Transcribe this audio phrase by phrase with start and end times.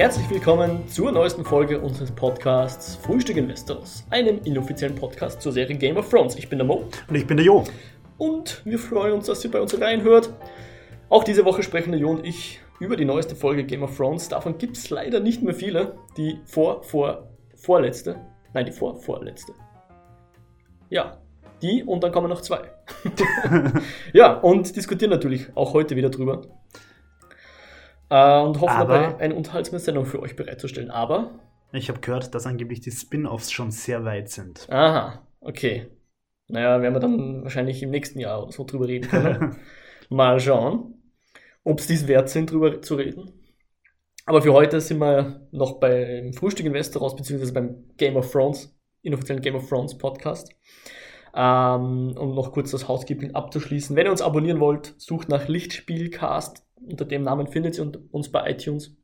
[0.00, 5.76] herzlich willkommen zur neuesten Folge unseres Podcasts Frühstück in Westeros, einem inoffiziellen Podcast zur Serie
[5.76, 6.36] Game of Thrones.
[6.36, 6.88] Ich bin der Mo.
[7.06, 7.64] Und ich bin der Jo.
[8.16, 10.32] Und wir freuen uns, dass ihr bei uns reinhört.
[11.10, 14.30] Auch diese Woche sprechen der Jo und ich über die neueste Folge Game of Thrones.
[14.30, 15.96] Davon gibt es leider nicht mehr viele.
[16.16, 18.16] Die vor, vor, vorletzte.
[18.54, 19.52] Nein, die vor, vorletzte.
[20.88, 21.18] Ja,
[21.60, 22.62] die und dann kommen noch zwei.
[24.14, 26.40] ja, und diskutieren natürlich auch heute wieder drüber.
[28.10, 30.90] Äh, und hoffen Aber- dabei, eine unterhaltsame Sendung für euch bereitzustellen.
[30.90, 31.30] Aber,
[31.72, 34.68] Ich habe gehört, dass angeblich die Spin-offs schon sehr weit sind.
[34.70, 35.86] aha, okay.
[36.48, 39.56] Naja, werden wir dann wahrscheinlich im nächsten Jahr oder so drüber reden können.
[40.08, 40.94] Mal schauen,
[41.62, 43.32] ob es dies wert sind, drüber zu reden.
[44.26, 48.76] Aber für heute sind wir noch beim Frühstück in Westeros, beziehungsweise beim Game of Thrones,
[49.02, 50.50] inoffiziellen Game of Thrones Podcast.
[51.32, 53.94] Ähm, um noch kurz das Housekeeping abzuschließen.
[53.94, 56.66] Wenn ihr uns abonnieren wollt, sucht nach Lichtspielcast.
[56.86, 58.96] Unter dem Namen findet ihr uns bei iTunes.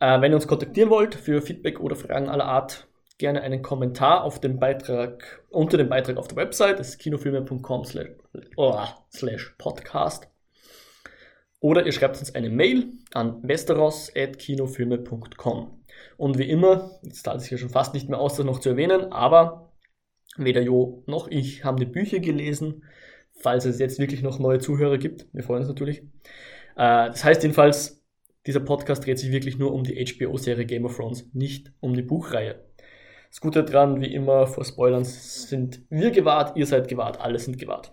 [0.00, 4.24] Äh, wenn ihr uns kontaktieren wollt für Feedback oder Fragen aller Art, gerne einen Kommentar
[4.24, 7.82] auf dem Beitrag, unter dem Beitrag auf der Website, das ist kinofilme.com
[8.56, 10.28] oh, slash podcast.
[11.60, 15.84] Oder ihr schreibt uns eine Mail an westeros.kinofilme.com.
[16.16, 18.70] Und wie immer, jetzt zahlt es ja schon fast nicht mehr aus, das noch zu
[18.70, 19.72] erwähnen, aber
[20.36, 22.82] weder Jo noch ich haben die Bücher gelesen,
[23.44, 25.26] falls es jetzt wirklich noch neue Zuhörer gibt.
[25.34, 25.98] Wir freuen uns natürlich.
[26.76, 28.02] Äh, das heißt jedenfalls,
[28.46, 32.02] dieser Podcast dreht sich wirklich nur um die HBO-Serie Game of Thrones, nicht um die
[32.02, 32.64] Buchreihe.
[33.28, 37.58] Das Gute daran, wie immer, vor Spoilern sind wir gewahrt, ihr seid gewahrt, alle sind
[37.58, 37.90] gewahrt.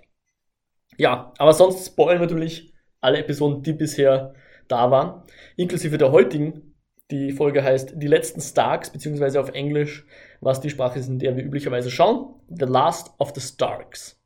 [0.98, 4.34] Ja, aber sonst spoilern natürlich alle Episoden, die bisher
[4.68, 5.24] da waren,
[5.58, 6.76] inklusive der heutigen.
[7.10, 10.06] Die Folge heißt Die letzten Starks, beziehungsweise auf Englisch,
[10.40, 14.21] was die Sprache ist, in der wir üblicherweise schauen, The Last of the Starks.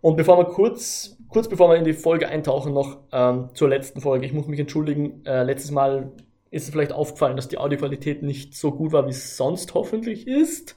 [0.00, 4.00] Und bevor wir kurz, kurz bevor wir in die Folge eintauchen, noch ähm, zur letzten
[4.00, 4.26] Folge.
[4.26, 5.24] Ich muss mich entschuldigen.
[5.24, 6.12] Äh, letztes Mal
[6.50, 10.26] ist es vielleicht aufgefallen, dass die Audioqualität nicht so gut war, wie es sonst hoffentlich
[10.26, 10.76] ist,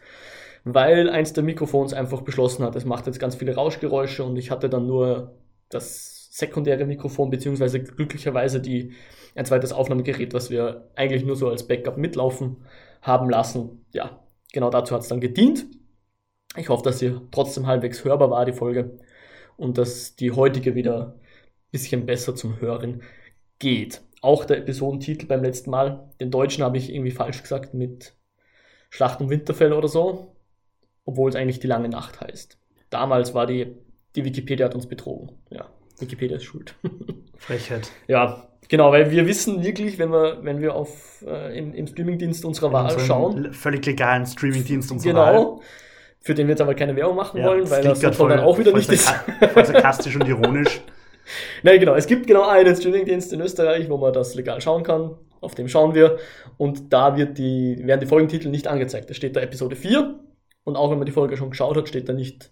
[0.63, 4.51] weil eins der Mikrofons einfach beschlossen hat, es macht jetzt ganz viele Rauschgeräusche und ich
[4.51, 5.33] hatte dann nur
[5.69, 8.93] das sekundäre Mikrofon, beziehungsweise glücklicherweise die,
[9.35, 12.57] ein zweites Aufnahmegerät, was wir eigentlich nur so als Backup mitlaufen
[13.01, 13.85] haben lassen.
[13.93, 14.19] Ja,
[14.51, 15.65] genau dazu hat es dann gedient.
[16.57, 18.97] Ich hoffe, dass sie trotzdem halbwegs hörbar war, die Folge
[19.57, 23.01] und dass die heutige wieder ein bisschen besser zum Hören
[23.59, 24.01] geht.
[24.21, 28.15] Auch der Episodentitel beim letzten Mal, den deutschen habe ich irgendwie falsch gesagt mit
[28.89, 30.35] Schlacht um Winterfell oder so,
[31.05, 32.59] obwohl es eigentlich die lange Nacht heißt.
[32.89, 33.77] Damals war die,
[34.15, 35.31] die Wikipedia hat uns betrogen.
[35.49, 35.69] Ja,
[35.99, 36.75] Wikipedia ist schuld.
[37.37, 37.89] Frechheit.
[38.07, 42.45] ja, genau, weil wir wissen wirklich, wenn wir, wenn wir auf, äh, im, im Streamingdienst
[42.45, 45.33] unserer Wahl schauen, Völlig legalen Streamingdienst unserer Wahl.
[45.33, 45.61] genau,
[46.21, 48.57] für den wir jetzt aber keine Werbung machen Ja, wollen, weil das dann voll- auch
[48.59, 49.09] wieder nicht ist.
[49.53, 50.81] Voll sarkastisch und ironisch.
[51.63, 51.95] Nein, genau.
[51.95, 55.15] Es gibt genau einen Streamingdienst in Österreich, wo man das legal schauen kann.
[55.39, 56.17] Auf dem schauen wir.
[56.57, 59.09] Und da wird die, werden die Folgentitel nicht angezeigt.
[59.09, 60.19] Da steht da Episode 4.
[60.63, 62.51] Und auch wenn man die Folge schon geschaut hat, steht da nicht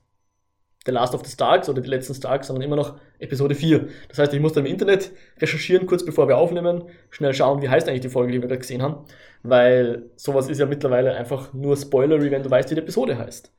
[0.86, 3.90] The Last of the Starks oder die letzten Starks, sondern immer noch Episode 4.
[4.07, 7.69] Das heißt, ich muss dann im Internet recherchieren, kurz bevor wir aufnehmen, schnell schauen, wie
[7.69, 9.06] heißt eigentlich die Folge, die wir gerade gesehen haben.
[9.44, 13.51] Weil sowas ist ja mittlerweile einfach nur spoilery, wenn du weißt, wie die Episode heißt.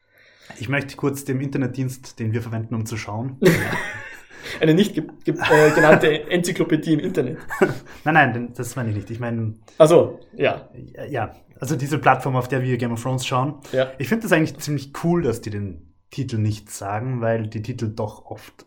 [0.58, 3.38] Ich möchte kurz dem Internetdienst, den wir verwenden, um zu schauen.
[4.60, 7.38] Eine nicht ge ge äh, genannte Enzyklopädie im Internet.
[8.04, 9.10] nein, nein, das meine ich nicht.
[9.10, 10.68] Ich meine, Also, ja.
[11.08, 13.56] ja, also diese Plattform, auf der wir Game of Thrones schauen.
[13.72, 13.92] Ja.
[13.98, 17.88] Ich finde das eigentlich ziemlich cool, dass die den Titel nicht sagen, weil die Titel
[17.94, 18.66] doch oft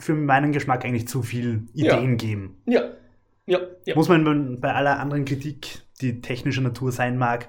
[0.00, 1.96] für meinen Geschmack eigentlich zu viel Ja.
[1.96, 2.62] Ideen geben.
[2.66, 2.82] Ja.
[3.46, 3.60] Ja.
[3.84, 3.94] ja.
[3.94, 7.48] Muss man bei aller anderen Kritik, die technischer Natur sein mag,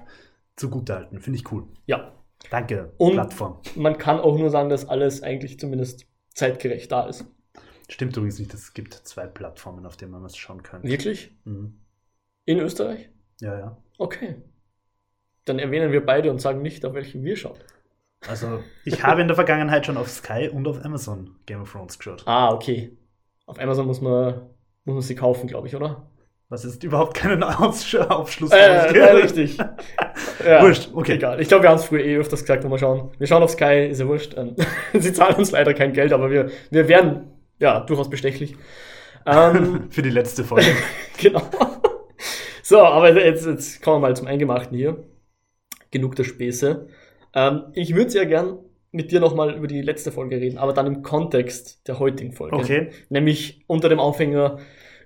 [0.56, 1.20] zugutehalten.
[1.20, 1.66] Finde ich cool.
[1.86, 2.12] ja.
[2.50, 3.60] Danke, Und- Plattform.
[3.76, 7.24] Man kann auch nur sagen, dass alles eigentlich zumindest zeitgerecht da ist.
[7.88, 10.82] Stimmt übrigens nicht, es gibt zwei Plattformen, auf denen man es schauen kann.
[10.84, 11.34] Wirklich?
[11.44, 11.80] Mhm.
[12.44, 13.08] In Österreich?
[13.40, 13.76] Ja, ja.
[13.98, 14.36] Okay.
[15.46, 17.58] Dann erwähnen wir beide und sagen nicht, auf welchen wir schauen.
[18.28, 21.98] Also, ich habe in der Vergangenheit schon auf Sky und auf Amazon Game of Thrones
[21.98, 22.22] geschaut.
[22.26, 22.96] Ah, okay.
[23.46, 24.50] Auf Amazon muss man,
[24.86, 26.10] muss man sie kaufen, glaube ich, oder?
[26.48, 29.58] Was ist überhaupt keinen Aufschluss Äh, ja, richtig.
[30.46, 31.14] Ja, Wurscht, okay.
[31.14, 31.40] Egal.
[31.40, 33.10] Ich glaube, wir haben es früher eh öfters gesagt, wir schauen.
[33.18, 34.34] Wir schauen auf Sky, ist ja wurscht.
[34.36, 34.54] Ähm,
[34.94, 38.54] sie zahlen uns leider kein Geld, aber wir, wir wären ja durchaus bestechlich.
[39.26, 40.68] Ähm, Für die letzte Folge.
[41.18, 41.42] genau.
[42.62, 45.04] So, aber jetzt, jetzt kommen wir mal zum Eingemachten hier.
[45.90, 46.88] Genug der Späße.
[47.34, 48.58] Ähm, ich würde sehr gern
[48.92, 52.56] mit dir nochmal über die letzte Folge reden, aber dann im Kontext der heutigen Folge.
[52.56, 52.90] Okay.
[53.10, 54.58] Nämlich unter dem Aufhänger,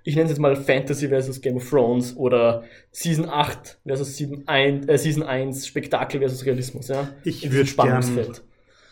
[0.04, 2.62] ich nenne es jetzt mal Fantasy versus Game of Thrones oder
[2.92, 6.88] Season 8 versus Season 1, äh, Season 1 Spektakel versus Realismus.
[6.88, 7.08] Ja?
[7.24, 8.42] Ich In diesem würd Spannungsfeld.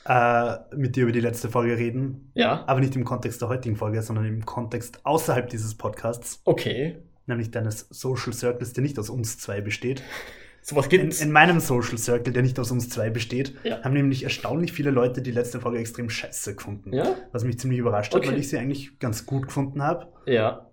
[0.07, 2.31] äh, mit dir über die letzte Folge reden.
[2.35, 6.41] Ja, Aber nicht im Kontext der heutigen Folge, sondern im Kontext außerhalb dieses Podcasts.
[6.45, 6.97] okay.
[7.27, 10.03] nämlich deines Social Circles, der nicht aus uns zwei besteht.
[10.63, 11.21] Sowas In, gibt's.
[11.23, 13.83] in meinem Social Circle, der nicht aus uns zwei besteht, Ja.
[13.83, 16.93] haben nämlich erstaunlich viele Leute die letzte Folge extrem scheiße gefunden.
[16.93, 17.17] Ja?
[17.33, 18.33] Was mich ziemlich überrascht hat, Okay.
[18.33, 20.13] weil ich sie eigentlich ganz gut gefunden habe.
[20.27, 20.71] Ja.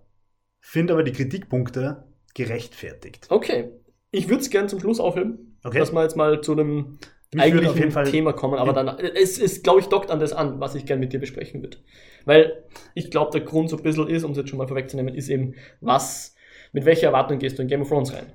[0.60, 2.04] Finde aber die Kritikpunkte
[2.34, 3.26] gerechtfertigt.
[3.30, 3.70] Okay.
[4.10, 5.78] Ich würde es gerne zum Schluss aufheben, Okay.
[5.78, 6.98] dass wir jetzt mal zu einem
[7.32, 10.20] Mich eigentlichen auf jeden Fall- Thema kommen, aber dann, es ist, glaube ich, dockt an
[10.20, 11.78] das an, was ich gerne mit dir besprechen würde.
[12.24, 15.14] Weil ich glaube, der Grund so ein bisschen ist, um es jetzt schon mal vorwegzunehmen,
[15.14, 16.34] ist eben, was,
[16.72, 18.26] mit welcher Erwartung gehst du in Game of Thrones rein?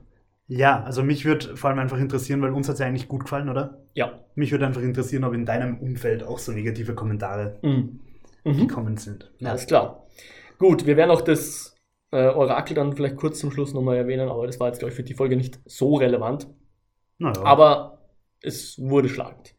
[0.54, 3.22] Ja, also mich würde vor allem einfach interessieren, weil uns hat es ja eigentlich gut
[3.22, 3.86] gefallen, oder?
[3.94, 4.20] Ja.
[4.36, 8.02] Mich würde einfach interessieren, ob in deinem Umfeld auch so negative Kommentare Mhm.
[8.44, 8.58] Mhm.
[8.68, 9.32] gekommen sind.
[9.42, 10.06] Alles klar.
[10.60, 11.74] Gut, wir werden auch das
[12.12, 14.96] äh, Orakel dann vielleicht kurz zum Schluss nochmal erwähnen, aber das war jetzt, glaube ich,
[14.98, 16.48] für die Folge nicht so relevant.
[17.18, 17.42] Naja.
[17.46, 18.00] Aber
[18.42, 19.56] es wurde schlagend.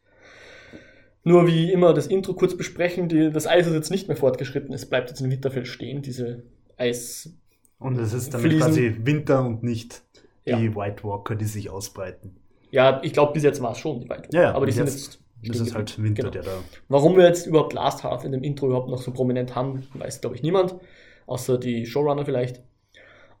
[1.23, 3.09] Nur wie immer das Intro kurz besprechen.
[3.09, 4.71] Die, das Eis ist jetzt nicht mehr fortgeschritten.
[4.75, 6.43] Es bleibt jetzt in Winterfell stehen, diese
[6.77, 7.33] Eis.
[7.79, 10.03] Und es ist dann quasi Winter und nicht
[10.45, 10.75] die Ja.
[10.75, 12.35] White Walker, die sich ausbreiten.
[12.71, 14.29] Ja, ich glaube, bis jetzt war es schon die White Walker.
[14.37, 15.19] Ja, ja, aber die und sind jetzt-.
[15.45, 16.01] Das ist halt.
[16.01, 16.31] Winter, Genau.
[16.31, 16.51] der da.
[16.87, 20.21] Warum wir jetzt überhaupt Last Half in dem Intro überhaupt noch so prominent haben, weiß,
[20.21, 20.75] glaube ich, niemand.
[21.25, 22.61] Außer die Showrunner vielleicht.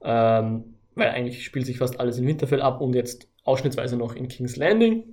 [0.03, 4.27] Ähm, weil eigentlich spielt sich fast alles in Winterfell ab und jetzt ausschnittsweise noch in
[4.27, 5.11] King's Landing.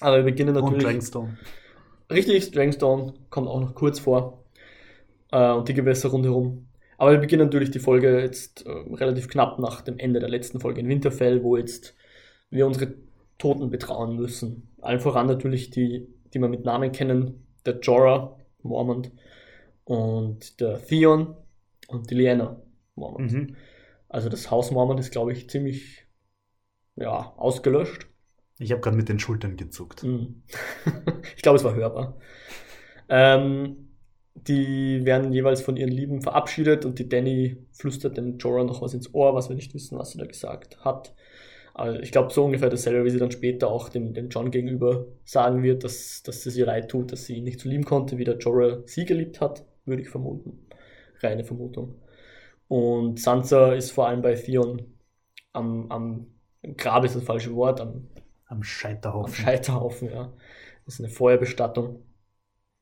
[0.00, 0.84] Aber wir beginnen Und natürlich.
[0.84, 1.36] Dragonstone.
[2.10, 4.44] Richtig, Dragonstone kommt auch noch kurz vor.
[5.30, 6.67] Äh, und die Gewässer rundherum.
[6.98, 10.60] Aber wir beginnen natürlich die Folge jetzt äh, relativ knapp nach dem Ende der letzten
[10.60, 11.94] Folge in Winterfell, wo jetzt
[12.50, 12.94] wir unsere
[13.38, 14.74] Toten betrauen müssen.
[14.82, 19.12] Allen voran natürlich die, die wir mit Namen kennen, der Jorah Mormont
[19.84, 21.36] und der Theon
[21.86, 22.60] und die Lyanna
[22.96, 23.32] Mormont.
[23.32, 23.56] Mhm.
[24.08, 26.04] Also das Haus Mormont ist, glaube ich, ziemlich
[26.96, 28.08] ja, ausgelöscht.
[28.58, 30.02] Ich habe gerade mit den Schultern gezuckt.
[30.02, 30.42] Mhm.
[31.36, 32.18] ich glaube, es war hörbar.
[33.08, 33.87] Ähm,
[34.46, 38.94] die werden jeweils von ihren Lieben verabschiedet und die Danny flüstert dem Jorah noch was
[38.94, 41.14] ins Ohr, was wir nicht wissen, was sie da gesagt hat.
[41.74, 45.06] Also ich glaube, so ungefähr dasselbe, wie sie dann später auch dem, dem John gegenüber
[45.24, 48.18] sagen wird, dass, dass es ihr leid tut, dass sie ihn nicht so lieben konnte,
[48.18, 50.66] wie der Jorah sie geliebt hat, würde ich vermuten.
[51.22, 51.96] Reine Vermutung.
[52.68, 54.82] Und Sansa ist vor allem bei Theon
[55.52, 56.26] am, am
[56.76, 59.34] Grab ist das falsche Wort, am Am am Scheiterhaufen.
[59.34, 60.32] Scheiterhaufen, ja.
[60.84, 62.02] Das ist eine Feuerbestattung.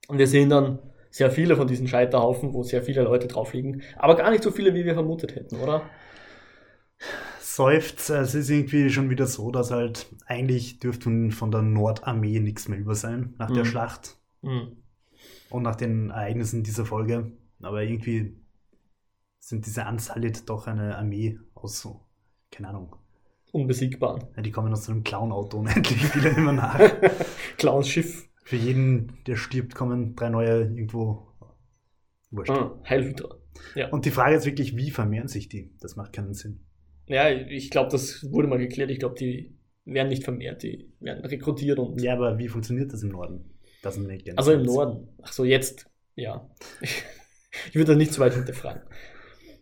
[0.09, 0.79] Und wir sehen dann
[1.17, 4.51] sehr viele von diesen Scheiterhaufen, wo sehr viele Leute drauf liegen, aber gar nicht so
[4.51, 5.89] viele, wie wir vermutet hätten, oder?
[7.41, 12.69] Seufzt, es ist irgendwie schon wieder so, dass halt eigentlich dürfte von- der Nordarmee nichts
[12.69, 13.69] mehr über sein nach der Mhm.
[13.69, 14.77] Schlacht Hm.
[15.49, 17.33] und nach den Ereignissen dieser Folge.
[17.63, 18.37] Aber irgendwie
[19.41, 22.01] sind diese Unsullied doch eine Armee aus so,
[22.51, 22.97] keine Ahnung.
[23.53, 24.19] Unbesiegbar.
[24.37, 26.79] Ja, die kommen aus so einem Clown-Auto unendlich viele immer nach.
[27.57, 28.29] Clowns Schiff.
[28.47, 31.27] Für jeden, der stirbt, kommen drei neue irgendwo.
[32.31, 32.53] Wurscht.
[32.53, 33.37] Ah, Heilhydra.
[33.75, 33.89] Ja.
[33.89, 35.75] Und die Frage ist wirklich, wie vermehren sich die?
[35.81, 36.61] Das macht keinen Sinn.
[37.09, 38.93] ja, ich glaube, das wurde mal geklärt.
[38.93, 42.01] Ich glaube, die werden nicht vermehrt, die werden rekrutiert und.
[42.01, 43.51] Ja, aber wie funktioniert das im Norden?
[43.83, 45.09] Das ist nicht Also im Norden.
[45.23, 45.91] Ach so, jetzt.
[46.15, 46.49] Ja.
[47.69, 48.83] Ich würde das nicht zu weit hinterfragen.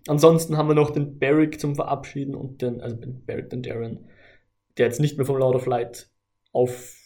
[0.09, 4.09] Ansonsten haben wir noch den Barrick zum Verabschieden und den, also den Barrick, den Darren,
[4.77, 6.11] der jetzt nicht mehr vom Lord of Light
[6.53, 7.04] auf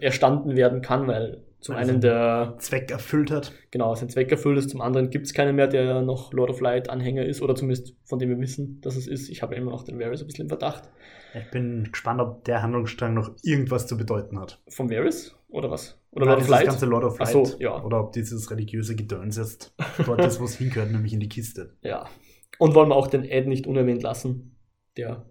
[0.00, 3.52] erstanden werden kann, weil zum Also- einen der, Zweck erfüllt hat.
[3.70, 6.60] genau, sein Zweck erfüllt ist, zum anderen gibt es keinen mehr, der noch Lord of
[6.60, 9.28] Light Anhänger ist, oder zumindest von dem wir wissen, dass es ist.
[9.28, 10.88] Ich habe immer noch den Varys ein bisschen im Verdacht.
[11.34, 14.62] Ich bin gespannt, ob der Handlungsstrang noch irgendwas zu bedeuten hat.
[14.68, 15.34] Vom Varys?
[15.48, 16.00] Oder was?
[16.12, 16.66] Oder Nein, Lord of Light?
[16.66, 17.28] ganze Lord of Light.
[17.28, 17.82] so, ja.
[17.84, 19.74] Oder ob dieses religiöse Gedöns jetzt
[20.06, 21.74] dort ist, wo es hingehört, nämlich in die Kiste.
[21.82, 22.06] Ja.
[22.58, 24.56] Und wollen wir auch den Ed nicht unerwähnt lassen.
[24.96, 25.26] Der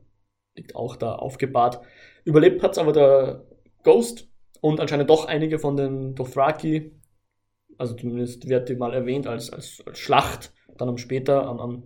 [0.55, 1.79] liegt auch da aufgebahrt.
[2.23, 3.45] Überlebt hat es aber der
[3.85, 4.27] Ghost
[4.59, 6.91] und anscheinend doch einige von den Dothraki.
[7.77, 11.83] Also zumindest wird die mal erwähnt als, als, als Schlacht, dann später am, am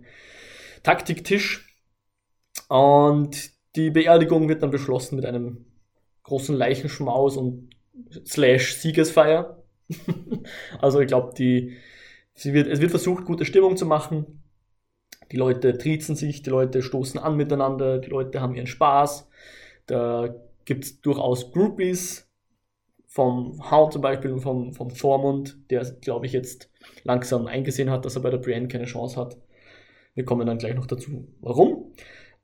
[0.82, 1.76] Taktiktisch.
[2.68, 5.66] Und die Beerdigung wird dann beschlossen mit einem
[6.24, 7.70] großen Leichenschmaus und
[8.24, 9.62] slash Siegesfeier.
[10.80, 14.42] also ich glaube, wird, es wird versucht, gute Stimmung zu machen.
[15.32, 19.28] Die Leute triezen sich, die Leute stoßen an miteinander, die Leute haben ihren Spaß.
[19.86, 20.34] Da
[20.70, 22.30] gibt es durchaus Groupies
[23.08, 26.70] vom Hound zum Beispiel und vom, vom Thormund, der, glaube ich, jetzt
[27.02, 29.36] langsam eingesehen hat, dass er bei der Brienne keine Chance hat.
[30.14, 31.92] Wir kommen dann gleich noch dazu, warum.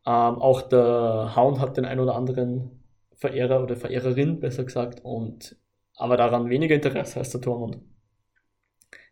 [0.05, 2.83] Ähm, auch der Hound hat den ein oder anderen
[3.15, 5.57] Verehrer oder Verehrerin, besser gesagt, und
[5.95, 7.79] aber daran weniger Interesse als der Tormund.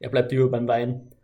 [0.01, 1.15] Er bleibt lieber beim Wein.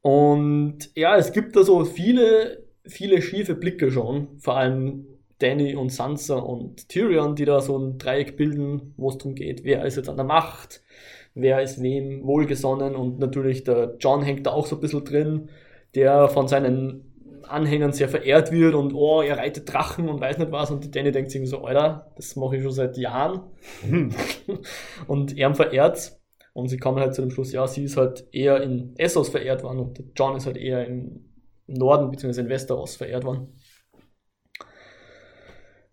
[0.00, 4.38] Und ja, es gibt da so viele, viele schiefe Blicke schon.
[4.38, 9.18] Vor allem Danny und Sansa und Tyrion, die da so ein Dreieck bilden, wo es
[9.18, 10.82] darum geht, wer ist jetzt an der Macht,
[11.34, 15.48] wer ist wem wohlgesonnen und natürlich der John hängt da auch so ein bisschen drin,
[15.94, 17.14] der von seinen
[17.48, 20.70] Anhängern sehr verehrt wird und oh, er reitet Drachen und weiß nicht was.
[20.70, 23.42] Und die Danny denkt sich so, Alter, das mache ich schon seit Jahren.
[25.06, 26.18] und er verehrt
[26.52, 29.62] Und sie kommen halt zu dem Schluss, ja, sie ist halt eher in Essos verehrt
[29.62, 31.24] worden und John ist halt eher im
[31.66, 32.42] Norden bzw.
[32.42, 33.48] in Westeros verehrt worden.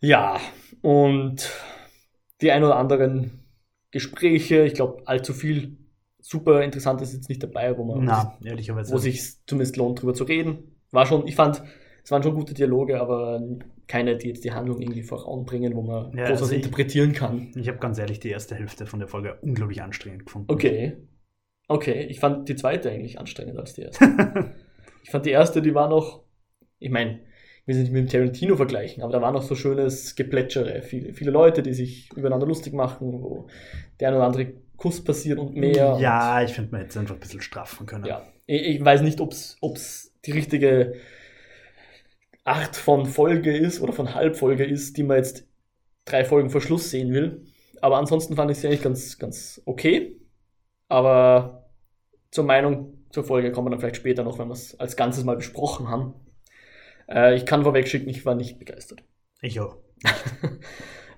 [0.01, 0.39] Ja,
[0.81, 1.49] und
[2.41, 3.45] die ein oder anderen
[3.91, 5.77] Gespräche, ich glaube, allzu viel
[6.19, 8.93] super interessant ist jetzt nicht dabei, wo man Na, ehrlicherweise.
[8.93, 10.75] wo sich zumindest lohnt, drüber zu reden.
[10.91, 11.61] War schon, ich fand,
[12.03, 13.41] es waren schon gute Dialoge, aber
[13.87, 17.51] keine, die jetzt die Handlung irgendwie voranbringen, wo man Ja, groß was also interpretieren kann.
[17.55, 20.51] Ich habe ganz ehrlich die erste Hälfte von der Folge unglaublich anstrengend gefunden.
[20.51, 20.97] Okay.
[21.67, 24.05] Okay, ich fand die zweite eigentlich anstrengender als die erste.
[25.03, 26.23] ich fand die erste, die war noch,
[26.79, 27.19] ich meine,
[27.71, 30.81] will sie nicht mit dem Tarantino vergleichen, aber da war noch so schönes Geplätschere.
[30.81, 33.47] Viele, viele Leute, die sich übereinander lustig machen, wo
[33.99, 35.97] der ein oder andere Kuss passiert und mehr.
[35.99, 38.05] Ja, ich finde, man hätte es einfach ein bisschen straffen können.
[38.05, 40.95] Ja, ich, ich weiß nicht, ob es die richtige
[42.43, 45.47] Art von Folge ist oder von Halbfolge ist, die man jetzt
[46.05, 47.45] drei Folgen vor Schluss sehen will.
[47.79, 50.19] Aber ansonsten fand ich sie eigentlich ganz, ganz okay.
[50.87, 51.69] Aber
[52.31, 55.23] zur Meinung zur Folge kommen wir dann vielleicht später noch, wenn wir es als Ganzes
[55.23, 56.13] mal besprochen haben.
[57.11, 59.03] Äh, ich kann vorwegschicken, ich war nicht begeistert.
[59.41, 59.77] Ich auch.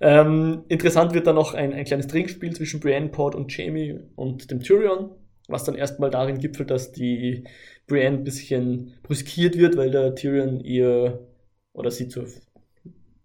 [0.04, 4.52] Ähm, interessant wird dann noch ein, ein kleines Trinkspiel zwischen Brienne, Port und Jamie und
[4.52, 5.12] dem Tyrion,
[5.48, 7.46] was dann erstmal darin gipfelt, dass die
[7.88, 11.26] Brienne ein bisschen brüskiert wird, weil der Tyrion ihr
[11.72, 12.28] oder sie zur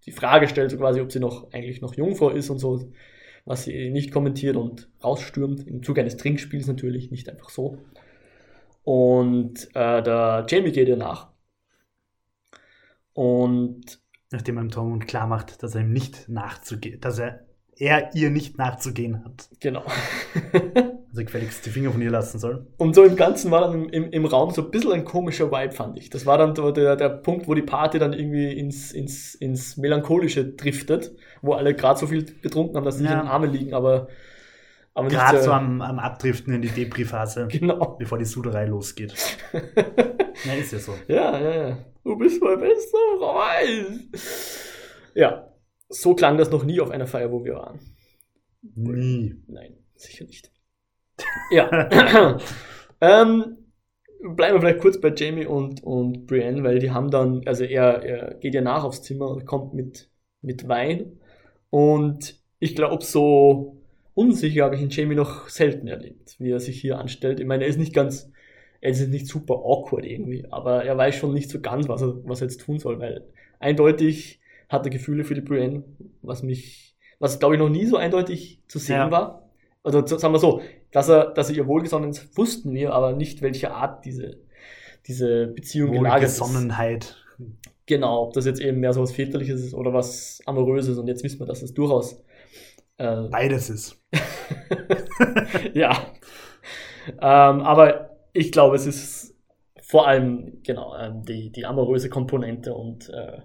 [0.07, 2.93] die Frage stellt, so quasi, ob sie noch eigentlich noch Jungfrau ist und so,
[3.45, 5.67] was sie nicht kommentiert und rausstürmt.
[5.67, 7.79] Im Zuge eines Trinkspiels natürlich, nicht einfach so.
[8.85, 11.29] Und äh, der Jamie geht ihr nach.
[13.19, 13.99] Und
[14.31, 17.41] Nachdem einem Tormund klar macht, dass er ihm nicht nachzugehen, dass er,
[17.77, 19.49] er ihr nicht nachzugehen hat.
[19.61, 19.83] genau.
[21.11, 22.67] Also gefälligst die Finger von ihr lassen soll.
[22.77, 25.51] Und so im Ganzen war dann im, im, im Raum so ein bisschen ein komischer
[25.51, 26.11] Vibe, fand ich.
[26.11, 30.45] Das war dann der, der Punkt, wo die Party dann irgendwie ins, ins, ins Melancholische
[30.45, 33.13] driftet, wo alle gerade so viel betrunken haben, dass sie Ja.
[33.15, 34.09] in den Armen liegen, aber,
[34.95, 37.97] aber Gerade äh, so am, am Abdriften in die Depri-Phase, Genau.
[37.99, 39.15] bevor die Suderei losgeht.
[40.45, 40.95] Ja, ist ja so.
[41.09, 41.79] Ja, ja, ja.
[42.05, 44.09] Du bist mein bester Freund.
[45.15, 45.53] Ja,
[45.89, 47.81] so klang das noch nie auf einer Feier, wo wir waren.
[48.63, 49.35] Nie.
[49.49, 50.53] Nein, sicher nicht.
[51.51, 51.69] Ja.
[53.01, 53.57] ähm,
[54.21, 58.03] bleiben wir vielleicht kurz bei Jamie und, und Brienne, weil die haben dann, also er,
[58.05, 61.19] er geht ja nach aufs Zimmer und kommt mit, mit Wein.
[61.71, 63.78] Und ich glaube, so
[64.19, 67.39] unsicher habe ich ihn Jamie noch selten erlebt, wie er sich hier anstellt.
[67.39, 68.31] Ich meine, er ist nicht ganz,
[68.81, 72.17] er ist nicht super awkward irgendwie, aber er weiß schon nicht so ganz, was er,
[72.25, 73.25] was er jetzt tun soll, weil
[73.61, 75.85] eindeutig hat er Gefühle für die Brienne,
[76.21, 79.11] was mich, was glaube ich noch nie so eindeutig zu sehen Ja.
[79.11, 79.51] war.
[79.85, 80.61] Also sagen wir so,
[80.91, 84.39] dass er, dass er ihr wohlgesonnen ist, wussten wir, aber nicht welche Art diese,
[85.07, 86.41] diese Beziehung gelagert ist.
[86.41, 87.17] Wohlgesonnenheit.
[87.87, 91.23] Genau, ob das jetzt eben mehr so was Väterliches ist oder was Amoröses und jetzt
[91.23, 92.21] wissen wir, dass es durchaus
[92.99, 94.03] äh, Beides ist.
[95.75, 95.93] ja.
[97.07, 99.35] Ähm, aber ich glaube, es ist
[99.81, 103.39] vor allem, genau, ähm, die, die amoröse Komponente und äh,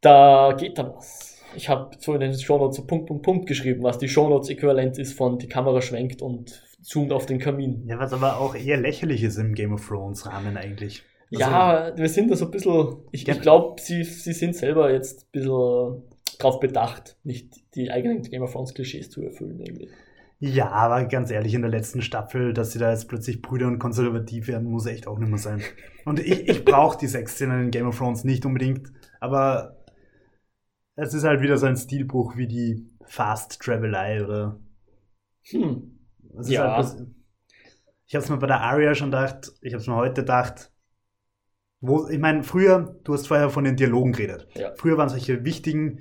[0.00, 1.40] da geht dann was.
[1.54, 5.12] Ich habe so in den Shownotes so Punkt, Punkt, Punkt geschrieben, was die Shownotes-Äquivalent ist
[5.14, 7.86] von die Kamera schwenkt und zoomt auf den Kamin.
[7.86, 11.02] Ja, was aber auch eher lächerlich ist im Game of Thrones Rahmen eigentlich.
[11.30, 14.92] Also, ja, wir sind da so ein bisschen, ich, ich glaube, sie, sie sind selber
[14.92, 16.02] jetzt ein bisschen
[16.42, 19.88] drauf bedacht, nicht die eigenen Game of Thrones Klischees zu erfüllen irgendwie.
[20.38, 23.78] Ja, aber ganz ehrlich, in der letzten Staffel, dass sie da jetzt plötzlich Brüder und
[23.78, 25.62] konservativ werden, muss echt auch nicht mehr sein.
[26.04, 29.76] Und ich, ich brauche die Sexszenen in Game of Thrones nicht unbedingt, aber
[30.96, 34.58] es ist halt wieder so ein Stilbruch wie die Fast Travelei oder.
[35.44, 35.98] Hm.
[36.42, 36.76] Ja.
[36.76, 37.06] Halt
[38.12, 40.70] ich habe es mir bei der Aria schon gedacht, ich habe es mir heute gedacht.
[41.80, 44.48] Wo, ich meine, früher, du hast vorher von den Dialogen geredet.
[44.54, 44.72] Ja.
[44.74, 46.00] Früher waren solche wichtigen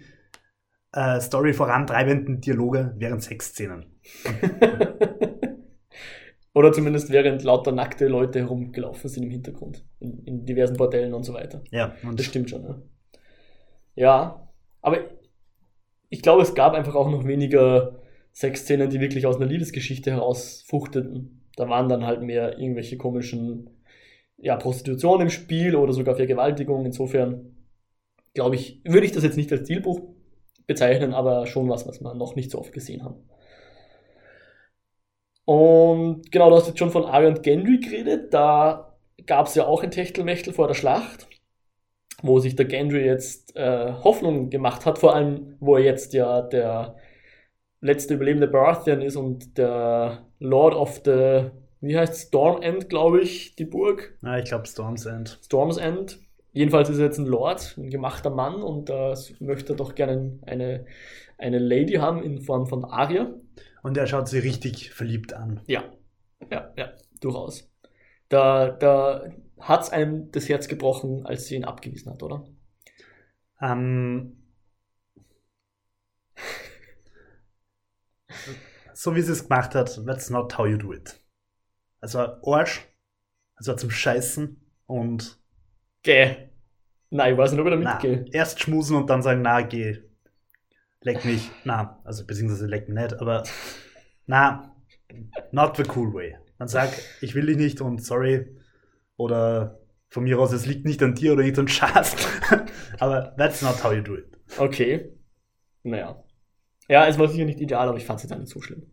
[0.94, 3.86] äh, Story vorantreibenden Dialoge während Sexszenen.
[6.54, 9.86] Oder zumindest während lauter nackte Leute herumgelaufen sind im Hintergrund.
[10.00, 11.64] In, in diversen Bordellen und so weiter.
[11.72, 12.82] Ja, und Das stimmt schon, ne?
[13.96, 14.50] Ja,
[14.82, 14.98] aber
[16.10, 18.02] ich glaube, es gab einfach auch noch weniger
[18.34, 21.48] Sexszenen, die wirklich aus einer Liebesgeschichte herausfruchteten.
[21.56, 23.70] Da waren dann halt mehr irgendwelche komischen,
[24.38, 26.86] ja, Prostitution im Spiel oder sogar Vergewaltigung.
[26.86, 27.56] Insofern,
[28.34, 30.02] glaube ich, würde ich das jetzt nicht als Stilbuch
[30.72, 33.30] bezeichnen, aber schon was, was wir noch nicht so oft gesehen haben.
[35.46, 38.34] Und genau, du hast jetzt schon von Arya und Gendry geredet.
[38.34, 41.28] Da gab es ja auch ein Techtelmechtel vor der Schlacht,
[42.22, 46.42] wo sich der Gendry jetzt äh, Hoffnung gemacht hat, vor allem, wo er jetzt ja
[46.42, 46.96] der
[47.82, 51.50] letzte überlebende Baratheon ist und der Lord of the
[51.82, 54.16] wie heißt Storm End, glaube ich, die Burg.
[54.22, 55.40] Ja, ich glaube Storm's End.
[55.44, 56.20] Storm's End.
[56.54, 60.40] Jedenfalls ist er jetzt ein Lord, ein gemachter Mann und da möchte er doch gerne
[60.46, 60.86] eine,
[61.38, 63.34] eine Lady haben in Form von Arya.
[63.84, 65.62] Und er schaut sie richtig verliebt an.
[65.68, 65.86] Ja,
[66.50, 67.72] ja, ja, durchaus.
[68.30, 69.30] Da, da
[69.60, 72.46] hat es einem das Herz gebrochen, als sie ihn abgewiesen hat, oder?
[73.62, 74.44] Ähm,
[78.94, 81.20] so wie sie es gemacht hat, that's not how you do it.
[82.00, 82.88] Also Arsch,
[83.56, 85.41] also zum Scheißen und
[86.04, 86.36] Geh.
[87.10, 88.26] Nein, ich weiß nicht, ob ich da mitgehe.
[88.32, 89.98] erst schmusen und dann sagen, na, geh.
[91.02, 91.50] Leck mich.
[91.64, 93.44] Na, also beziehungsweise leck mich nicht, aber
[94.28, 94.76] na,
[95.52, 96.38] not the cool way.
[96.58, 96.90] Dann sag,
[97.22, 98.56] ich will dich nicht und sorry.
[99.18, 99.80] Oder
[100.10, 102.16] von mir aus, es liegt nicht an dir oder nicht ein Schatz.
[103.00, 104.38] aber that's not how you do it.
[104.58, 105.12] Okay.
[105.84, 106.24] Naja.
[106.88, 108.92] Ja, es war sicher nicht ideal, aber ich fand es jetzt auch nicht so schlimm.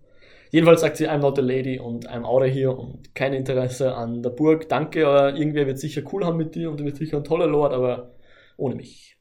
[0.50, 3.94] Jedenfalls sagt sie, I'm not a lady und I'm out of here und kein Interesse
[3.94, 4.68] an der Burg.
[4.68, 7.46] Danke, aber irgendwer wird sicher cool haben mit dir und du bist sicher ein toller
[7.46, 8.14] Lord, aber
[8.56, 9.16] ohne mich.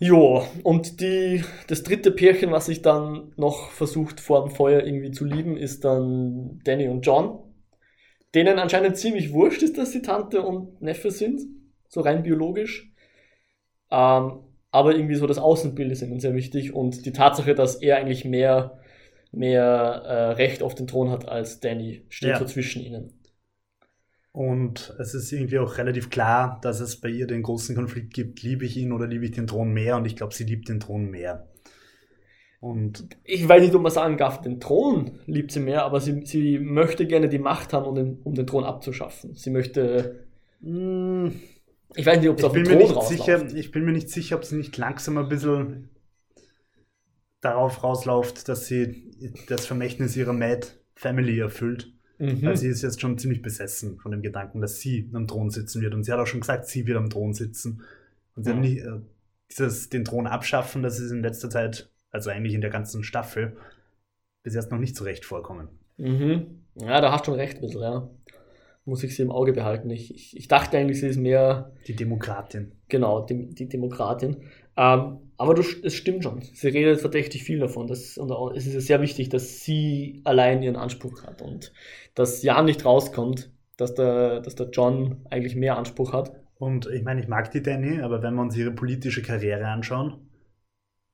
[0.00, 5.10] Jo, und die, das dritte Pärchen, was sich dann noch versucht vor dem Feuer irgendwie
[5.10, 7.40] zu lieben, ist dann Danny und John.
[8.32, 11.40] Denen anscheinend ziemlich wurscht ist, dass sie Tante und Neffe sind,
[11.88, 12.92] so rein biologisch.
[13.90, 17.96] Ähm, aber irgendwie so das Außenbild ist ihnen sehr wichtig und die Tatsache, dass er
[17.96, 18.78] eigentlich mehr,
[19.32, 22.38] mehr äh, Recht auf den Thron hat als Danny, steht Ja.
[22.38, 23.12] so zwischen ihnen.
[24.32, 28.42] Und es ist irgendwie auch relativ klar, dass es bei ihr den großen Konflikt gibt,
[28.42, 29.96] liebe ich ihn oder liebe ich den Thron mehr?
[29.96, 31.48] Und ich glaube, sie liebt den Thron mehr.
[32.60, 36.22] Und Ich weiß nicht, ob man sagen darf, den Thron liebt sie mehr, aber sie,
[36.26, 39.34] sie möchte gerne die Macht haben, um den, um den Thron abzuschaffen.
[39.34, 40.26] Sie möchte,
[40.60, 41.30] mh,
[41.94, 43.92] ich weiß nicht, ob es auf den bin, mir Thron nicht sicher, ich bin mir
[43.92, 45.90] nicht sicher, ob sie nicht langsam ein bisschen
[47.40, 49.10] darauf rausläuft, dass sie
[49.48, 51.92] das Vermächtnis ihrer Mad Family erfüllt.
[52.18, 52.42] Mhm.
[52.42, 55.80] Weil sie ist jetzt schon ziemlich besessen von dem Gedanken, dass sie am Thron sitzen
[55.82, 55.94] wird.
[55.94, 57.82] Und sie hat auch schon gesagt, sie wird am Thron sitzen.
[58.34, 58.54] Und sie Mhm.
[58.56, 59.00] hat nicht, äh,
[59.50, 63.56] dieses, den Thron abschaffen, das ist in letzter Zeit, also eigentlich in der ganzen Staffel,
[64.42, 65.68] bis jetzt noch nicht so recht vorkommen.
[65.96, 66.64] Mhm.
[66.74, 68.10] Ja, da hast du schon recht, ein bisschen, ja.
[68.84, 69.90] Muss ich sie im Auge behalten.
[69.90, 72.72] Ich, ich, ich dachte eigentlich, sie ist mehr, Die Demokratin.
[72.88, 74.38] genau, die, die Demokratin.
[74.78, 76.40] Ähm, aber du, es stimmt schon.
[76.40, 77.88] Sie redet verdächtig viel davon.
[77.88, 81.72] Das, und es ist ja sehr wichtig, dass sie allein ihren Anspruch hat und
[82.14, 86.32] dass ja nicht rauskommt, dass der, dass der John eigentlich mehr Anspruch hat.
[86.58, 90.28] Und ich meine, ich mag die Danny, aber wenn wir uns ihre politische Karriere anschauen,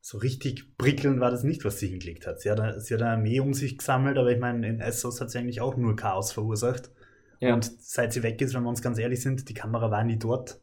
[0.01, 2.41] so richtig prickelnd war das nicht, was sie hingelegt hat.
[2.41, 5.21] Sie hat, eine- sie hat eine Armee um sich gesammelt, aber ich meine, in Essos
[5.21, 6.91] hat sie eigentlich auch nur Chaos verursacht.
[7.41, 7.55] Ja.
[7.55, 10.19] Und seit sie weg ist, wenn wir uns ganz ehrlich sind, die Kamera war nie
[10.19, 10.61] dort.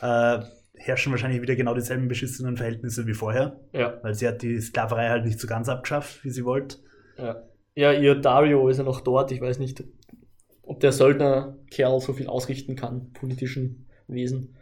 [0.00, 0.40] Äh,
[0.78, 5.08] herrschen wahrscheinlich wieder genau dieselben beschissenen Verhältnisse wie vorher, ja, weil sie hat die Sklaverei
[5.08, 6.78] halt nicht so ganz abgeschafft, wie sie wollte.
[7.16, 7.42] ja.
[7.74, 9.30] Ja, ihr Dario ist ja noch dort.
[9.30, 9.84] Ich weiß nicht,
[10.62, 14.56] ob der Söldnerkerl so viel ausrichten kann, politischen Wesen.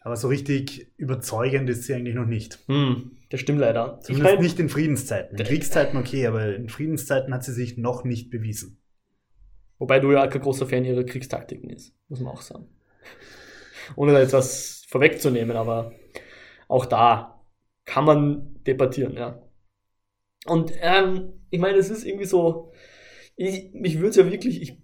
[0.00, 2.58] Aber so richtig überzeugend ist sie eigentlich noch nicht.
[2.66, 3.98] Hm, das stimmt leider.
[4.00, 5.38] Ich Zumindest mein, nicht in Friedenszeiten.
[5.38, 8.82] In Kriegszeiten okay, aber in Friedenszeiten hat sie sich noch nicht bewiesen.
[9.78, 12.66] Wobei du ja kein großer Fan ihrer Kriegstaktiken ist, muss man auch sagen.
[13.96, 15.92] Ohne da jetzt was vorwegzunehmen, aber
[16.68, 17.40] auch da
[17.84, 19.42] kann man debattieren, ja.
[20.46, 22.72] Und ähm, ich meine, es ist irgendwie so,
[23.36, 24.82] ich, mich würde es ja wirklich, ich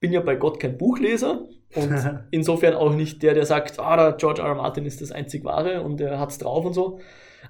[0.00, 4.16] bin ja bei Gott kein Buchleser und insofern auch nicht der, der sagt, ah, der
[4.16, 4.48] George R.
[4.48, 4.54] R.
[4.54, 7.00] Martin ist das einzig wahre und er hat's drauf und so.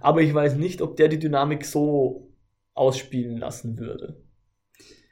[0.01, 2.33] Aber ich weiß nicht, ob der die Dynamik so
[2.75, 4.23] ausspielen lassen würde.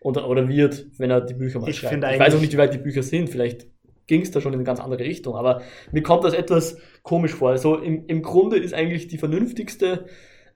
[0.00, 2.04] Oder, oder wird, wenn er die Bücher mal Ich schreibt.
[2.04, 3.28] Ich weiß auch nicht, wie weit die Bücher sind.
[3.28, 3.66] Vielleicht
[4.08, 5.36] ging es da schon in eine ganz andere Richtung.
[5.36, 7.50] Aber mir kommt das etwas komisch vor.
[7.50, 10.06] Also im, im Grunde ist eigentlich die vernünftigste,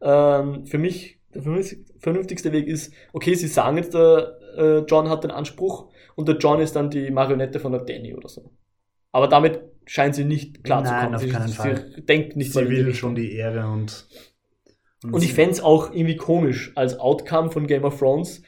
[0.00, 5.08] ähm, für mich, der vernünftig- vernünftigste Weg ist, okay, sie sagen jetzt, der äh, John
[5.08, 8.50] hat den Anspruch und der John ist dann die Marionette von der Danny oder so.
[9.12, 11.14] Aber damit scheint sie nicht klar zu Nein, kommen.
[11.14, 12.02] auf sie, keinen sie Fall.
[12.08, 14.06] denkt nicht sie will schon die Ehre und.
[15.04, 18.42] Und ich fände es auch irgendwie komisch, als Outcome von Game of Thrones.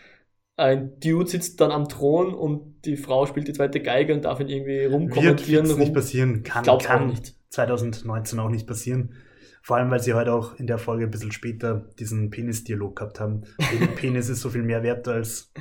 [0.56, 4.38] Ein Dude sitzt dann am Thron und die Frau spielt die zweite Geige und darf
[4.40, 5.66] ihn irgendwie wird rumkommentieren.
[5.66, 6.42] nicht rum- passieren.
[6.44, 7.34] Kann, glaub's kann auch nicht.
[7.50, 9.14] 2019 auch nicht passieren.
[9.62, 13.18] Vor allem, weil sie heute auch in der Folge ein bisschen später diesen Penis-Dialog gehabt
[13.18, 13.42] haben.
[13.58, 15.52] Der Penis ist so viel mehr wert als.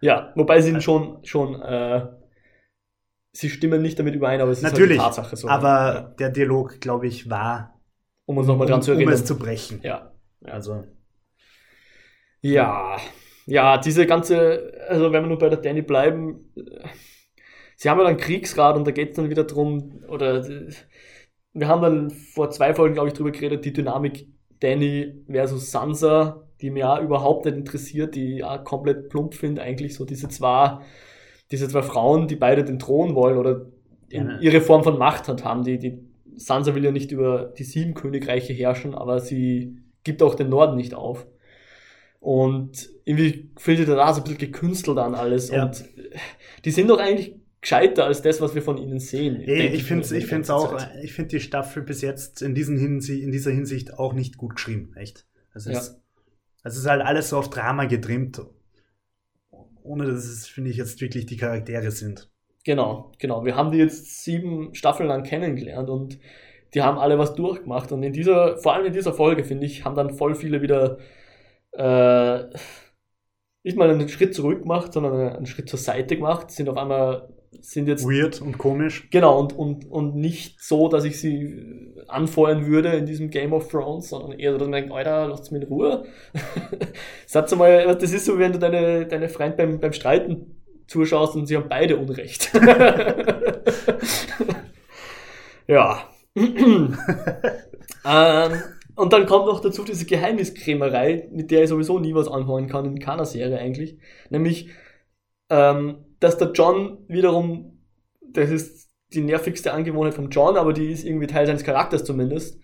[0.00, 2.06] Ja, wobei sie ihn schon, schon, äh,
[3.32, 5.48] sie stimmen nicht damit überein, aber es ist Natürlich, halt die Tatsache so.
[5.48, 6.00] aber ja.
[6.18, 7.80] der Dialog, glaube ich, war,
[8.26, 9.14] um uns nochmal um, dran zu um erinnern.
[9.14, 9.80] es zu brechen.
[9.82, 10.12] ja.
[10.40, 10.52] ja.
[10.52, 10.84] Also,
[12.40, 12.96] Ja,
[13.46, 16.60] ja, diese ganze, also wenn wir nur bei der Danny bleiben, äh,
[17.76, 20.44] sie haben ja dann Kriegsrat und da geht es dann wieder drum, oder
[21.52, 24.26] wir haben dann vor zwei Folgen, glaube ich, drüber geredet, die Dynamik
[24.60, 29.62] Danny versus Sansa, die mir ja überhaupt nicht interessiert, die ich ja komplett plump finde,
[29.62, 30.78] eigentlich so diese zwei,
[31.50, 33.66] diese zwei Frauen, die beide den Thron wollen oder
[34.10, 34.38] Ja.
[34.40, 35.64] ihre Form von Macht halt haben.
[35.64, 35.98] Die, die
[36.36, 40.76] Sansa will ja nicht über die sieben Königreiche herrschen, aber sie gibt auch den Norden
[40.76, 41.26] nicht auf.
[42.22, 45.50] Und irgendwie fühlt sich da so ein bisschen gekünstelt an alles.
[45.50, 45.64] Ja.
[45.64, 45.84] Und
[46.64, 49.40] die sind doch eigentlich gescheiter als das, was wir von ihnen sehen.
[49.40, 51.02] Ey, ich finde mir ich die find's auch, Zeit.
[51.02, 54.54] ich finde die Staffel bis jetzt in, diesen Hinsi in dieser Hinsicht auch nicht gut
[54.54, 55.26] geschrieben, echt.
[55.52, 55.72] Es Ja.
[55.72, 56.00] ist,
[56.62, 58.40] es ist halt alles so auf Drama getrimmt,
[59.82, 62.30] ohne dass es, finde ich, jetzt wirklich die Charaktere sind.
[62.64, 63.44] Genau, genau.
[63.44, 66.20] Wir haben die jetzt sieben Staffeln lang kennengelernt und
[66.72, 67.90] die haben alle was durchgemacht.
[67.90, 70.98] Und in dieser, vor allem in dieser Folge, finde ich, haben dann voll viele wieder
[71.72, 72.44] äh,
[73.64, 77.28] nicht mal einen Schritt zurück gemacht, sondern einen Schritt zur Seite gemacht, sind auf einmal,
[77.60, 79.08] sind jetzt Weird und komisch.
[79.10, 83.68] Genau, und, und, und nicht so, dass ich sie anfeuern würde in diesem Game of
[83.68, 86.04] Thrones, sondern eher so, dass man denkt, Alter, lasst mich in Ruhe.
[87.26, 90.56] Satz mal, das ist so, wenn du deine, deine Freund beim, beim Streiten
[90.88, 92.50] zuschaust und sie haben beide Unrecht.
[95.68, 96.08] ja.
[96.34, 96.98] ähm,
[98.94, 102.84] und dann kommt noch dazu diese Geheimniskrämerei, mit der ich sowieso nie was anfangen kann
[102.84, 103.98] in keiner Serie eigentlich.
[104.30, 104.68] Nämlich,
[105.50, 107.80] ähm, dass der John wiederum,
[108.20, 112.60] das ist die nervigste Angewohnheit vom John, aber die ist irgendwie Teil seines Charakters zumindest,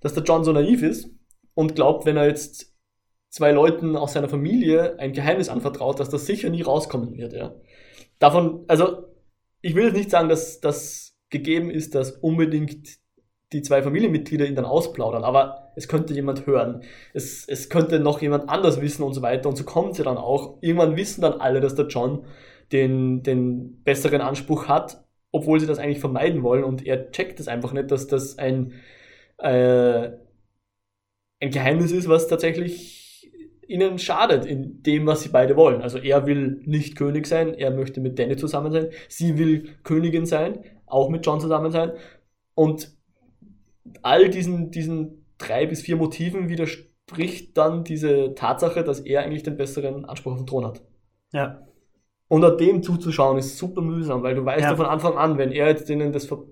[0.00, 1.10] dass der John so naiv ist
[1.54, 2.74] und glaubt, wenn er jetzt
[3.28, 7.54] zwei Leuten aus seiner Familie ein Geheimnis anvertraut, dass das sicher nie rauskommen wird, ja.
[8.18, 9.04] Davon, also,
[9.62, 12.98] ich will jetzt nicht sagen, dass das gegeben ist, dass unbedingt
[13.52, 16.82] die zwei Familienmitglieder ihn dann ausplaudern, aber es könnte jemand hören.
[17.14, 19.48] Es, es könnte noch jemand anders wissen und so weiter.
[19.48, 20.58] Und so kommt ja dann auch.
[20.60, 22.26] Irgendwann wissen dann alle, dass der John
[22.70, 26.64] den, den besseren Anspruch hat, obwohl sie das eigentlich vermeiden wollen.
[26.64, 28.74] Und er checkt es einfach nicht, dass das ein,
[29.38, 30.10] äh,
[31.40, 33.30] ein Geheimnis ist, was tatsächlich
[33.66, 35.80] ihnen schadet in dem, was sie beide wollen.
[35.80, 40.26] Also er will nicht König sein, er möchte mit Danny zusammen sein, sie will Königin
[40.26, 41.92] sein, auch mit John zusammen sein.
[42.54, 42.92] Und
[44.02, 49.56] all diesen, diesen drei bis vier Motiven widerspricht dann diese Tatsache, dass er eigentlich den
[49.56, 50.82] besseren Anspruch auf den Thron hat.
[51.32, 51.66] Ja.
[52.28, 54.70] Und an dem zuzuschauen ist super mühsam, weil du weißt Ja.
[54.70, 56.44] ja von Anfang an, wenn er jetzt denen das, ver-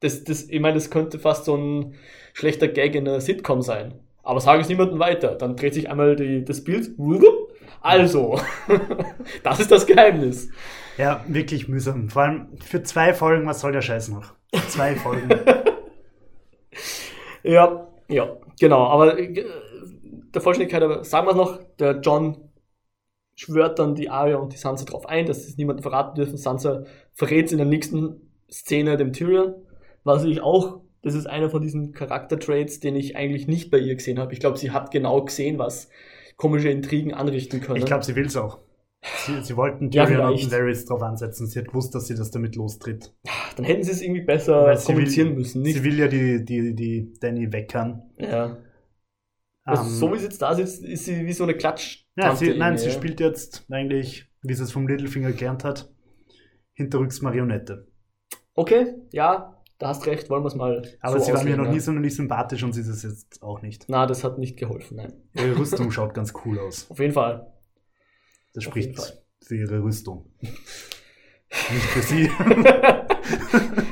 [0.00, 1.94] das, das ich meine, das könnte fast so ein
[2.32, 3.94] schlechter Gag in einer Sitcom sein.
[4.24, 5.34] Aber sage es niemandem weiter.
[5.36, 6.90] Dann dreht sich einmal die, das Bild.
[7.82, 8.40] Also,
[9.44, 10.48] das ist das Geheimnis.
[10.96, 12.08] Ja, wirklich mühsam.
[12.08, 14.32] Vor allem für zwei Folgen, was soll der Scheiß noch?
[14.68, 15.28] Zwei Folgen.
[17.42, 18.84] Ja, ja, genau.
[18.84, 19.44] Aber äh,
[20.34, 22.50] der Vollständigkeit, aber sagen wir es noch, der John
[23.34, 26.36] schwört dann die Arya und die Sansa drauf ein, dass sie es niemandem verraten dürfen.
[26.36, 29.54] Sansa verrät es in der nächsten Szene dem Tyrion,
[30.04, 33.94] was ich auch, das ist einer von diesen Charaktertraits, den ich eigentlich nicht bei ihr
[33.94, 34.32] gesehen habe.
[34.32, 35.88] Ich glaube, sie hat genau gesehen, was
[36.36, 37.78] komische Intrigen anrichten können.
[37.78, 38.58] Ich glaube, sie will es auch.
[39.18, 40.52] Sie, sie wollten Ja, Tyrion und vielleicht.
[40.52, 41.46] Varys drauf ansetzen.
[41.46, 43.12] Sie hat gewusst, dass sie das damit lostritt.
[43.56, 45.62] dann hätten sie es irgendwie besser Weil sie kommunizieren will, müssen.
[45.62, 48.02] Nicht, Sie will ja die, die, die Danny weckern.
[48.18, 48.56] ja.
[49.66, 52.04] Also, Ähm, so wie sie jetzt da sitzt, ist sie wie so eine Klatsch.
[52.16, 55.90] ja, sie, nein, sie spielt jetzt eigentlich, wie sie es vom Littlefinger gelernt hat,
[56.74, 57.88] hinterrücks Marionette.
[58.54, 60.82] Okay, ja, da hast recht, wollen wir es mal.
[61.00, 61.72] Aber so sie war mir noch ja.
[61.72, 63.86] nie sonderlich sympathisch und sie ist es jetzt auch nicht.
[63.88, 65.14] Na, das hat nicht geholfen, nein.
[65.32, 66.90] Ihre Rüstung schaut ganz cool aus.
[66.90, 67.50] Auf jeden Fall.
[68.54, 70.30] Das Auf spricht für ihre Rüstung.
[70.40, 72.30] Nicht für sie.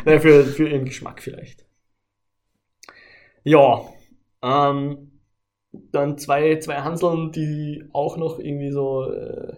[0.04, 1.64] Naja, für, für ihren Geschmack vielleicht.
[3.44, 3.82] Ja,
[4.42, 5.20] ähm,
[5.72, 9.56] dann zwei, zwei Hanseln, die auch noch irgendwie so äh,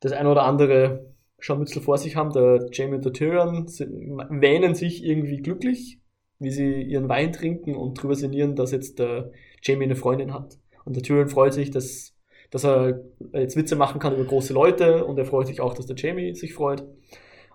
[0.00, 2.32] das eine oder andere Scharmützel vor sich haben.
[2.32, 6.00] Der Jamie und der Tyrion wähnen sich irgendwie glücklich,
[6.38, 10.58] wie sie ihren Wein trinken und drüber sinnieren, dass jetzt der Jamie eine Freundin hat.
[10.84, 12.11] Und der Tyrion freut sich, dass,
[12.52, 13.00] dass er
[13.32, 16.34] jetzt Witze machen kann über große Leute und er freut sich auch, dass der Jamie
[16.34, 16.84] sich freut.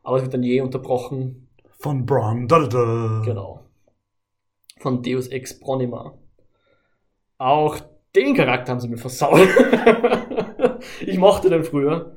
[0.04, 1.48] Aber es wird dann je unterbrochen
[1.80, 2.48] Von Bronn.
[2.48, 3.22] Da, da, da.
[3.24, 3.64] Genau.
[4.80, 6.18] Von Deus Ex Bronima.
[7.38, 7.80] Auch
[8.16, 9.40] den Charakter haben sie mir versaut.
[11.06, 12.16] ich mochte den früher.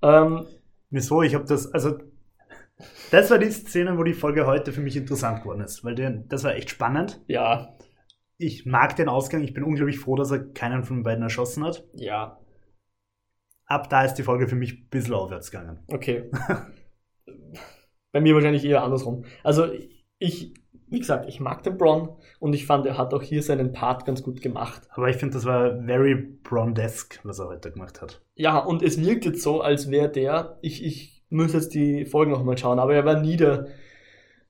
[0.00, 0.46] Ähm,
[0.90, 1.22] Wieso?
[1.22, 1.98] Ich habe das, also
[3.10, 6.44] das war die Szene, wo die Folge heute für mich interessant geworden ist, weil das
[6.44, 7.20] war echt spannend.
[7.26, 7.74] ja,
[8.42, 11.62] Ich mag den Ausgang, ich bin unglaublich froh, dass er keinen von den beiden erschossen
[11.64, 11.84] hat.
[11.94, 12.38] ja,
[13.66, 15.78] Ab da ist die Folge für mich ein bisschen aufwärts gegangen.
[15.88, 16.28] okay.
[18.12, 19.24] Bei mir wahrscheinlich eher andersrum.
[19.44, 19.66] Also
[20.18, 20.54] ich,
[20.88, 24.04] wie gesagt, ich mag den Bron und ich fand, er hat auch hier seinen Part
[24.06, 24.82] ganz gut gemacht.
[24.90, 28.20] Aber ich finde, das war very Brondesk, was er heute gemacht hat.
[28.34, 32.32] Ja, und es wirkt jetzt so, als wäre der, ich, ich muss jetzt die Folgen
[32.32, 33.68] nochmal schauen, aber er war nie der,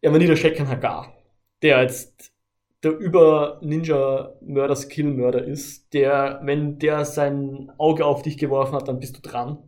[0.00, 1.12] er war nie der Shekan Hagar,
[1.60, 2.32] der jetzt
[2.82, 9.20] der Über-Ninja-Mörder-Skill-Mörder ist, der, wenn der sein Auge auf dich geworfen hat, dann bist du
[9.22, 9.58] dran.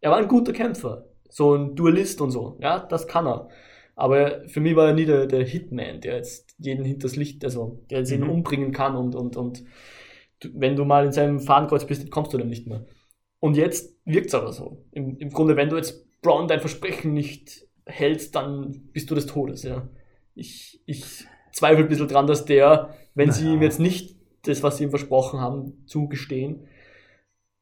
[0.00, 3.48] Er war ein guter Kämpfer, so ein Duellist und so, ja, das kann er.
[3.96, 7.82] Aber für mich war er nie der, der Hitman, der jetzt jeden hinters Licht, also
[7.90, 8.30] der jetzt Mhm.
[8.30, 9.64] umbringen kann und, und, und
[10.52, 12.84] wenn du mal in seinem Fahnenkreuz bist, kommst du dann nicht mehr.
[13.40, 14.84] Und jetzt wirkt's aber so.
[14.92, 19.26] Im, Im Grunde, wenn du jetzt Braun dein Versprechen nicht hältst, dann bist du des
[19.26, 19.88] Todes, ja.
[20.34, 21.26] Ich, ich
[21.58, 23.56] zweifle ein bisschen dran, dass der, wenn sie Naja.
[23.56, 26.66] ihm jetzt nicht das, was sie ihm versprochen haben, zugestehen,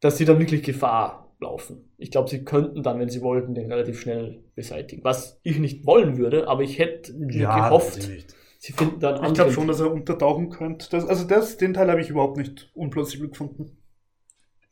[0.00, 1.90] dass sie dann wirklich Gefahr laufen.
[1.98, 5.04] Ich glaube, sie könnten dann, wenn sie wollten, den relativ schnell beseitigen.
[5.04, 8.34] Was ich nicht wollen würde, aber ich hätte mir weiß gehofft, ich nicht.
[8.58, 10.88] sie finden dann Ich glaube schon, dass er untertauchen könnte.
[10.90, 13.78] Das, also das, den Teil habe ich überhaupt nicht unplausibel gefunden.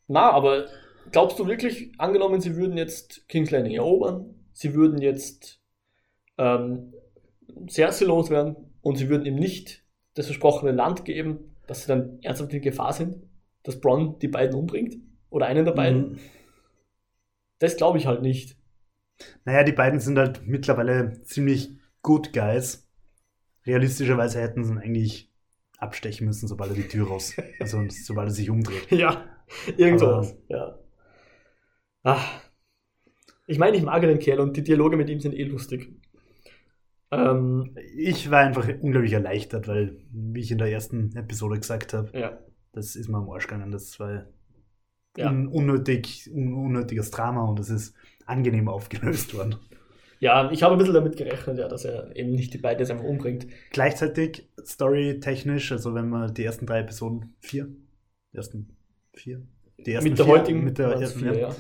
[0.07, 0.67] Na, aber
[1.13, 5.61] glaubst du wirklich, angenommen, sie würden jetzt King's Landing erobern, sie würden jetzt
[6.39, 6.93] ähm,
[7.69, 9.83] Cersei loswerden und sie würden ihm nicht
[10.15, 13.17] das versprochene Land geben, dass sie dann ernsthaft in Gefahr sind,
[13.65, 14.97] dass Bronn die beiden umbringt?
[15.31, 16.13] Oder einen der beiden?
[16.13, 16.19] Mhm.
[17.59, 18.57] Das glaube ich halt nicht.
[19.45, 21.71] Naja, die beiden sind halt mittlerweile ziemlich
[22.03, 22.89] good guys.
[23.67, 25.33] Realistischerweise hätten sie ihn eigentlich
[25.79, 28.91] abstechen müssen, sobald er die Tür raus, also sobald er sich umdreht.
[28.91, 29.25] Ja,
[29.77, 30.37] irgend Aber- sowas.
[30.49, 30.79] Ja.
[32.03, 32.41] Ach.
[33.47, 35.91] Ich meine, ich mag den Kerl und die Dialoge mit ihm sind eh lustig.
[37.15, 42.11] Ähm, Ich war einfach unglaublich erleichtert, weil, wie ich in der ersten Episode gesagt habe,
[42.19, 42.39] ja.
[42.73, 43.71] das ist mir am Arsch gegangen.
[43.71, 44.27] Das war
[45.17, 45.31] Ja.
[45.31, 47.95] un unnötig, un unnötiges Drama und es ist
[48.27, 49.57] angenehm aufgelöst worden.
[50.21, 52.91] Ja, ich habe ein bisschen damit gerechnet, ja, dass er eben nicht die beiden jetzt
[52.91, 53.47] einfach umbringt.
[53.71, 57.69] Gleichzeitig storytechnisch, also wenn man die ersten drei Episoden, vier,
[58.33, 58.75] die ersten
[59.13, 59.43] vier,
[59.85, 61.57] die ersten mit der vier, heutigen mit der ersten, vier, ja.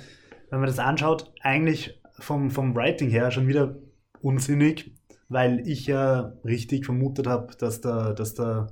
[0.51, 3.77] wenn man das anschaut, eigentlich vom, vom Writing her schon wieder
[4.23, 4.95] unsinnig,
[5.29, 8.69] weil ich ja richtig vermutet habe, dass der, dass der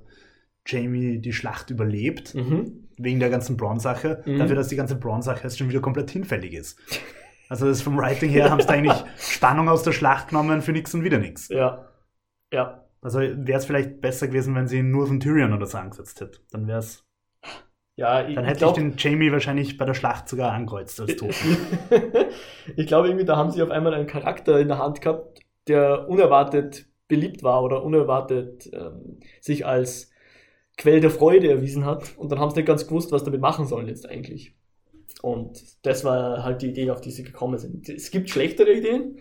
[0.66, 2.88] Jamie die Schlacht überlebt, Mhm.
[2.98, 4.38] wegen der ganzen Braun-Sache, Mhm.
[4.38, 6.78] dafür, dass die ganze Braun-Sache jetzt schon wieder komplett hinfällig ist.
[7.48, 10.72] Also das vom Writing her haben sie da eigentlich Spannung aus der Schlacht genommen für
[10.72, 11.48] nichts und wieder nichts.
[11.48, 11.88] Ja.
[12.52, 12.84] Ja.
[13.00, 16.20] Also wäre es vielleicht besser gewesen, wenn sie ihn nur von Tyrion oder so angesetzt
[16.20, 16.38] hätte.
[16.52, 17.04] Dann wäre es.
[17.96, 21.16] Ja, ich, Dann hätte glaub- ich den Jamie wahrscheinlich bei der Schlacht sogar ankreuzt als
[21.16, 21.56] Toten.
[22.76, 26.08] ich glaube irgendwie, da haben sie auf einmal einen Charakter in der Hand gehabt, der
[26.08, 30.10] unerwartet beliebt war oder unerwartet ähm, sich als
[30.78, 32.16] Quell der Freude erwiesen hat.
[32.16, 34.54] Und dann haben sie nicht ganz gewusst, was damit machen sollen jetzt eigentlich.
[35.20, 37.88] Und das war halt die Idee, auf die sie gekommen sind.
[37.88, 39.18] Es gibt schlechtere Ideen,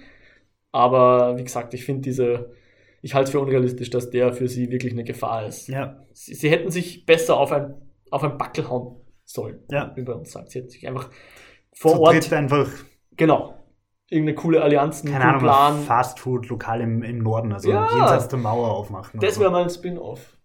[0.71, 2.51] aber wie gesagt, ich finde diese,
[3.01, 5.67] ich halte es für unrealistisch, dass der für sie wirklich eine Gefahr ist.
[5.67, 7.73] Ja, Sie, sie hätten sich besser auf ein,
[8.10, 9.91] auf ein Backel hauen sollen, Ja.
[9.95, 10.51] wie bei uns sagt.
[10.51, 11.10] Sie hätten sich einfach
[11.73, 12.69] vor zu Ort, einfach,
[13.17, 13.54] genau,
[14.12, 15.82] irgendeine coole Allianz, einen keine Ahnung, Plan.
[15.84, 17.88] Fast Food lokal im, im Norden, also Ja.
[17.97, 19.19] jenseits der Mauer aufmachen.
[19.19, 20.38] Das wäre mal ein Spin-off.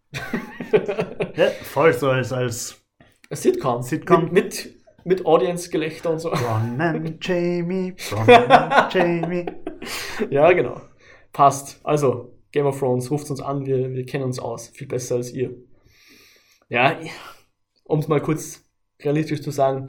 [1.37, 2.81] ja, voll so als, als
[3.31, 3.83] Sitcom.
[3.83, 4.24] Sitcom.
[4.24, 4.74] Mit, mit,
[5.05, 6.31] mit Audience-Gelächter und so.
[6.31, 9.46] Bron and Jamie, and Jamie.
[10.31, 10.81] ja, genau.
[11.33, 11.81] Passt.
[11.85, 14.68] Also, Game of Thrones, ruft uns an, wir, wir kennen uns aus.
[14.68, 15.55] Viel besser als ihr.
[16.68, 16.96] Ja,
[17.85, 18.64] um es mal kurz
[19.02, 19.87] realistisch zu sagen,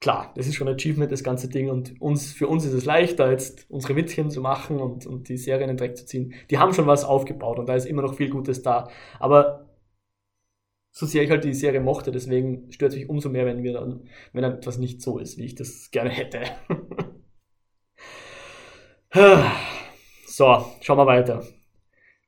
[0.00, 1.68] klar, das ist schon ein Achievement, das ganze Ding.
[1.70, 5.36] Und uns, für uns ist es leichter, jetzt unsere Witzchen zu machen und, und die
[5.36, 6.34] Serie in den Dreck zu ziehen.
[6.50, 8.88] Die haben schon was aufgebaut und da ist immer noch viel Gutes da.
[9.18, 9.70] Aber
[10.92, 13.74] so sehr ich halt die Serie mochte, deswegen stört es mich umso mehr, wenn wir
[13.74, 16.40] dann, wenn dann etwas nicht so ist, wie ich das gerne hätte.
[20.26, 21.44] so, schauen wir weiter.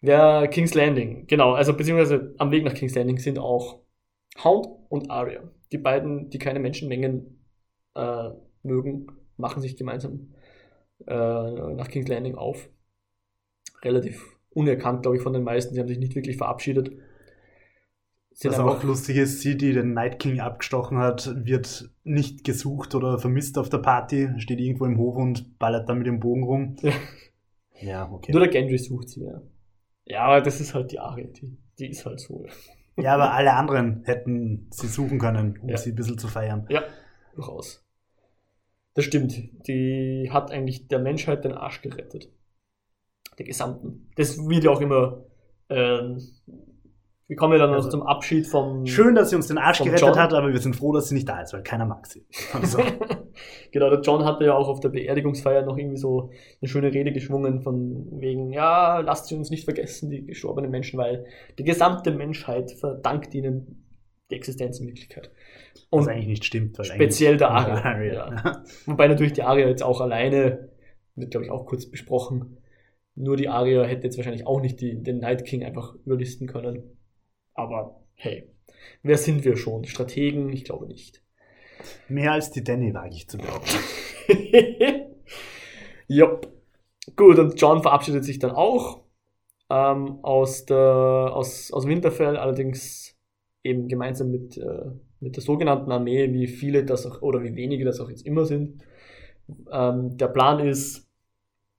[0.01, 3.81] Ja, King's Landing, genau, also beziehungsweise am Weg nach King's Landing sind auch
[4.43, 5.43] Hound und Arya.
[5.73, 7.32] Die beiden, die keine Menschenmengen
[7.95, 8.31] äh,
[8.63, 10.35] mögen, machen sich gemeinsam
[11.07, 11.13] äh,
[11.75, 12.69] nach King's Landing auf.
[13.83, 15.75] Relativ unerkannt, glaube ich, von den meisten.
[15.75, 16.93] Sie haben sich nicht wirklich verabschiedet.
[18.35, 22.95] Sind Was auch lustig ist, sie, die den Night King abgestochen hat, wird nicht gesucht
[22.95, 26.43] oder vermisst auf der Party, steht irgendwo im Hof und ballert dann mit dem Bogen
[26.45, 26.77] rum.
[26.81, 26.93] Ja.
[27.81, 28.31] Ja, okay.
[28.33, 29.43] Nur der Gendry sucht sie, ja.
[30.05, 32.47] Ja, aber das ist halt die Arya, die, die ist halt so.
[32.97, 35.77] Ja, aber alle anderen hätten sie suchen können, um Ja.
[35.77, 36.67] sie ein bisschen zu feiern.
[36.71, 36.83] Ja,
[37.35, 37.85] durchaus.
[38.95, 39.35] Das stimmt.
[39.67, 42.31] Die hat eigentlich der Menschheit den Arsch gerettet.
[43.39, 44.11] Der gesamten.
[44.17, 45.25] Das wird ja auch immer.
[45.71, 46.21] Ähm,
[47.29, 48.85] wir kommen ja dann Also, noch zum Abschied vom.
[48.85, 50.19] Schön, dass sie uns den Arsch gerettet John.
[50.19, 52.27] hat, aber wir sind froh, dass sie nicht da ist, weil keiner mag sie.
[52.53, 52.79] Also,
[53.73, 57.11] genau, der John hatte ja auch auf der Beerdigungsfeier noch irgendwie so eine schöne Rede
[57.13, 61.25] geschwungen von wegen, ja, lasst sie uns nicht vergessen, die gestorbenen Menschen, weil
[61.59, 63.83] die gesamte Menschheit verdankt ihnen
[64.33, 65.31] die Existenz in Wirklichkeit.
[65.75, 66.77] was Und eigentlich nicht stimmt.
[66.85, 68.35] Speziell der eigentlich- Aria.
[68.35, 68.65] Ja.
[68.87, 70.71] Wobei natürlich die Aria jetzt auch alleine,
[71.15, 72.59] wird glaube ich auch kurz besprochen,
[73.15, 76.97] nur die Aria hätte jetzt wahrscheinlich auch nicht die, den Night King einfach überlisten können.
[77.55, 78.49] Aber hey,
[79.03, 79.85] wer sind wir schon?
[79.85, 80.51] Strategen?
[80.51, 81.23] Ich glaube nicht.
[82.09, 83.77] Mehr als die Danny wage ich zu behaupten.
[86.09, 86.49] Jupp.
[87.17, 89.03] Gut, und John verabschiedet sich dann auch
[89.69, 93.12] ähm, aus, der, aus, aus Winterfell, allerdings
[93.65, 97.85] eben gemeinsam mit, äh, mit der sogenannten Armee, wie viele das auch, oder wie wenige
[97.85, 98.83] das auch jetzt immer sind.
[99.71, 101.09] Ähm, der Plan ist,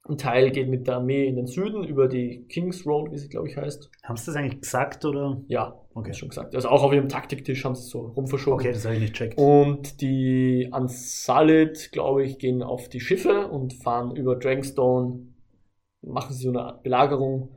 [0.08, 3.30] ein Teil geht mit der Armee in den Süden über die Kings Road, wie sie
[3.30, 3.89] glaube ich heißt.
[4.04, 5.41] Haben sie das eigentlich gesagt oder?
[5.48, 6.13] Ja, Okay.
[6.13, 6.56] schon gesagt.
[6.56, 8.60] Also auch auf ihrem Taktiktisch haben sie es so rumverschoben.
[8.60, 9.38] Okay, das habe ich nicht checkt.
[9.38, 15.19] Und die Unsullied, glaube ich, gehen auf die Schiffe und fahren über Dragonstone,
[16.02, 17.50] machen sie so eine Art Belagerung.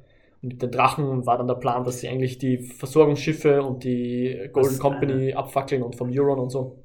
[0.47, 4.71] Mit den Drachen war dann der Plan, dass sie eigentlich die Versorgungsschiffe und die Golden
[4.71, 6.85] Das, Company abfackeln und vom Euron und so.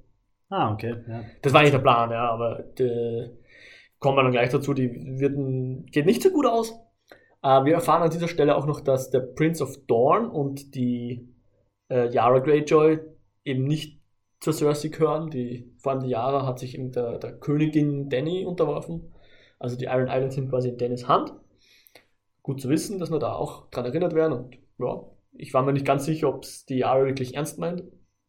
[0.49, 0.95] Ah, okay.
[1.07, 1.21] Ja.
[1.41, 3.29] Das war nicht der Plan, ja, aber die,
[3.99, 5.37] kommen wir dann gleich dazu, die wird,
[5.91, 6.71] geht nicht so gut aus.
[7.41, 11.29] Äh, wir erfahren an dieser Stelle auch noch, dass der Prince of Dorn und die
[11.89, 12.99] äh, Yara Greyjoy
[13.45, 14.01] eben nicht
[14.39, 15.29] zur Cersei gehören.
[15.29, 19.13] Die, vor allem die Yara hat sich eben der, der Königin Danny unterworfen.
[19.59, 21.33] Also die Iron Islands sind quasi in Dannys Hand.
[22.43, 24.33] Gut zu wissen, dass wir da auch dran erinnert werden.
[24.33, 27.83] Und ja, ich war mir nicht ganz sicher, ob es die Yara wirklich ernst meint.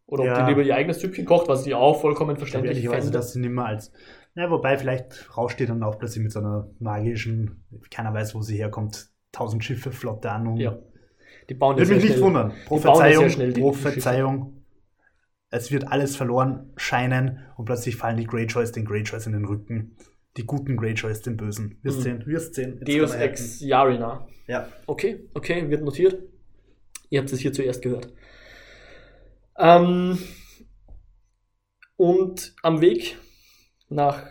[0.07, 0.43] Oder ob Ja.
[0.45, 3.19] die lieber ihr eigenes Süppchen kocht, was sie auch vollkommen Ich verständlich ehrlicherweise, fände.
[3.19, 3.93] dass sie nicht mehr als.
[4.35, 8.43] Ja, wobei vielleicht rauscht die dann auch plötzlich mit so einer magischen, keiner weiß, wo
[8.43, 10.57] sie herkommt, tausend Schiffe, Flotte an und.
[10.59, 10.79] Ja.
[11.49, 12.53] Die bauen Würde mich nicht schnell- wundern.
[12.67, 14.65] Prophezeiung, schnell Prophezeiung.
[15.51, 19.97] Es wird alles verloren scheinen und plötzlich fallen die Greyjoys den Greyjoys in den Rücken.
[20.37, 21.79] Die guten Greyjoys den bösen.
[21.83, 22.03] Wirst Mhm.
[22.03, 22.81] sehen, wirst sehen.
[22.85, 24.27] Jetzt Deus Ex Yarina.
[24.47, 24.69] Ja.
[24.87, 26.23] Okay, okay, wird notiert.
[27.11, 28.13] Ihr habt es hier zuerst gehört.
[29.59, 30.19] Ähm,
[31.97, 33.19] und am Weg
[33.89, 34.27] nach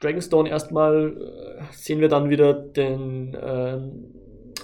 [0.00, 1.16] Dragonstone erstmal
[1.60, 4.14] äh, sehen wir dann wieder den ähm,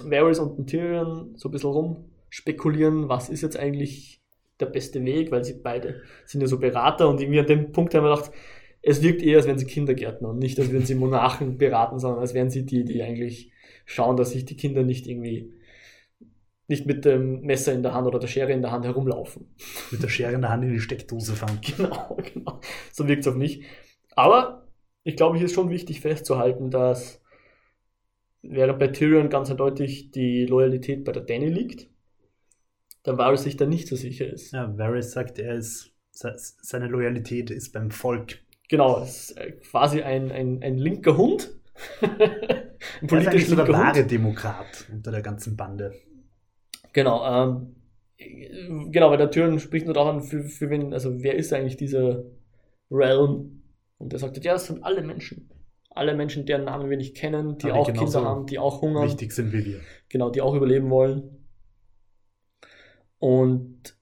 [0.03, 4.21] Varys und den Tyrion so ein bisschen rum spekulieren, was ist jetzt eigentlich
[4.59, 7.93] der beste Weg, weil sie beide sind ja so Berater und irgendwie an dem Punkt
[7.95, 8.31] haben wir gedacht,
[8.87, 12.21] es wirkt eher, als wären sie Kindergärtner und nicht, als würden sie Monarchen beraten, sondern
[12.21, 13.51] als wären sie die, die eigentlich
[13.85, 15.53] schauen, dass sich die Kinder nicht irgendwie
[16.67, 19.55] nicht mit dem Messer in der Hand oder der Schere in der Hand herumlaufen.
[19.91, 21.59] Mit der Schere in der Hand in die Steckdose fahren.
[21.61, 22.59] Genau, genau.
[22.91, 23.63] So wirkt es auf mich.
[24.15, 24.67] Aber
[25.03, 27.21] ich glaube, hier ist schon wichtig festzuhalten, dass
[28.41, 31.87] während bei Tyrion ganz eindeutig die Loyalität bei der Dany liegt,
[33.05, 34.51] der Varys sich da nicht so sicher ist.
[34.53, 38.39] Ja, Varys sagt, er ist, se- seine Loyalität ist beim Volk.
[38.67, 41.49] Genau, es ist äh, quasi ein, ein, ein linker Hund.
[42.01, 44.11] ein Er ist politisch eigentlich so der wahre Hund.
[44.11, 45.93] Demokrat unter der ganzen Bande.
[46.93, 47.75] Genau, ähm,
[48.91, 52.23] genau, weil der Tyrion spricht nur daran, für, für wen, also wer ist eigentlich dieser
[52.89, 53.63] Realm?
[53.97, 55.49] Und er sagt, ja, das sind alle Menschen.
[55.89, 58.81] Alle Menschen, deren Namen wir nicht kennen, die Aber auch genauso Kinder haben, die auch
[58.81, 59.79] hungern, Wichtig sind wie wir.
[60.09, 61.47] genau, die auch überleben wollen.
[63.17, 63.96] Und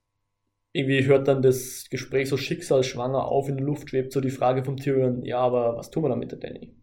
[0.76, 4.64] irgendwie hört dann das Gespräch so schicksalsschwanger auf, in der Luft schwebt so die Frage
[4.66, 6.76] vom Tyrion, ja, aber was tun wir dann mit der Danny?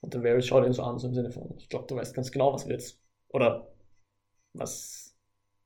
[0.00, 2.14] Und der Varys schaut ihn so an, so im Sinne von, ich glaube, du weißt
[2.14, 3.74] ganz genau, was wir jetzt, oder
[4.54, 5.14] was,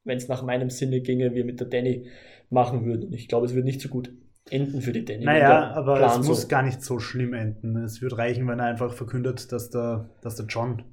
[0.04, 2.08] wenn es nach meinem Sinne ginge, wir mit der Danny
[2.50, 3.04] machen würden.
[3.06, 4.10] Und ich glaube, es wird nicht so gut
[4.50, 5.24] enden für die Danny.
[5.24, 7.76] Naja, aber Plan es so- muss gar nicht so schlimm enden.
[7.76, 10.84] Es wird reichen, wenn er einfach verkündet, dass der, dass der John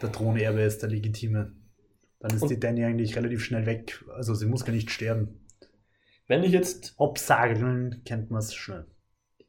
[0.00, 1.52] der Thronerbe ist, der Legitime.
[2.20, 4.02] Dann ist Und- die Danny eigentlich relativ schnell weg.
[4.14, 5.41] Also sie muss gar nicht sterben.
[6.28, 8.86] Wenn ich jetzt Obsageln kennt man es schnell.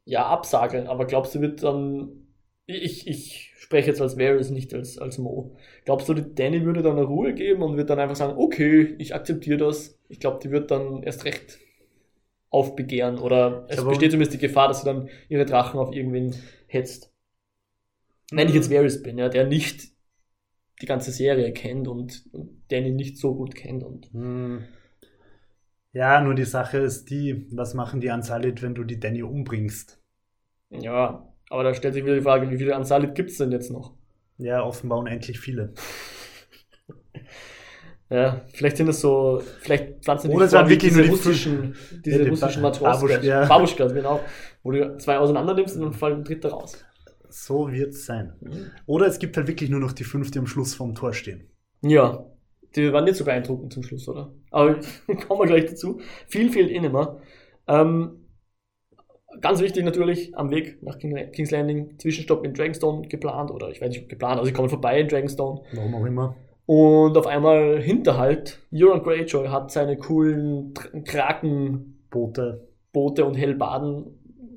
[0.06, 2.20] ja absageln, aber glaubst du, wird dann.
[2.66, 5.56] Ich, ich spreche jetzt als Varys, nicht als, als Mo.
[5.86, 8.96] Glaubst du, die Danny würde dann eine Ruhe geben und wird dann einfach sagen, okay,
[9.00, 10.00] ich akzeptiere das.
[10.08, 11.60] Ich glaube, die wird dann erst recht
[12.50, 16.36] aufbegehren oder es Aber- besteht zumindest die Gefahr, dass sie dann ihre Drachen auf irgendwen
[16.68, 17.12] hetzt.
[18.32, 19.90] Wenn ich jetzt Varys bin, ja, der nicht
[20.82, 24.64] die ganze Serie kennt und, und Danny nicht so gut kennt und Hm.
[25.94, 30.00] Ja, nur die Sache ist die, was machen die Unsullied, wenn du die Danny umbringst?
[30.72, 33.70] ja, aber da stellt sich wieder die Frage, wie viele Ansalit gibt es denn jetzt
[33.70, 33.94] noch?
[34.40, 35.74] Ja, offenbar unendlich viele.
[38.10, 41.12] Ja, vielleicht sind das so, vielleicht pflanzen die Oder es waren wirklich diese nur die
[41.16, 41.76] russischen,
[42.06, 42.64] diese Ja, die russischen.
[42.64, 43.46] Babusch- ja.
[43.48, 44.20] Babuschkas, genau.
[44.62, 46.84] Wo du zwei auseinander nimmst und dann fallen ein dritter raus.
[47.30, 48.34] So wird's sein.
[48.86, 51.50] Oder es gibt halt wirklich nur noch die fünf, die am Schluss vom Tor stehen.
[51.82, 52.24] Ja,
[52.76, 54.34] die waren nicht so beeindruckend zum Schluss, oder?
[54.52, 54.76] Aber
[55.28, 56.00] kommen wir gleich dazu.
[56.28, 57.20] Viel fehlt eh nicht mehr.
[57.68, 58.26] Ähm,
[59.42, 63.82] ganz wichtig natürlich, am Weg nach King, King's Landing, Zwischenstopp in Dragonstone geplant, oder ich
[63.82, 65.62] weiß nicht, ob geplant, also sie kommen vorbei in Dragonstone.
[65.74, 66.36] Warum auch immer.
[66.66, 74.06] Und auf einmal Hinterhalt, Euron Greyjoy hat seine coolen Krakenboote Boote und Hellbaden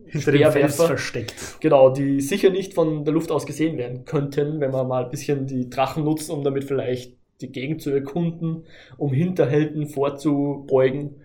[0.07, 1.57] hinter dem Fels versteckt.
[1.61, 5.11] Genau, die sicher nicht von der Luft aus gesehen werden könnten, wenn man mal ein
[5.11, 8.67] bisschen die Drachen nutzt, um damit vielleicht die Gegend zu erkunden,
[8.97, 11.23] um Hinterhelden vorzubeugen.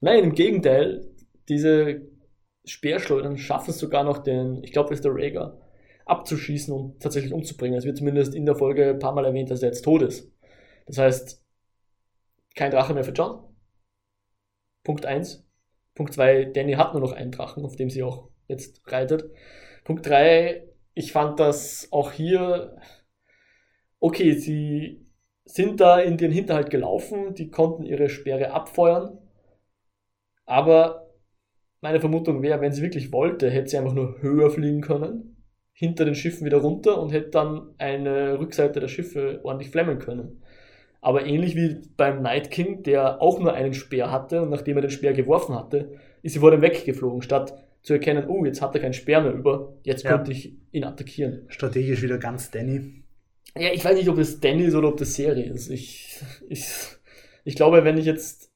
[0.00, 1.06] Nein, im Gegenteil,
[1.48, 2.02] diese
[2.64, 5.60] Speerschleudern schaffen es sogar noch den, ich glaube, es ist der Rhaegar,
[6.06, 7.78] abzuschießen und tatsächlich umzubringen.
[7.78, 10.30] Es wird zumindest in der Folge ein paar Mal erwähnt, dass er jetzt tot ist.
[10.86, 11.44] Das heißt,
[12.54, 13.44] kein Drache mehr für John.
[14.84, 15.46] Punkt 1.
[15.94, 19.30] Punkt 2, Danny hat nur noch einen Drachen, auf dem sie auch jetzt reitet.
[19.84, 22.76] Punkt 3, ich fand das auch hier,
[23.98, 25.01] okay, sie
[25.44, 29.18] sind da in den Hinterhalt gelaufen, die konnten ihre Speere abfeuern,
[30.46, 31.10] aber
[31.80, 35.36] meine Vermutung wäre, wenn sie wirklich wollte, hätte sie einfach nur höher fliegen können,
[35.72, 40.42] hinter den Schiffen wieder runter und hätte dann eine Rückseite der Schiffe ordentlich flemmen können.
[41.00, 44.82] Aber ähnlich wie beim Night King, der auch nur einen Speer hatte und nachdem er
[44.82, 48.76] den Speer geworfen hatte, ist sie vor dem weggeflogen, statt zu erkennen, oh, jetzt hat
[48.76, 50.12] er keinen Speer mehr über, jetzt Ja.
[50.12, 51.46] könnte ich ihn attackieren.
[51.48, 53.01] Strategisch wieder ganz Danny.
[53.56, 55.68] Ja, ich weiß nicht, ob es Danny ist oder ob das Serie ist.
[55.70, 56.66] Ich, ich,
[57.44, 58.50] ich glaube, wenn ich jetzt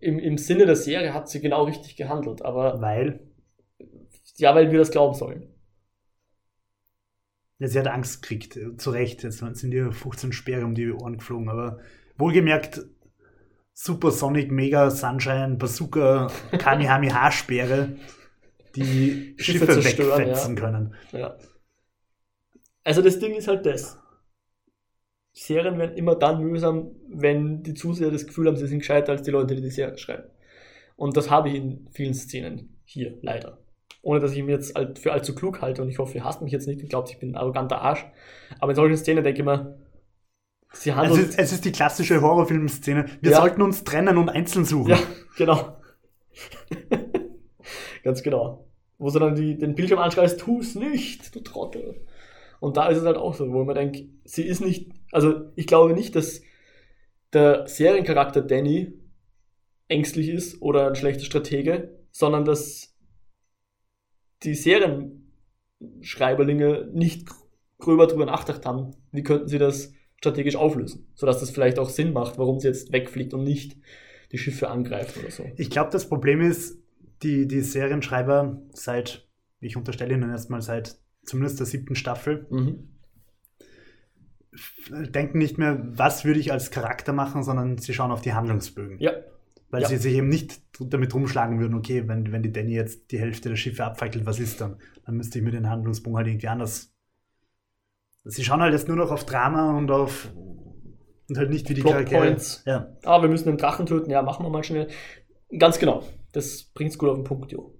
[0.00, 3.20] im, im Sinne der Serie hat sie genau richtig gehandelt, aber Weil
[4.36, 5.48] ja, weil wir das glauben sollen.
[7.58, 8.56] ja, sie hat Angst gekriegt.
[8.56, 9.22] äh, Zu Recht.
[9.22, 11.48] Jetzt sind ihr 15 Speere um die Ohren geflogen.
[11.48, 11.78] Aber
[12.16, 12.82] wohlgemerkt,
[13.72, 17.96] Super Sonic, Mega Sunshine, Bazooka, Kamehameha-Speere,
[18.76, 20.62] die Schiffe Schiffe, wegfetzen ja.
[20.62, 20.94] können.
[21.12, 21.36] Ja.
[22.88, 23.98] Also das Ding ist halt das.
[25.34, 29.22] Serien werden immer dann mühsam, wenn die Zuseher das Gefühl haben, sie sind gescheiter als
[29.22, 30.24] die Leute, die die Serie schreiben.
[30.96, 33.58] Und das habe ich in vielen Szenen hier, leider.
[34.00, 36.50] Ohne dass ich mir jetzt für allzu klug halte und ich hoffe, ihr hasst mich
[36.50, 38.06] jetzt nicht und glaubt, ich bin ein arroganter Arsch.
[38.58, 39.78] Aber in solchen Szenen denke ich mir,
[40.72, 41.20] sie Es handeln.
[41.28, 43.04] ist, es ist die klassische Horrorfilmszene.
[43.20, 43.36] Wir Ja.
[43.36, 44.92] sollten uns trennen und einzeln suchen.
[44.92, 44.98] Ja,
[45.36, 45.76] genau.
[48.02, 48.64] Ganz genau.
[48.96, 52.00] Wo sie dann die, den Bildschirm anschreist, tu's nicht, du Trottel.
[52.60, 55.66] Und da ist es halt auch so, wo man denkt, sie ist nicht, also ich
[55.66, 56.42] glaube nicht, dass
[57.32, 58.92] der Seriencharakter Danny
[59.88, 62.94] ängstlich ist oder ein schlechter Stratege, sondern dass
[64.42, 67.28] die Serienschreiberlinge nicht
[67.78, 72.12] gröber drüber nachgedacht haben, wie könnten sie das strategisch auflösen, sodass das vielleicht auch Sinn
[72.12, 73.76] macht, warum sie jetzt wegfliegt und nicht
[74.32, 75.44] die Schiffe angreift oder so.
[75.56, 76.78] Ich glaube, das Problem ist,
[77.22, 79.28] die, die Serienschreiber seit,
[79.60, 80.96] ich unterstelle ihnen erstmal seit
[81.28, 82.88] zumindest der siebten Staffel, Mhm.
[84.90, 88.98] denken nicht mehr, was würde ich als Charakter machen, sondern sie schauen auf die Handlungsbögen.
[88.98, 89.12] Ja,
[89.70, 89.88] Weil Ja.
[89.88, 93.50] sie sich eben nicht damit rumschlagen würden, okay, wenn, wenn die Danny jetzt die Hälfte
[93.50, 94.78] der Schiffe abfackelt, was ist dann?
[95.04, 96.94] Dann müsste ich mir den Handlungsbogen halt irgendwie anders.
[98.24, 100.32] Sie schauen halt jetzt nur noch auf Drama und auf
[101.28, 102.20] und halt nicht wie die Plot Charaktere.
[102.28, 102.62] Points.
[102.64, 102.96] Ja.
[103.04, 104.08] Ah, wir müssen den Drachen töten.
[104.10, 104.88] Ja, machen wir mal schnell.
[105.58, 106.02] Ganz genau.
[106.32, 107.77] Das bringt's gut auf den Punkt, Jo.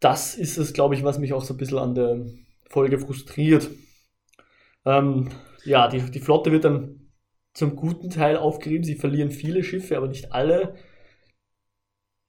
[0.00, 2.26] Das ist es, glaube ich, was mich auch so ein bisschen an der
[2.68, 3.70] Folge frustriert.
[4.84, 5.30] Ähm,
[5.64, 7.10] ja, die, die Flotte wird dann
[7.54, 8.84] zum guten Teil aufgerieben.
[8.84, 10.74] Sie verlieren viele Schiffe, aber nicht alle.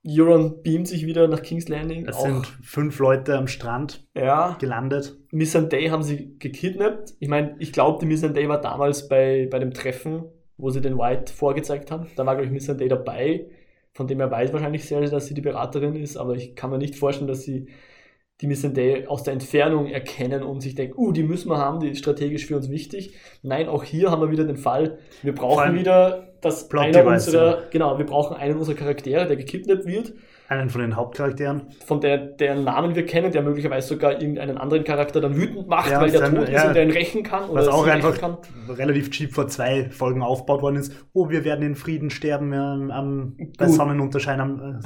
[0.08, 2.08] Euron beamt sich wieder nach King's Landing.
[2.08, 5.18] Es auch, sind fünf Leute am Strand ja, gelandet.
[5.32, 7.16] Missandei haben sie gekidnappt.
[7.20, 10.24] Ich meine, ich glaube, die Missandei war damals bei, bei dem Treffen,
[10.56, 12.08] wo sie den White vorgezeigt haben.
[12.16, 13.48] Da war, glaube ich, Missandei dabei.
[13.98, 16.78] Von dem er weiß wahrscheinlich sehr, dass sie die Beraterin ist, aber ich kann mir
[16.78, 17.66] nicht vorstellen, dass sie
[18.42, 21.90] die Missandei aus der Entfernung erkennen und sich denken, uh, die müssen wir haben, die
[21.90, 23.16] ist strategisch für uns wichtig.
[23.42, 26.28] Nein, auch hier haben wir wieder den Fall, wir brauchen wieder,
[26.70, 30.14] Plot einer unserer, genau, wir brauchen einen unserer Charaktere, der gekidnappt wird,
[30.50, 31.64] Einen von den Hauptcharakteren.
[31.86, 35.92] von der, deren Namen wir kennen, der möglicherweise sogar irgendeinen anderen Charakter dann wütend macht,
[35.92, 36.68] Ja, weil der dann- tot ist ja.
[36.68, 37.44] und der ihn rächen kann.
[37.52, 38.38] Was oder auch einfach kann.
[38.70, 40.94] relativ cheap vor zwei Folgen aufgebaut worden ist.
[41.14, 43.68] Oh, wir werden in Frieden sterben ähm, am, bei.
[43.68, 44.80] Sonnenunterschein am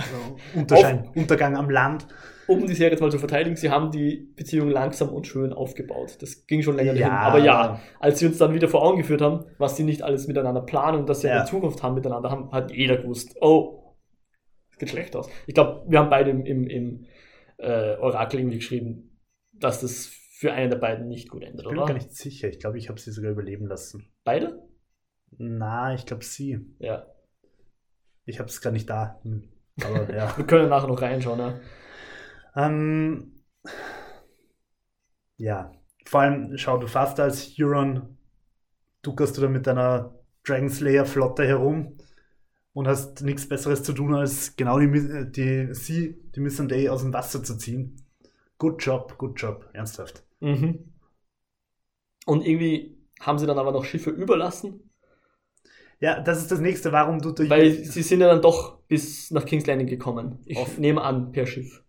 [0.55, 2.07] äh, Unterschein, Untergang am Land.
[2.47, 6.17] Um die Serie jetzt mal zu verteidigen, sie haben die Beziehung langsam und schön aufgebaut.
[6.21, 7.05] Das ging schon länger Ja.
[7.05, 7.13] hin.
[7.13, 10.27] Aber ja, als sie uns dann wieder vor Augen geführt haben, was sie nicht alles
[10.27, 13.77] miteinander planen und dass sie eine Zukunft haben miteinander, haben, hat jeder gewusst, oh,
[14.81, 15.29] geht schlecht aus.
[15.47, 17.05] Ich glaube, wir haben beide im, im, im
[17.57, 19.17] äh, Orakel irgendwie geschrieben,
[19.53, 21.85] dass das für einen der beiden nicht gut endet, Ich bin oder?
[21.85, 22.49] mir gar nicht sicher.
[22.49, 24.11] Ich glaube, ich habe sie sogar überleben lassen.
[24.23, 24.59] Beide?
[25.37, 26.59] Na, ich glaube sie.
[26.79, 27.05] Ja.
[28.25, 29.19] Ich habe es gar nicht da.
[29.23, 29.47] Hm.
[29.83, 30.35] Aber ja.
[30.35, 31.59] Wir können nachher noch reinschauen, ja.
[32.55, 33.35] ähm,
[35.37, 35.71] ja.
[36.07, 38.17] Vor allem, schau, du fährst als Huron,
[39.03, 41.97] duckerst du da mit deiner Dragon Slayer Flotte herum
[42.73, 47.01] und hast nichts Besseres zu tun, als genau die, Mi- die sie, die Missandei aus
[47.01, 47.95] dem Wasser zu ziehen.
[48.57, 50.23] Good job, good job, ernsthaft.
[50.39, 50.91] Mhm.
[52.25, 54.89] Und irgendwie haben sie dann aber noch Schiffe überlassen,
[55.99, 57.49] Ja, das ist das nächste, warum du durch.
[57.49, 60.39] weil sie sind ja dann doch bis nach King's Landing gekommen.
[60.45, 60.77] Ich Off.
[60.77, 61.83] nehme an, per Schiff.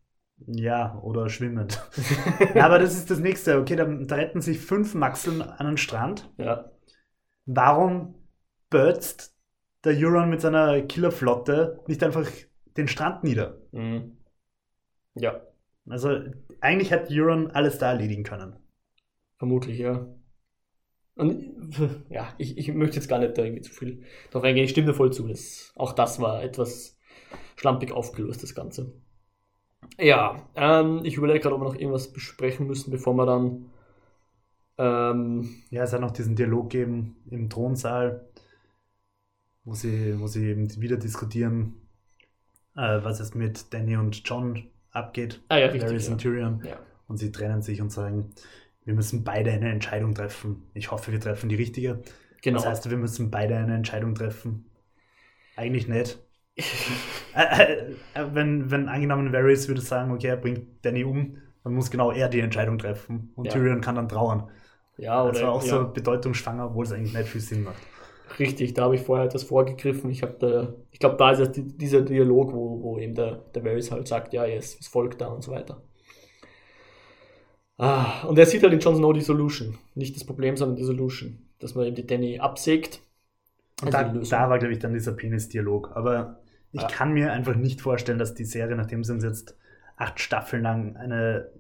[0.47, 1.81] Ja, oder schwimmend.
[2.55, 3.59] ja, aber das ist das nächste.
[3.59, 6.31] Okay, da, da retten sich fünf Maxeln an den Strand.
[6.37, 6.71] Ja.
[7.47, 8.15] warum
[8.71, 9.32] bürzt
[9.85, 12.29] der Euron mit seiner Killerflotte nicht einfach
[12.77, 13.59] den Strand nieder?
[13.73, 14.17] Mhm.
[15.15, 15.43] Ja,
[15.89, 16.19] Also
[16.61, 18.57] eigentlich hätte Euron alles da erledigen können.
[19.39, 20.07] vermutlich, ja.
[21.15, 24.65] Und ja, ich, ich möchte jetzt gar nicht da irgendwie zu viel drauf eingehen.
[24.65, 25.29] Ich stimme dir voll zu.
[25.29, 26.99] Das, auch das war etwas
[27.57, 28.93] schlampig aufgelöst, das Ganze.
[29.99, 33.71] Ja, ähm, ich überlege gerade, ob wir noch irgendwas besprechen müssen, bevor wir dann.
[34.79, 38.29] Ähm, Ja, es hat noch diesen Dialog geben im Thronsaal,
[39.65, 41.75] wo sie, wo sie eben wieder diskutieren,
[42.77, 45.41] äh, was es mit Danny und John abgeht.
[45.49, 46.09] ah ja, richtig.
[46.09, 46.63] Und Tyrion.
[46.65, 46.79] Ja.
[47.07, 48.31] Und sie trennen sich und sagen,
[48.85, 50.63] wir müssen beide eine Entscheidung treffen.
[50.75, 52.03] Ich hoffe, wir treffen die richtige.
[52.43, 52.59] Genau.
[52.59, 54.67] Das heißt, wir müssen beide eine Entscheidung treffen.
[55.57, 56.19] Eigentlich nicht.
[57.35, 61.73] Äh, äh, äh, wenn, wenn angenommen Varys würde sagen, okay, er bringt Danny um, dann
[61.73, 63.33] muss genau er die Entscheidung treffen.
[63.37, 63.53] Und Ja.
[63.53, 64.51] Tyrion kann dann trauern.
[64.99, 65.69] ja, Das oder war auch ja.
[65.71, 67.81] so bedeutungsschwanger, obwohl es eigentlich nicht viel Sinn macht.
[68.39, 70.11] Richtig, da habe ich vorher etwas vorgegriffen.
[70.11, 73.65] Ich habe da, ich glaube, da ist die, dieser Dialog, wo, wo eben der, der
[73.65, 75.83] Varys halt sagt, ja, jetzt ist Volk da und so weiter.
[77.79, 79.77] Ah, und er sieht halt in Jon Snow die Solution.
[79.95, 81.39] Nicht das Problem, sondern die Solution.
[81.59, 83.01] Dass man eben die Danny absägt.
[83.83, 85.97] Und Also da, da war, glaube ich, dann dieser Penis-Dialog.
[85.97, 86.89] Aber ich Ja.
[86.89, 89.57] kann mir einfach nicht vorstellen, dass die Serie, nachdem sie uns jetzt
[89.97, 91.51] acht Staffeln lang eine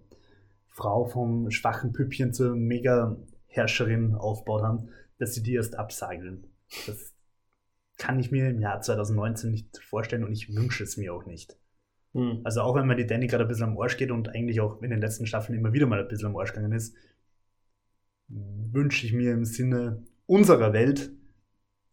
[0.68, 4.88] Frau vom schwachen Püppchen zur Mega-Herrscherin aufgebaut haben,
[5.18, 6.46] dass sie die erst absageln.
[6.86, 7.12] Das
[7.98, 11.56] kann ich mir im Jahr 2019 nicht vorstellen und ich wünsche es mir auch nicht.
[12.14, 12.40] Hm.
[12.44, 14.82] Also auch wenn mir die Danny gerade ein bisschen am Arsch geht und eigentlich auch
[14.82, 16.94] in den letzten Staffeln immer wieder mal ein bisschen am Arsch gegangen ist,
[18.28, 21.12] wünsche ich mir im Sinne unserer Welt,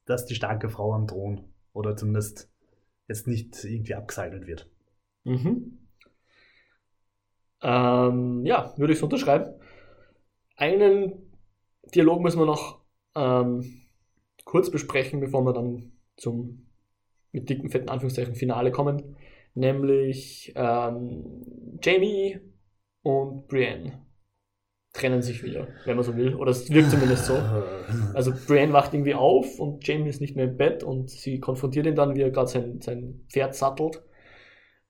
[0.05, 2.51] dass die starke Frau am Thron oder zumindest
[3.07, 4.69] jetzt nicht irgendwie abgesagelt wird.
[5.23, 5.77] Mhm.
[7.61, 9.53] Ähm, ja, würde ich so unterschreiben.
[10.55, 11.31] Einen
[11.93, 12.81] Dialog müssen wir noch
[13.15, 13.78] ähm,
[14.49, 16.65] kurz besprechen, bevor wir dann zum
[17.31, 19.15] mit dicken, fetten Anführungszeichen Finale kommen.
[19.53, 21.45] Nämlich ähm,
[21.83, 22.39] Jamie
[23.03, 24.03] und Brienne
[24.91, 26.33] trennen sich wieder, wenn man so will.
[26.33, 27.33] Oder es wirkt zumindest so.
[28.15, 31.85] Also Brienne wacht irgendwie auf und Jamie ist nicht mehr im Bett und sie konfrontiert
[31.85, 34.01] ihn dann, wie er gerade sein, sein Pferd sattelt.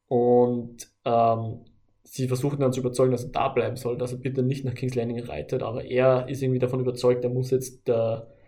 [0.08, 1.66] Und ähm,
[2.04, 4.74] sie versuchen dann zu überzeugen, dass er da bleiben soll, dass er bitte nicht nach
[4.74, 5.64] King's Landing reitet.
[5.64, 8.39] Aber er ist irgendwie davon überzeugt, er muss jetzt der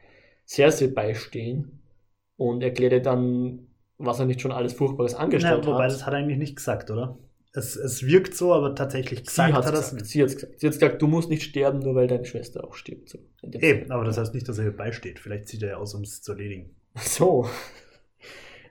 [0.52, 1.80] Cersei beistehen
[2.36, 5.92] und erklärt ihr dann, was er nicht schon alles Furchtbares angestellt wobei, hat.
[5.92, 7.18] das hat er eigentlich nicht gesagt, oder?
[7.54, 9.94] Es, es wirkt so, aber tatsächlich gesagt hat hat er gesagt.
[9.94, 10.06] nicht.
[10.08, 10.60] Sie hat's gesagt.
[10.60, 13.10] Sie hat gesagt, du musst nicht sterben, nur weil deine Schwester auch stirbt.
[13.10, 15.20] So, Eben, aber das heißt nicht, dass er hier beisteht.
[15.20, 16.76] Vielleicht zieht er ja aus, um es zu erledigen.
[16.96, 17.48] So.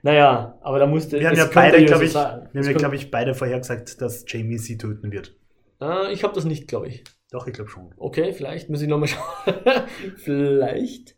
[0.03, 1.19] Naja, aber da musste.
[1.19, 4.01] Wir haben das ja beide, glaube ich, wir haben Das ja, glaube ich, beide vorhergesagt,
[4.01, 5.35] dass Jamie sie töten wird.
[5.79, 7.03] Äh, ich habe das nicht, glaube ich.
[7.31, 7.93] Doch, ich glaube schon.
[7.97, 9.53] Okay, vielleicht muss ich nochmal schauen.
[10.17, 11.15] vielleicht.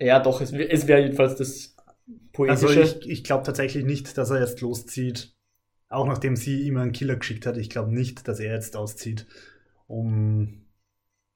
[0.00, 1.76] Ja, doch, es, es wäre jedenfalls das
[2.46, 2.82] Also poetische.
[3.00, 5.34] ich, ich glaube tatsächlich nicht, dass er jetzt loszieht,
[5.88, 7.56] auch nachdem sie ihm einen Killer geschickt hat.
[7.56, 9.26] Ich glaube nicht, dass er jetzt auszieht,
[9.86, 10.66] um,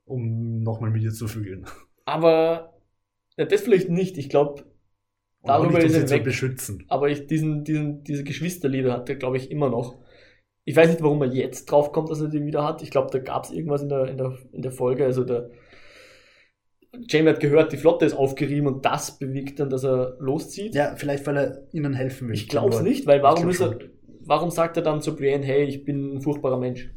[0.04, 1.66] um nochmal mit ihr zu vögeln.
[2.04, 2.74] aber
[3.36, 4.18] ja, das vielleicht nicht.
[4.18, 4.64] Ich glaube,
[5.42, 6.24] Darüber nicht, ist er weg.
[6.24, 6.84] beschützen.
[6.88, 9.98] aber ich, diesen, diesen, diese Geschwisterliebe hat er, glaube ich, immer noch.
[10.64, 12.82] Ich weiß nicht, warum er jetzt drauf kommt, dass er die wieder hat.
[12.82, 15.04] Ich glaube, da gab es irgendwas in der, in, der, in der Folge.
[15.04, 15.50] Also der
[17.08, 20.74] Jamie hat gehört, die Flotte ist aufgerieben und das bewegt dann, dass er loszieht.
[20.74, 22.34] Ja, vielleicht, weil er ihnen helfen will.
[22.34, 23.78] Ich glaube es nicht, weil warum ist er,
[24.24, 26.90] warum sagt er dann zu Brienne, hey, ich bin ein furchtbarer Mensch?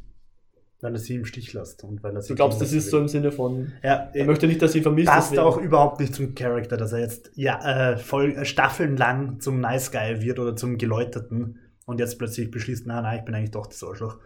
[0.82, 3.00] Weil er sie im Stich lässt und weil er sie Du glaubst, das ist so
[3.00, 6.14] im Sinne von, Ja, er möchte nicht, dass sie vermisst passt deswegen- auch überhaupt nicht
[6.14, 10.40] zum Charakter, dass er jetzt ja, äh, voll, äh, Staffeln lang zum Nice Guy wird
[10.40, 14.18] oder zum Geläuterten und jetzt plötzlich beschließt, na, na, ich bin eigentlich doch das Arschloch.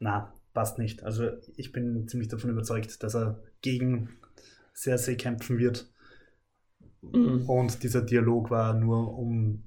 [0.00, 1.04] Na, passt nicht.
[1.04, 4.08] Also ich bin ziemlich davon überzeugt, dass er gegen
[4.74, 5.90] Cersei kämpfen wird
[7.02, 7.48] Mhm.
[7.48, 9.62] und dieser Dialog war nur, um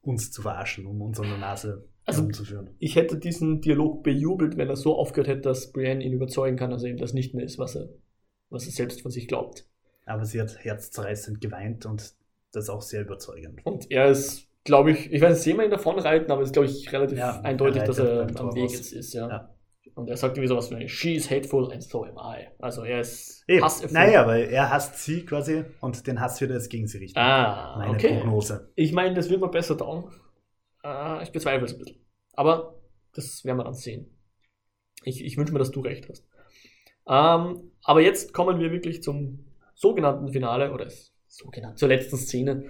[0.00, 2.70] uns zu verarschen, um uns an der Nase Also- herumzuführen.
[2.78, 6.70] Ich hätte diesen Dialog bejubelt, wenn er so aufgehört hätte, dass Brienne ihn überzeugen kann,
[6.70, 7.90] dass er eben das nicht mehr ist, was er,
[8.50, 9.66] was er selbst von sich glaubt.
[10.06, 12.14] Aber sie hat herzzerreißend geweint und
[12.52, 13.60] das auch sehr überzeugend.
[13.64, 16.48] Und er ist, glaube ich, ich weiß nicht, sehen wir ihn davon reiten, aber es
[16.48, 19.28] ist, glaube ich, relativ Ja, eindeutig, dass er am Weg jetzt ist, ja.
[19.28, 19.53] Ja.
[19.94, 22.48] Und er sagt irgendwie sowas wie, she is hateful and so am I.
[22.58, 23.62] Also er ist Eben.
[23.64, 23.92] hasserfüllt.
[23.92, 27.18] Naja, aber er hasst sie quasi und den Hass wird er jetzt gegen sie richten.
[27.18, 28.18] Ah, Meine okay.
[28.18, 28.72] Prognose.
[28.74, 30.10] Ich meine, das wird mir besser dauern.
[30.82, 32.04] Äh, ich bezweifle es ein bisschen.
[32.34, 32.74] Aber
[33.14, 34.10] das werden wir dann sehen.
[35.04, 36.26] Ich, ich wünsche mir, dass du recht hast.
[37.06, 42.64] Ähm, aber jetzt kommen wir wirklich zum sogenannten Finale oder s- sogenannt, zur letzten Szene.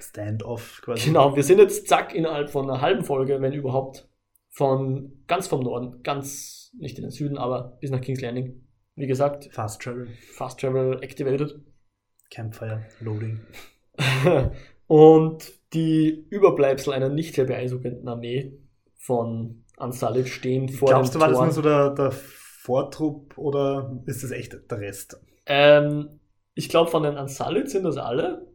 [0.00, 1.06] Standoff quasi.
[1.08, 4.08] Genau, wir sind jetzt zack innerhalb von einer halben Folge, wenn überhaupt,
[4.50, 8.62] von ganz vom Norden, ganz nicht in den Süden, aber bis nach King's Landing.
[8.94, 10.08] Wie gesagt, Fast Travel.
[10.32, 11.60] Fast Travel activated.
[12.30, 13.40] Campfire Loading.
[14.86, 18.58] und die Überbleibsel einer nicht sehr beeindruckenden Armee
[18.96, 24.02] von Unsullied stehen vor Glaubst dem du, war das nur so der, der Vortrupp oder
[24.06, 25.20] ist das echt der Rest?
[25.46, 26.20] Ähm,
[26.54, 28.46] ich glaube, von den Unsullied sind das alle,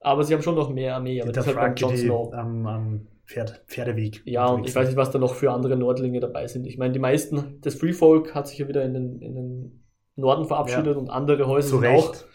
[0.00, 1.20] aber sie haben schon noch mehr Armee.
[1.20, 2.32] Aber Die das ist halt beim Jon Snow.
[2.32, 4.22] am, am Pferd, Pferdeweg.
[4.26, 6.66] Ja, und ich weiß nicht, was da noch für andere Nordlinge dabei sind.
[6.66, 9.84] Ich meine, die meisten, das Free Folk hat sich ja wieder in den, in den
[10.16, 12.26] Norden verabschiedet und andere Häuser Zu sind auch Recht.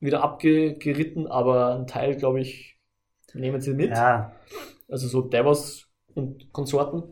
[0.00, 2.78] wieder abgeritten, aber ein Teil, glaube ich,
[3.34, 3.90] nehmen sie mit.
[3.90, 4.32] Ja,
[4.88, 7.02] Also so Davos und Konsorten.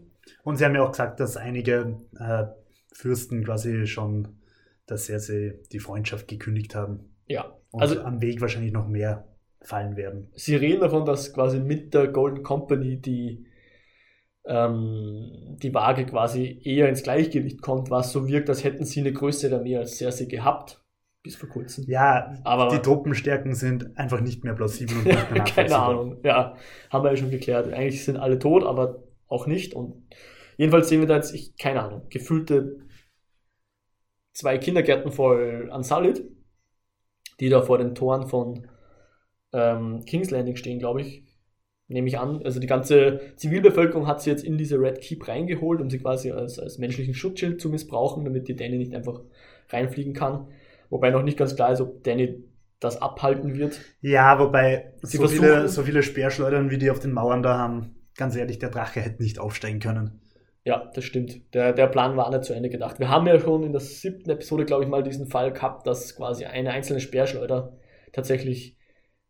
[0.43, 2.45] und sie haben ja auch gesagt, dass einige äh,
[2.93, 4.41] Fürsten quasi schon,
[4.87, 7.14] dass sie, sie die Freundschaft gekündigt haben.
[7.26, 9.26] Ja, Und also am Weg wahrscheinlich noch mehr
[9.63, 10.31] fallen werden.
[10.35, 13.47] sie reden davon, dass quasi mit der Golden Company die,
[14.47, 19.13] ähm, die Waage quasi eher ins Gleichgewicht kommt, was so wirkt, als hätten sie eine
[19.13, 20.83] größere Armee als Cersei gehabt,
[21.23, 21.85] bis vor kurzem.
[21.89, 25.77] Ja, Aber- die Truppenstärken sind einfach nicht mehr plausibel und nicht mehr Keine.
[25.79, 26.57] Ahnung, ja,
[26.89, 27.71] haben wir ja schon geklärt.
[27.73, 29.75] Eigentlich sind alle tot, aber auch nicht.
[29.75, 30.09] Und
[30.57, 32.79] jedenfalls sehen wir da jetzt, ich, keine Ahnung, gefüllte
[34.33, 36.23] zwei Kindergärten voll Unsullied,
[37.41, 38.67] die da vor den Toren von
[39.53, 41.24] ähm, King's Landing stehen, glaube ich.
[41.88, 42.42] Nehme ich an.
[42.44, 46.30] Also die ganze Zivilbevölkerung hat sie jetzt in diese Red Keep reingeholt, um sie quasi
[46.30, 49.20] als, als menschlichen Schutzschild zu missbrauchen, damit die Danny nicht einfach
[49.70, 50.46] reinfliegen kann.
[50.88, 52.44] Wobei noch nicht ganz klar ist, ob Danny
[52.78, 53.80] das abhalten wird.
[54.01, 57.96] Ja, wobei Sie so viele, so viele Speerschleudern, wie die auf den Mauern da haben,
[58.16, 60.20] ganz ehrlich, der Drache hätte nicht aufsteigen können.
[60.64, 61.55] Ja, das stimmt.
[61.55, 62.98] Der, der Plan war nicht zu Ende gedacht.
[62.98, 66.14] Wir haben ja schon in der siebten Episode, glaube ich, mal diesen Fall gehabt, dass
[66.16, 67.72] quasi eine einzelne Speerschleuder
[68.12, 68.76] tatsächlich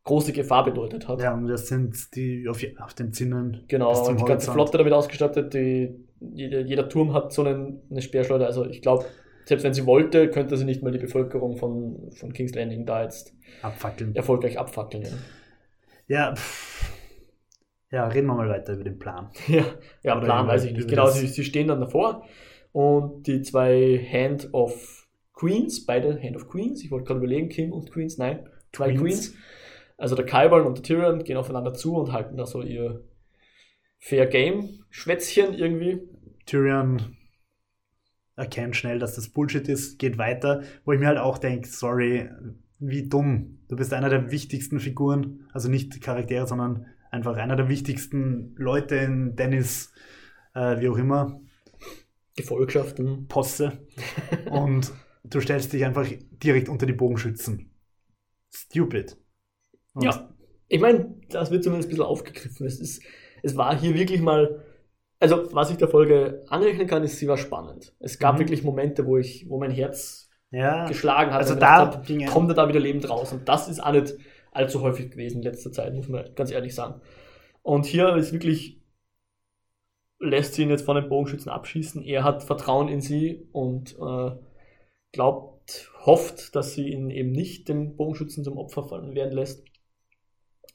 [0.05, 1.20] große Gefahr bedeutet hat.
[1.20, 3.64] Ja, und das sind die auf, auf den Zinnen.
[3.68, 4.51] Genau, und die ganze.
[4.53, 5.55] Flotte damit ausgestattet.
[5.55, 8.46] Die, jeder, jeder Turm hat so einen, eine Speerschleuder.
[8.46, 9.05] Also ich glaube,
[9.44, 13.03] selbst wenn sie wollte, könnte sie nicht mal die Bevölkerung von, von King's Landing da
[13.03, 14.14] jetzt Abfackeln.
[14.14, 15.05] erfolgreich abfackeln.
[15.05, 15.11] Ja,
[16.07, 16.92] Ja, pff.
[17.90, 19.30] ja, reden wir mal weiter über den Plan.
[19.48, 19.64] ja,
[20.03, 20.88] ja Oder Plan weiß ich nicht.
[20.88, 22.24] Genau, sie, sie stehen dann davor
[22.72, 27.72] und die zwei Hand of Queens, beide Hand of Queens, ich wollte gerade überlegen, King
[27.72, 29.01] und Queens, nein, zwei Queens.
[29.32, 29.34] Queens.
[30.01, 33.05] Also der Kyburn und der Tyrion gehen aufeinander zu und halten da so ihr
[33.98, 36.01] Fair Game Schwätzchen irgendwie.
[36.46, 37.18] Tyrion
[38.34, 42.30] erkennt schnell, dass das Bullshit ist, geht weiter, wo ich mir halt auch denke, sorry,
[42.78, 43.59] wie dumm.
[43.68, 48.96] Du bist einer der wichtigsten Figuren, also nicht Charaktere, sondern einfach einer der wichtigsten Leute
[48.96, 49.92] in Dennis,
[50.55, 51.42] äh, wie auch immer,
[52.36, 53.28] Gefolgschaften.
[53.28, 53.86] Posse.
[54.51, 54.94] Und
[55.24, 56.09] du stellst dich einfach
[56.42, 57.70] direkt unter die Bogenschützen.
[58.51, 59.18] Stupid.
[59.95, 60.28] Und Ja.
[60.68, 62.66] Ich meine, das wird zumindest ein bisschen aufgegriffen.
[62.66, 63.03] Es, ist,
[63.43, 64.64] es war hier wirklich mal,
[65.18, 67.95] also was ich der Folge anrechnen kann, ist, sie war spannend.
[67.99, 68.41] Es gab Mhm.
[68.41, 71.41] wirklich Momente, wo ich, wo mein Herz Ja, geschlagen hat.
[71.41, 73.32] Also da hab, kommt er da wieder lebend raus.
[73.32, 74.14] Und das ist auch nicht
[74.53, 77.01] allzu häufig gewesen in letzter Zeit, muss man ganz ehrlich sagen.
[77.62, 78.80] Und hier ist wirklich,
[80.20, 82.03] lässt sie ihn jetzt von den Bogenschützen abschießen.
[82.03, 84.30] Er hat Vertrauen in sie und äh,
[85.12, 89.64] glaubt, hofft, dass sie ihn eben nicht dem Bogenschützen zum Opfer fallen werden lässt.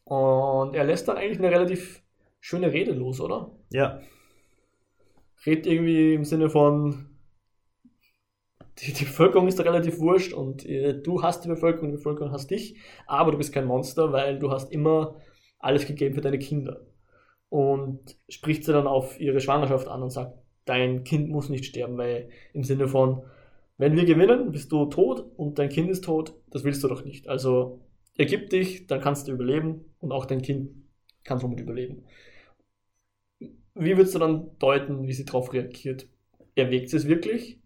[0.05, 2.01] Und er lässt dann eigentlich eine relativ
[2.39, 3.51] schöne Rede los, oder?
[3.71, 3.99] ja,
[5.45, 7.09] redet irgendwie im Sinne von,
[8.79, 12.31] die, die Bevölkerung ist da relativ wurscht und äh, du hast die Bevölkerung, die Bevölkerung
[12.31, 12.77] hasst dich,
[13.07, 15.15] aber du bist kein Monster, weil du hast immer
[15.59, 16.81] alles gegeben für deine Kinder.
[17.49, 21.97] Und spricht sie dann auf ihre Schwangerschaft an und sagt, dein Kind muss nicht sterben,
[21.97, 23.23] weil im Sinne von,
[23.77, 27.05] wenn wir gewinnen, bist du tot und dein Kind ist tot, das willst du doch
[27.05, 27.29] nicht.
[27.29, 27.81] Also
[28.17, 30.71] ergib dich, dann kannst du überleben und auch dein Kind
[31.23, 32.03] kann somit überleben.
[33.73, 36.07] Wie würdest du dann deuten, wie sie darauf reagiert?
[36.55, 37.59] Erwägt sie es wirklich?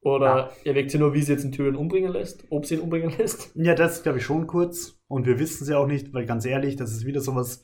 [0.00, 0.50] Oder Ja.
[0.64, 2.44] erwägt sie nur, wie sie jetzt den Tyrion umbringen lässt?
[2.50, 3.54] Ob sie ihn umbringen lässt?
[3.54, 4.98] Ja, das glaube ich schon kurz.
[5.08, 7.62] Und wir wissen es ja auch nicht, weil ganz ehrlich, das ist wieder sowas,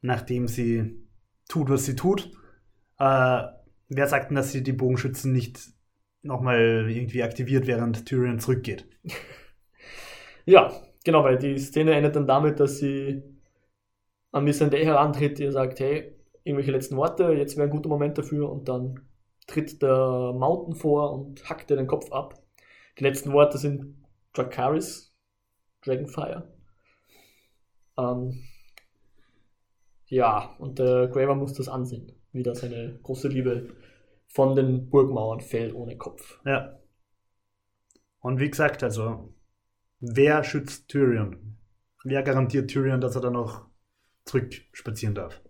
[0.00, 1.02] nachdem sie
[1.48, 2.30] tut, was sie tut.
[2.98, 3.42] Äh,
[3.88, 5.60] wer sagt denn, dass sie die Bogenschützen nicht
[6.22, 8.86] nochmal irgendwie aktiviert, während Tyrion zurückgeht?
[10.46, 10.72] Ja,
[11.08, 13.22] genau, weil die Szene endet dann damit, dass sie
[14.30, 18.52] an Missandei herantritt, ihr sagt, hey, irgendwelche letzten Worte, jetzt wäre ein guter Moment dafür
[18.52, 19.08] und dann
[19.46, 22.34] tritt der Mountain vor und hackt ihr den Kopf ab.
[22.98, 24.04] Die letzten Worte sind
[24.34, 25.16] Dracarys,
[25.82, 26.46] Dragonfire.
[27.96, 28.44] Ähm,
[30.08, 33.70] ja, und der Graver muss das ansehen, wie da seine große Liebe
[34.26, 36.38] von den Burgmauern fällt ohne Kopf.
[36.44, 36.78] Ja.
[38.20, 39.32] Und wie gesagt, also,
[40.00, 41.56] wer schützt Tyrion?
[42.04, 43.66] Wer garantiert Tyrion, dass er dann noch
[44.24, 45.40] zurückspazieren darf?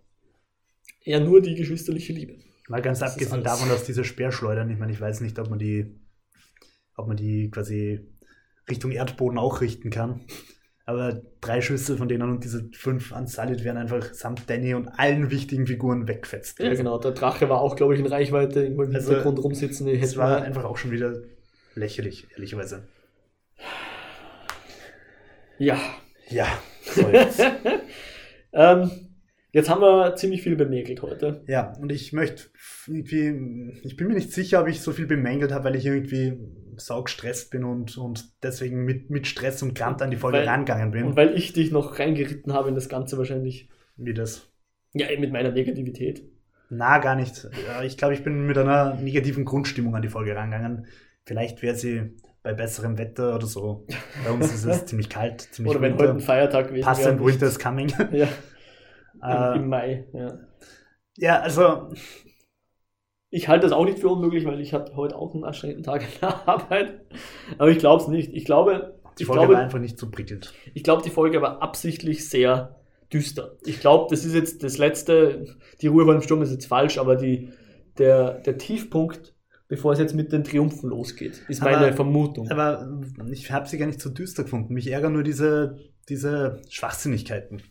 [1.01, 2.37] Ja, nur die geschwisterliche Liebe.
[2.67, 5.59] Mal ganz Das abgesehen davon, dass diese Speerschleudern, ich meine, ich weiß nicht, ob man
[5.59, 5.99] die,
[6.95, 8.07] ob man die quasi
[8.69, 10.21] Richtung Erdboden auch richten kann.
[10.85, 15.29] Aber drei Schüsse von denen und diese fünf Unsullied wären einfach samt Danny und allen
[15.29, 16.59] wichtigen Figuren wegfetzt.
[16.59, 16.97] Ja, genau.
[16.97, 19.87] Der Drache war auch, glaube ich, in Reichweite, irgendwo im Also, Hintergrund rumsitzen.
[19.87, 21.21] Hätten war einfach auch schon wieder
[21.75, 22.87] lächerlich, ehrlicherweise.
[25.59, 25.79] Ja.
[26.29, 26.47] Ja,
[26.83, 27.41] so jetzt.
[28.53, 28.91] Ähm,
[29.51, 31.43] jetzt haben wir ziemlich viel bemäkelt heute.
[31.47, 32.43] ja, und ich möchte
[32.87, 36.37] irgendwie, ich bin mir nicht sicher, ob ich so viel bemängelt habe, weil ich irgendwie
[36.77, 40.91] saugestresst bin und, und deswegen mit, mit Stress und Krampf an die Folge Weil- rangegangen
[40.91, 41.03] bin.
[41.05, 43.69] Und weil ich dich noch reingeritten habe in das Ganze wahrscheinlich.
[43.97, 44.49] Wie das?
[44.93, 46.23] Ja, mit meiner Negativität.
[46.69, 47.47] Na, gar nicht.
[47.85, 50.85] Ich glaube, ich bin mit einer negativen Grundstimmung an die Folge rangegangen.
[51.25, 53.85] Vielleicht wäre sie bei besserem Wetter oder so.
[54.23, 57.25] Bei uns ist es ziemlich kalt, ziemlich Oder wenn heute ein Feiertag gewesen Passend wäre.
[57.25, 57.91] Winter is coming.
[58.11, 58.27] Ja,
[59.21, 60.05] Äh, im, im Mai.
[60.13, 60.39] Ja.
[61.17, 61.89] ja, also,
[63.29, 66.01] Ich halte das auch nicht für unmöglich, weil ich hatte heute auch einen anstrengenden Tag
[66.01, 67.01] in der Arbeit.
[67.57, 68.33] Aber ich glaube es nicht.
[68.33, 70.53] Ich glaube, die Folge glaube, war einfach nicht so prickelnd.
[70.73, 72.79] Ich glaube, die Folge war absichtlich sehr
[73.11, 73.57] düster.
[73.65, 76.97] Ich glaube, das ist jetzt das letzte, die Ruhe vor dem Sturm ist jetzt falsch,
[76.97, 77.51] aber die,
[77.97, 79.35] der, der Tiefpunkt,
[79.69, 82.51] bevor es jetzt mit den Triumphen losgeht, ist meine Aber- Vermutung.
[82.51, 82.89] Aber
[83.31, 84.73] ich habe sie gar nicht so düster gefunden.
[84.73, 85.77] Mich ärgern nur diese,
[86.09, 87.61] diese Schwachsinnigkeiten.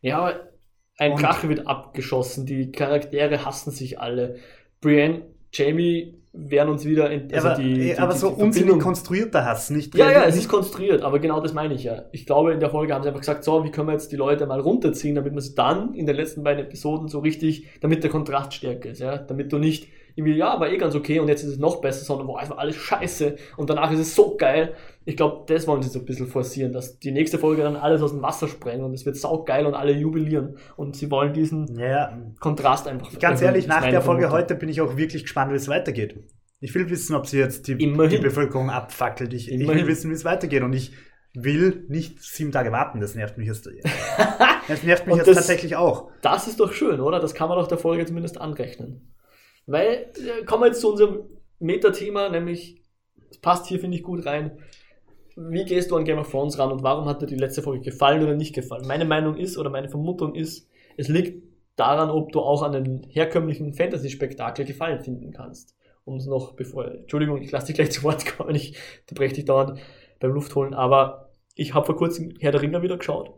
[0.00, 0.48] ja, aber
[0.96, 4.36] ein Und- Drache wird abgeschossen, die Charaktere hassen sich alle.
[4.80, 9.44] Brienne, Jamie werden uns wieder, ent- also aber die, die, aber die, so unsinnig konstruierter
[9.44, 12.04] Hass, nicht Ja, ja, es ist konstruiert, aber genau das meine ich ja.
[12.12, 14.16] Ich glaube, in der Folge haben sie einfach gesagt, so, wie können wir jetzt die
[14.16, 18.02] Leute mal runterziehen, damit man sie dann in den letzten beiden Episoden so richtig, damit
[18.04, 19.18] der Kontrast stärker ist, ja.
[19.18, 19.88] Damit du nicht
[20.18, 22.50] irgendwie, ja, war eh ganz okay und jetzt ist es noch besser, sondern, boah, es
[22.50, 24.74] war alles scheiße und danach ist es so geil.
[25.04, 28.02] Ich glaube, das wollen sie so ein bisschen forcieren, dass die nächste Folge dann alles
[28.02, 31.78] aus dem Wasser sprengen und es wird saugeil und alle jubilieren und sie wollen diesen
[31.78, 34.32] Ja, Kontrast einfach ganz erhöhen, ehrlich, nach der Folge Vermutung.
[34.32, 36.16] heute bin ich auch wirklich gespannt, wie es weitergeht.
[36.60, 37.86] Ich will wissen, ob sie jetzt die, die
[38.18, 39.32] Bevölkerung abfackelt.
[39.32, 40.64] Ich, ich will wissen, wie es weitergeht.
[40.64, 40.90] Und ich
[41.32, 43.00] will nicht sieben Tage warten.
[43.00, 43.68] Das nervt mich jetzt.
[44.66, 46.10] Das nervt mich jetzt das- tatsächlich auch.
[46.20, 47.20] Das ist doch schön, oder?
[47.20, 49.14] Das kann man doch der Folge zumindest anrechnen.
[49.68, 51.24] Weil, äh, kommen wir jetzt zu unserem
[51.58, 52.82] Meta-Thema, nämlich,
[53.30, 54.58] es passt hier, finde ich, gut rein.
[55.36, 57.82] Wie gehst du an Game of Thrones ran und warum hat dir die letzte Folge
[57.82, 58.86] gefallen oder nicht gefallen?
[58.86, 61.46] Meine Meinung ist, oder meine Vermutung ist, es liegt
[61.76, 65.76] daran, ob du auch an den herkömmlichen Fantasy-Spektakel Gefallen finden kannst.
[66.04, 69.44] Um es noch, bevor, Entschuldigung, ich lasse dich gleich zu Wort kommen, ich unterbreche dich
[69.44, 69.78] dauernd
[70.18, 73.34] beim Luftholen, aber ich habe vor kurzem Herr der Ringer wieder geschaut.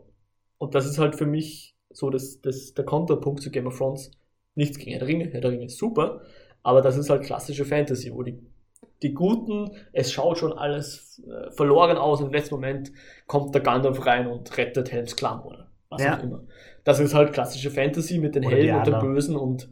[0.57, 4.11] Und das ist halt für mich so das, das, der Konterpunkt zu Game of Thrones.
[4.55, 6.21] Nichts gegen Herr der Ringe, Herr der Ringe ist super,
[6.63, 8.37] aber das ist halt klassische Fantasy, wo die,
[9.01, 12.91] die Guten, es schaut schon alles äh, verloren aus und im letzten Moment
[13.27, 16.17] kommt der Gandalf rein und rettet Helms Klamm oder was Ja.
[16.17, 16.43] auch immer.
[16.83, 18.99] Das ist halt klassische Fantasy mit den Oder Helden und den.
[18.99, 19.69] Bösen und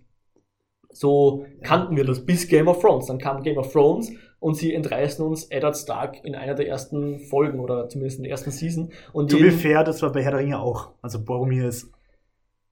[0.92, 3.06] so kannten wir das bis Game of Thrones.
[3.08, 7.20] Dann kam Game of Thrones und sie entreißen uns Eddard Stark in einer der ersten
[7.20, 8.92] Folgen oder zumindest in der ersten Season.
[9.14, 10.90] Und To be fair, das war bei Herr der Ringe auch.
[11.02, 11.92] Also Boromir ist,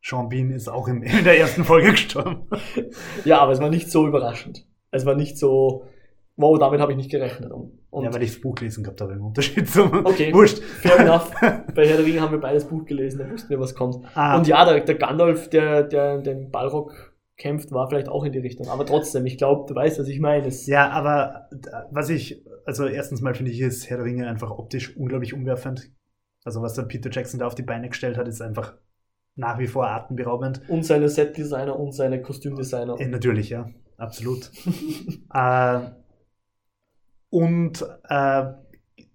[0.01, 2.47] Sean Bean ist auch in der ersten Folge gestorben.
[3.25, 4.65] Ja, aber es war nicht so überraschend.
[4.91, 5.83] Es war nicht so,
[6.37, 7.51] wow, damit habe ich nicht gerechnet.
[7.51, 10.33] Und, ja, weil ich das Buch gelesen gehabt habe im Unterschied zum Okay.
[10.33, 10.59] Wurscht.
[10.59, 11.31] fair enough.
[11.41, 14.05] Bei Herr der Ringe haben wir beides Buch gelesen, da wussten wir, was kommt.
[14.13, 18.31] Ah, Und ja, der, der Gandalf, der, der den Balrog kämpft, war vielleicht auch in
[18.31, 18.67] die Richtung.
[18.67, 20.47] Aber trotzdem, ich glaube, du weißt, was ich meine.
[20.47, 21.49] Es, Ja, aber
[21.91, 25.91] was ich, also erstens mal finde ich, ist Herr der Ringe einfach optisch unglaublich umwerfend.
[26.43, 28.75] Also was der Peter Jackson da auf die Beine gestellt hat, ist einfach
[29.37, 30.61] nach wie vor atemberaubend.
[30.67, 32.99] Und seine Setdesigner und seine Kostümdesigner.
[32.99, 34.51] Äh, natürlich, ja, absolut.
[35.33, 35.79] äh,
[37.29, 38.45] und äh,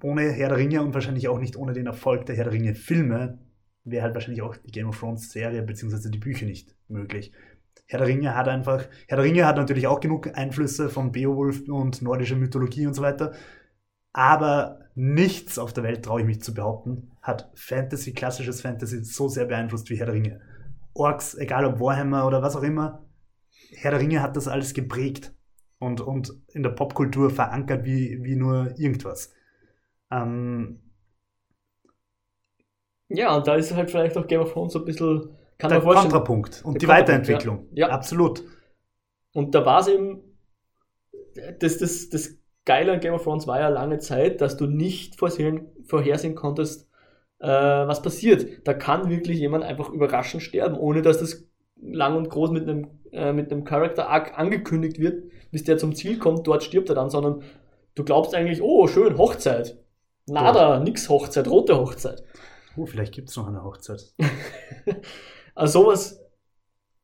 [0.02, 2.74] ohne Herr der Ringe und wahrscheinlich auch nicht ohne den Erfolg der Herr der Ringe
[2.74, 3.38] Filme
[3.84, 7.32] wäre halt wahrscheinlich auch die Game of Thrones Serie beziehungsweise die Bücher nicht möglich.
[7.86, 11.68] Herr der Ringe hat einfach, Herr der Ringe hat natürlich auch genug Einflüsse von Beowulf
[11.68, 13.32] und nordischer Mythologie und so weiter,
[14.12, 19.28] aber nichts auf der Welt, traue ich mich zu behaupten, hat Fantasy, klassisches Fantasy so
[19.28, 20.40] sehr beeinflusst wie Herr der Ringe.
[20.94, 23.04] Orks, egal ob Warhammer oder was auch immer,
[23.74, 25.32] Herr der Ringe hat das alles geprägt
[25.78, 29.32] und, und in der Popkultur verankert wie, wie nur irgendwas.
[30.10, 30.80] Ähm,
[33.08, 35.28] Ja, und da ist halt vielleicht auch Game of Thrones so ein bisschen,
[35.58, 35.80] kann der.
[35.80, 37.66] Kontrapunkt und Der die Weiterentwicklung.
[37.72, 37.88] ja.
[37.88, 37.92] Ja.
[37.94, 38.42] Absolut.
[39.34, 40.20] Und da war es eben,
[41.60, 45.18] das, das, das Geile an Game of Thrones war ja lange Zeit, dass du nicht
[45.18, 46.88] vorhersehen, vorhersehen konntest,
[47.40, 48.66] äh, was passiert.
[48.66, 51.48] Da kann wirklich jemand einfach überraschend sterben, ohne dass das
[51.80, 55.94] lang und groß mit einem, äh, mit einem Character Arc angekündigt wird, bis der zum
[55.94, 57.42] Ziel kommt, dort stirbt er dann, sondern
[57.94, 59.78] du glaubst eigentlich, oh, schön, Hochzeit.
[60.26, 62.22] Nada, nix Hochzeit, rote Hochzeit.
[62.76, 64.14] Oh, vielleicht gibt es noch eine Hochzeit.
[65.54, 66.24] Also sowas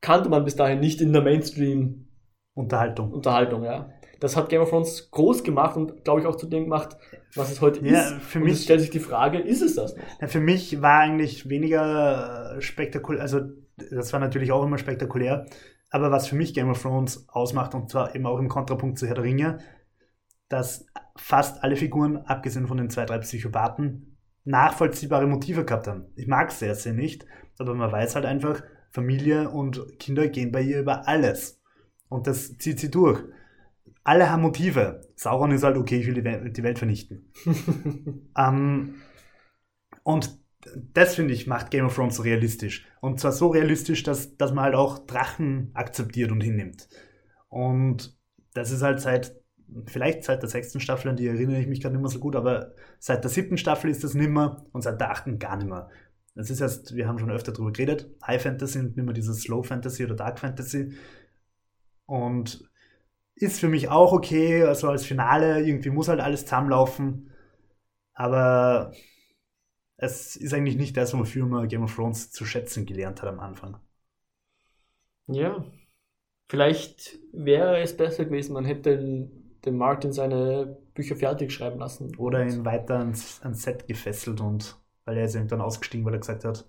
[0.01, 2.09] kannte man bis dahin nicht in der Mainstream
[2.55, 3.13] Unterhaltung.
[3.13, 3.91] Unterhaltung, ja.
[4.21, 6.97] Das hat Game of Thrones groß gemacht und glaube ich auch zu dem gemacht,
[7.35, 8.23] was es heute Ja, ist.
[8.23, 9.95] für und mich- es stellt sich die Frage, ist es das?
[10.21, 13.41] Ja, für mich war eigentlich weniger spektakulär, also
[13.91, 15.47] das war natürlich auch immer spektakulär,
[15.91, 19.07] aber was für mich Game of Thrones ausmacht, und zwar eben auch im Kontrapunkt zu
[19.07, 19.59] Herr der Ringe,
[20.49, 26.07] dass fast alle Figuren, abgesehen von den zwei, drei Psychopathen, nachvollziehbare Motive gehabt haben.
[26.17, 27.27] Ich mag Cersei nicht,
[27.59, 31.61] aber man weiß halt einfach, Familie und Kinder gehen bei ihr über alles.
[32.09, 33.21] Und das zieht sie durch.
[34.09, 35.03] Alle haben Motive.
[35.17, 37.31] Sauron ist halt, okay, ich will die Welt, vernichten.
[38.39, 38.95] Ähm,
[40.03, 40.39] und
[40.95, 42.87] das finde ich macht Game of Thrones so realistisch.
[43.03, 46.89] Und zwar so realistisch, dass, dass man halt auch Drachen akzeptiert und hinnimmt.
[47.51, 48.19] Und
[48.55, 49.37] das ist halt seit,
[49.85, 52.35] vielleicht seit der sechsten Staffel, an die erinnere ich mich gerade nicht mehr so gut,
[52.35, 55.91] aber seit der siebten Staffel ist das nimmer und seit der achten gar nicht mehr.
[56.35, 59.43] Das ist erst, wir haben schon öfter drüber geredet, High Fantasy und nicht mehr dieses
[59.43, 60.95] Slow Fantasy oder Dark Fantasy.
[62.07, 62.68] Und
[63.43, 67.31] ist für mich auch okay, also als Finale, irgendwie muss halt alles zusammenlaufen.
[68.15, 68.93] Aber
[69.97, 73.41] es ist eigentlich nicht das, wofür man Game of Thrones zu schätzen gelernt hat am
[73.41, 73.81] Anfang.
[75.29, 75.65] Ja.
[76.49, 82.17] Vielleicht wäre es besser gewesen, man hätte den, den Martin seine Bücher fertig schreiben lassen.
[82.17, 86.21] Oder ihn weiter ans, ans Set gefesselt und weil er ist irgendwann ausgestiegen, weil er
[86.21, 86.67] gesagt hat,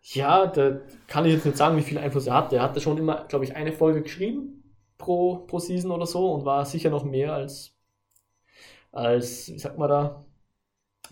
[0.00, 2.56] Ja, da kann ich jetzt nicht sagen, wie viel Einfluss er hatte.
[2.56, 4.55] Er hatte schon immer, glaube ich, eine Folge geschrieben
[4.98, 7.76] pro, pro Season oder so und war sicher noch mehr als,
[8.92, 10.24] als, wie sagt man da,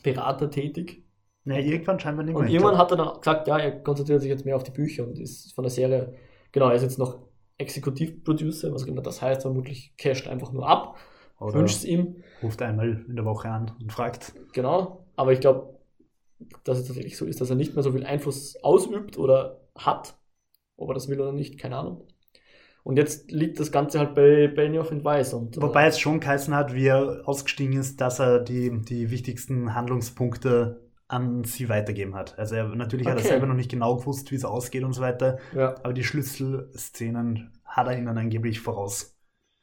[0.03, 1.05] Berater tätig.
[1.45, 2.43] na, irgendwann scheinbar nicht mehr.
[2.43, 5.05] Und irgendwann hat er dann gesagt, ja, er konzentriert sich jetzt mehr auf die Bücher
[5.05, 6.15] und ist von der Serie,
[6.53, 7.19] genau, er ist jetzt noch
[7.59, 10.97] Exekutivproducer, was immer das heißt, vermutlich casht einfach nur ab,
[11.39, 14.35] wünscht es ihm, ruft einmal in der Woche an und fragt.
[14.53, 15.79] genau, aber ich glaube,
[16.65, 20.17] dass es tatsächlich so ist, dass er nicht mehr so viel Einfluss ausübt oder hat,
[20.77, 22.07] ob er das will oder nicht, keine Ahnung.
[22.85, 26.21] Und jetzt liegt das Ganze halt bei Benioff und Weiss und äh, Wobei es schon
[26.21, 32.15] geheißen hat, wie er ausgestiegen ist, dass er die, die wichtigsten Handlungspunkte an sie weitergeben
[32.15, 32.39] hat.
[32.39, 33.29] Also er, natürlich hat er Okay.
[33.29, 35.77] selber noch nicht genau gewusst, wie es ausgeht und so weiter, ja.
[35.83, 39.17] aber die Schlüsselszenen hat er ihnen angeblich vorausgesagt.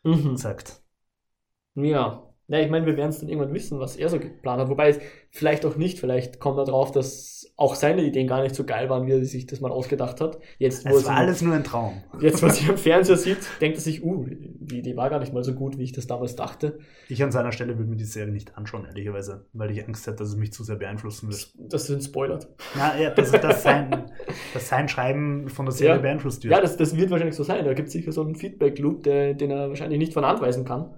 [0.04, 1.84] Mhm.
[1.86, 2.31] Ja.
[2.52, 4.70] Ja, ich meine, wir werden es dann irgendwann wissen, was er so geplant hat.
[4.70, 5.00] Wobei es
[5.30, 8.90] vielleicht auch nicht, vielleicht kommt er drauf, dass auch seine Ideen gar nicht so geil
[8.90, 10.40] waren, wie er sich das mal ausgedacht hat.
[10.58, 12.02] Jetzt, Es er war alles nur ein Traum.
[12.20, 15.32] jetzt, was ich am Fernseher sieht, denkt er sich, uh, die Idee war gar nicht
[15.34, 16.80] mal so gut, wie ich das damals dachte.
[17.08, 20.18] Ich an seiner Stelle würde mir die Serie nicht anschauen, ehrlicherweise, weil ich Angst hätte,
[20.18, 21.54] dass es mich zu sehr beeinflussen wird.
[21.58, 22.48] Das sind spoilert.
[22.76, 24.12] Na, ja, dass, dass, sein,
[24.54, 26.02] dass sein Schreiben von der Serie Ja.
[26.02, 26.52] beeinflusst wird.
[26.54, 27.64] Ja, das, das wird wahrscheinlich so sein.
[27.64, 30.96] Da gibt es sicher so einen Feedback-Loop, den er wahrscheinlich nicht von Hand weisen kann.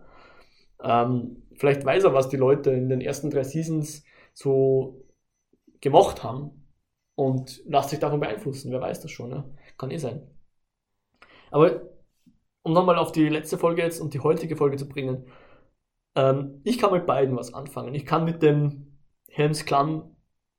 [0.85, 5.05] Ähm, vielleicht weiß er, was die Leute in den ersten drei Seasons so
[5.81, 6.67] gemocht haben
[7.15, 8.71] und lasst sich davon beeinflussen.
[8.71, 9.55] Wer weiß das schon, ne?
[9.77, 10.27] Kann eh sein.
[11.51, 11.81] Aber
[12.63, 15.27] um nochmal auf die letzte Folge jetzt und die heutige Folge zu bringen,
[16.15, 17.93] ähm, ich kann mit beiden was anfangen.
[17.93, 18.97] Ich kann mit dem
[19.27, 20.15] Helms Klamm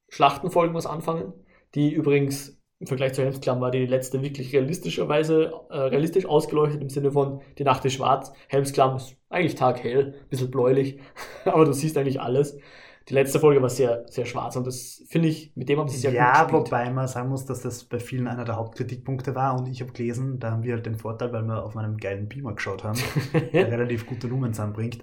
[0.09, 1.33] Schlachtenfolgen was anfangen,
[1.75, 6.82] die übrigens im Vergleich zu Helms Klamm war die letzte wirklich realistischerweise äh, realistisch ausgeleuchtet
[6.82, 11.01] im Sinne von die Nacht ist schwarz, Helms Klamm ist eigentlich taghell, ein bisschen bläulich,
[11.47, 12.59] aber du siehst eigentlich alles.
[13.09, 15.97] Die letzte Folge war sehr, sehr schwarz und das finde ich, mit dem haben sie
[15.97, 16.66] sehr ja, gut gespielt.
[16.66, 19.93] wobei man sagen muss, dass das bei vielen einer der Hauptkritikpunkte war und ich habe
[19.93, 22.99] gelesen, da haben wir halt den Vorteil, weil wir auf meinem geilen Beamer geschaut haben,
[23.53, 24.99] der relativ gute Lumens anbringt,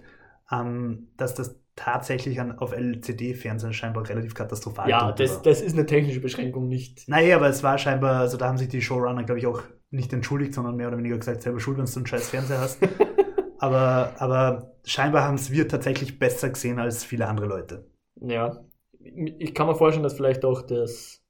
[0.52, 5.88] ähm, dass das tatsächlich an, auf LCD-Fernsehen scheinbar relativ katastrophal ja, das, das ist eine
[5.88, 7.08] technische Beschränkung nicht.
[7.10, 10.14] Naja, aber es war scheinbar, also da haben sich die Showrunner, glaube ich, auch nicht
[10.14, 12.80] entschuldigt, sondern mehr oder weniger gesagt, selber schuld, wenn du einen scheiß Fernseher hast.
[13.58, 17.88] aber, aber scheinbar haben es wir tatsächlich besser gesehen als viele andere Leute.
[18.22, 18.64] Ja,
[19.00, 21.24] ich kann mir vorstellen, dass vielleicht auch das,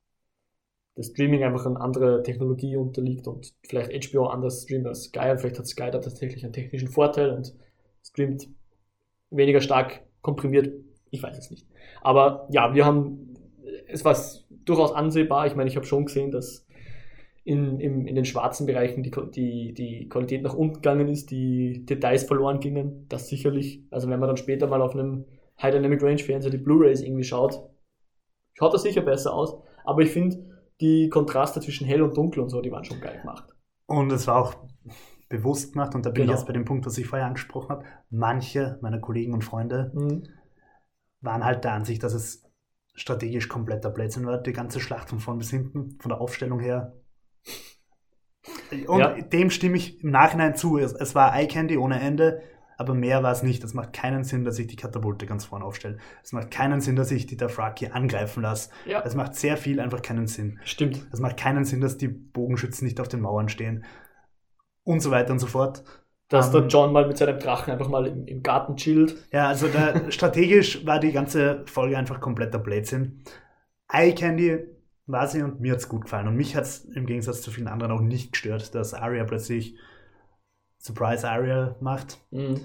[0.96, 5.40] das Streaming einfach eine andere Technologie unterliegt und vielleicht HBO anders streamt als Sky und
[5.40, 7.56] vielleicht hat Sky da tatsächlich einen technischen Vorteil und
[8.04, 8.50] streamt
[9.30, 10.74] weniger stark komprimiert.
[11.10, 11.68] Ich weiß es nicht.
[12.02, 13.36] Aber ja, wir haben,
[13.88, 14.16] es war
[14.66, 15.48] durchaus ansehbar.
[15.48, 16.66] Ich meine, ich habe schon gesehen, dass
[17.44, 21.86] in, im, in den schwarzen Bereichen die, die, die Qualität nach unten gegangen ist, die
[21.86, 23.08] Details verloren gingen.
[23.10, 23.84] Das sicherlich.
[23.90, 25.26] Also wenn man dann später mal auf einem
[25.62, 27.68] High Dynamic Range Fernseher die Blu-rays irgendwie schaut,
[28.54, 29.56] schaut das sicher besser aus.
[29.84, 30.46] Aber ich finde,
[30.80, 33.46] die Kontraste zwischen hell und dunkel und so, die waren schon geil gemacht.
[33.88, 34.56] Und es war auch
[35.32, 36.34] bewusst gemacht, und da bin Genau.
[36.34, 37.86] ich jetzt bei dem Punkt, was ich vorher angesprochen habe.
[38.10, 40.24] Manche meiner Kollegen und Freunde Mhm.
[41.22, 42.44] waren halt der Ansicht, dass es
[42.94, 46.94] strategisch kompletter Blödsinn war, die ganze Schlacht von vorn bis hinten, von der Aufstellung her.
[48.88, 49.14] Und Ja.
[49.22, 50.78] dem stimme ich im Nachhinein zu.
[50.78, 52.42] Es, es war Eye Candy ohne Ende,
[52.78, 53.64] aber mehr war es nicht.
[53.64, 55.98] Es macht keinen Sinn, dass ich die Katapulte ganz vorne aufstelle.
[56.24, 58.72] Es macht keinen Sinn, dass ich die Dafraki angreifen lasse.
[58.86, 60.60] Ja, Es macht sehr viel einfach keinen Sinn.
[60.64, 61.06] stimmt.
[61.12, 63.86] Es macht keinen Sinn, dass die Bogenschützen nicht auf den Mauern stehen.
[64.84, 65.84] Und so weiter und so fort.
[66.28, 69.16] Dass Ähm, der John mal mit seinem Drachen einfach mal im, im Garten chillt.
[69.32, 73.24] Ja, also da, strategisch war die ganze Folge einfach kompletter Blödsinn.
[73.90, 74.60] Eye Candy
[75.08, 76.28] war sie und mir hat's gut gefallen.
[76.28, 79.76] Und mich hat's im Gegensatz zu vielen anderen auch nicht gestört, dass Arya plötzlich
[80.78, 82.20] Surprise Arya macht.
[82.32, 82.62] Mhm.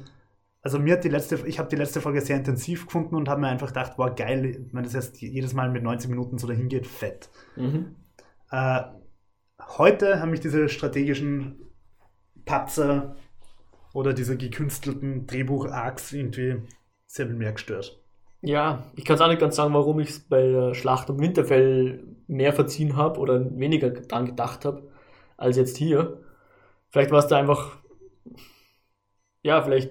[0.63, 3.41] Also mir hat die letzte, ich habe die letzte Folge sehr intensiv gefunden und habe
[3.41, 6.69] mir einfach gedacht, boah, geil, wenn das jetzt jedes Mal mit 90 Minuten so dahin
[6.69, 7.31] geht, fett.
[7.57, 7.95] Mhm.
[8.51, 8.83] Äh,
[9.77, 11.66] heute haben mich diese strategischen
[12.47, 13.17] Patzer
[13.93, 16.63] oder diese gekünstelten Drehbuch-Arcs irgendwie
[17.07, 18.01] sehr viel mehr gestört.
[18.43, 21.19] Ja, ich kann es auch nicht ganz sagen, warum ich es bei der Schlacht um
[21.19, 24.89] Winterfell mehr verziehen habe oder weniger dran gedacht habe,
[25.37, 26.23] als jetzt hier.
[26.91, 27.79] Vielleicht war es da einfach,
[29.43, 29.91] ja, vielleicht,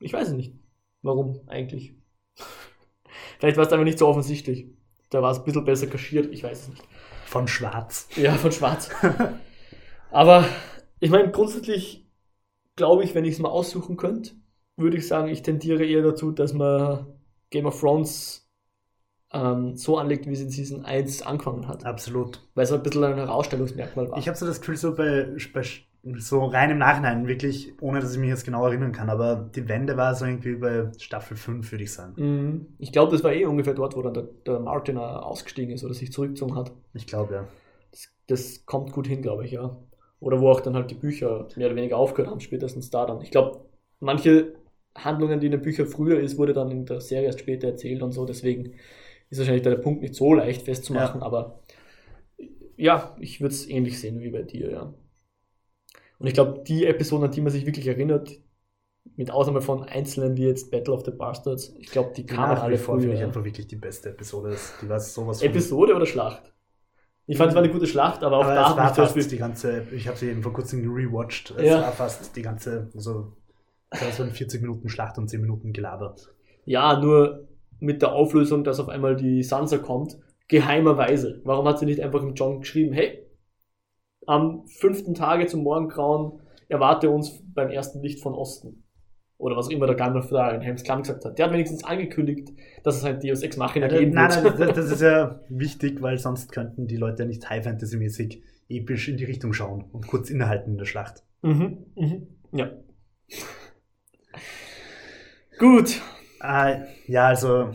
[0.00, 0.54] ich weiß es nicht,
[1.02, 1.96] warum eigentlich.
[3.38, 4.68] vielleicht war es da einfach nicht so offensichtlich.
[5.10, 6.84] Da war es ein bisschen besser kaschiert, ich weiß es nicht.
[7.24, 8.08] Von Schwarz.
[8.16, 8.90] Ja, von Schwarz.
[10.10, 10.44] Aber
[11.00, 12.06] ich meine, grundsätzlich
[12.76, 14.32] glaube ich, wenn ich es mal aussuchen könnte,
[14.76, 17.06] würde ich sagen, ich tendiere eher dazu, dass man
[17.50, 18.48] Game of Thrones
[19.32, 21.84] ähm, so anlegt, wie es in Season 1 angefangen hat.
[21.84, 22.48] Absolut.
[22.54, 24.18] Weil es ein bisschen ein Herausstellungsmerkmal war.
[24.18, 25.62] Ich habe so das Gefühl, so bei, bei
[26.16, 29.68] so rein im Nachhinein, wirklich, ohne dass ich mich jetzt genau erinnern kann, aber die
[29.68, 32.14] Wende war so irgendwie bei Staffel 5, würde ich sagen.
[32.16, 32.66] Mhm.
[32.78, 35.84] Ich glaube, das war eh ungefähr dort, wo dann der, der Martin äh, ausgestiegen ist
[35.84, 36.72] oder sich zurückgezogen hat.
[36.94, 37.48] Ich glaube, ja.
[37.90, 39.76] Das, das kommt gut hin, glaube ich, ja.
[40.20, 43.20] Oder wo auch dann halt die Bücher mehr oder weniger aufgehört haben, spätestens da dann.
[43.22, 43.64] Ich glaube,
[44.00, 44.54] manche
[44.94, 48.02] Handlungen, die in den Büchern früher ist, wurde dann in der Serie erst später erzählt
[48.02, 48.24] und so.
[48.24, 48.74] Deswegen
[49.30, 51.60] ist wahrscheinlich der Punkt nicht so leicht festzumachen, aber
[52.76, 54.94] ja, ich würde es ähnlich sehen wie bei dir, ja.
[56.18, 58.40] Und ich glaube, die Episoden, an die man sich wirklich erinnert,
[59.16, 62.76] mit Ausnahme von einzelnen wie jetzt Battle of the Bastards, ich glaube, die kamen alle
[62.76, 63.02] vor früher.
[63.02, 63.26] finde ich ja.
[63.26, 64.56] einfach wirklich die beste Episode.
[64.82, 66.52] Die war sowas Episode oder Schlacht?
[67.28, 69.30] Ich fand es war eine gute Schlacht, aber auch Aber da es war fast Beispiel
[69.32, 71.52] die ganze, ich habe sie eben vor kurzem rewatcht.
[71.56, 71.82] Es Ja.
[71.82, 73.32] war fast die ganze, also
[73.90, 76.16] das waren 40 Minuten Schlacht und 10 Minuten Gelaber.
[76.64, 77.46] Ja, nur
[77.80, 80.18] mit der Auflösung, dass auf einmal die Sansa kommt,
[80.48, 81.40] geheimerweise.
[81.44, 83.26] Warum hat sie nicht einfach im John geschrieben, hey,
[84.26, 88.84] am fünften Tage zum Morgengrauen erwarte uns beim ersten Licht von Osten.
[89.38, 91.38] Oder was auch immer der Gandalf da in Helms Klamm gesagt hat.
[91.38, 92.50] Der hat wenigstens angekündigt,
[92.82, 94.58] dass es ein Deus Ex Machina Ja, geben nein, wird.
[94.58, 98.42] nein, das, das ist ja wichtig, weil sonst könnten die Leute ja nicht High Fantasy-mäßig
[98.68, 101.22] episch in die Richtung schauen und kurz innehalten in der Schlacht.
[101.42, 102.70] mhm, mhm, ja.
[105.58, 106.00] Gut.
[106.42, 107.74] Äh, ja, also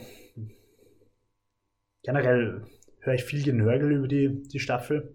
[2.03, 2.63] generell
[3.01, 5.13] höre ich viel Genörgel über die, die Staffel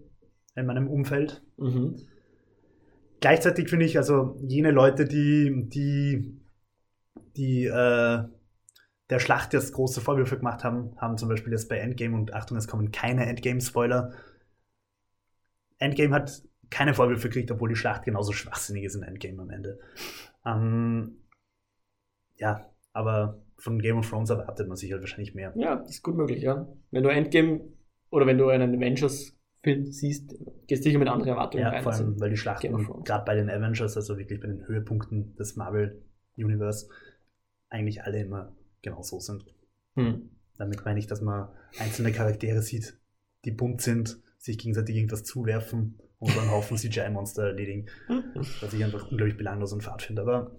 [0.55, 1.41] in meinem Umfeld.
[1.57, 1.95] Mhm.
[3.21, 6.39] Gleichzeitig finde ich, also jene Leute, die, die,
[7.35, 8.23] die äh,
[9.09, 12.57] der Schlacht jetzt große Vorwürfe gemacht haben, haben zum Beispiel jetzt bei Endgame und Achtung,
[12.57, 14.13] es kommen keine Endgame-Spoiler.
[15.79, 19.79] Endgame hat keine Vorwürfe gekriegt, obwohl die Schlacht genauso schwachsinnig ist in Endgame am Ende.
[20.45, 21.17] Ähm,
[22.35, 25.53] ja, aber von Game of Thrones erwartet man sich halt wahrscheinlich mehr.
[25.55, 26.67] Ja, ist gut möglich, ja.
[26.91, 27.61] Wenn du Endgame
[28.11, 28.79] oder wenn du einen
[29.63, 30.35] Avengers-Film siehst,
[30.67, 31.83] gehst du sicher mit anderen Erwartungen Ja, rein.
[31.83, 35.35] vor Also, allem, weil die Schlachten gerade bei den Avengers, also wirklich bei den Höhepunkten
[35.35, 36.89] des Marvel-Universe,
[37.69, 39.45] eigentlich alle immer genau so sind.
[39.95, 40.29] hm.
[40.57, 41.49] Damit meine ich, dass man
[41.79, 42.97] einzelne Charaktere sieht,
[43.45, 47.85] die bunt sind, sich gegenseitig irgendwas zuwerfen und dann Haufen CGI-Monster erledigen,
[48.61, 50.21] was ich einfach unglaublich belanglos und fad finde.
[50.23, 50.51] Aber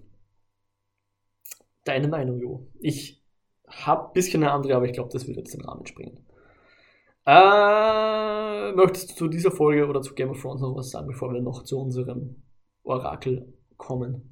[1.85, 2.67] Deine Meinung, Jo.
[2.79, 3.23] Ich
[3.67, 6.25] habe ein bisschen eine andere, aber ich glaube, das wird jetzt den Rahmen springen.
[7.27, 11.33] Äh, möchtest du zu dieser Folge oder zu Game of Thrones noch was sagen, bevor
[11.33, 12.43] wir noch zu unserem
[12.83, 14.27] Orakel kommen?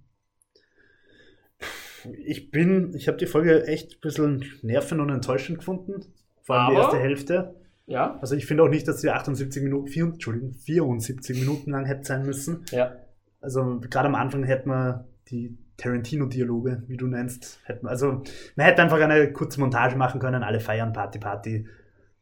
[2.25, 6.05] ich bin, ich habe die Folge echt ein bisschen nervend und enttäuschend gefunden.
[6.43, 7.55] Vor allem die Aber- erste Hälfte.
[7.87, 8.19] Ja?
[8.21, 12.05] Also ich finde auch nicht, dass sie 78 Minuten, vier, Entschuldigung, 74 Minuten lang hätte
[12.05, 12.65] sein müssen.
[12.71, 12.93] Ja.
[13.41, 18.23] Also gerade am Anfang hätte man die Tarantino-Dialoge, wie du nennst, hätte man, also
[18.57, 21.67] man hätte einfach eine kurze Montage machen können, alle feiern, Party, Party.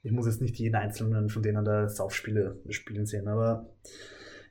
[0.07, 3.75] Ich muss jetzt nicht jeden einzelnen von denen da Saufspiele spielen sehen, aber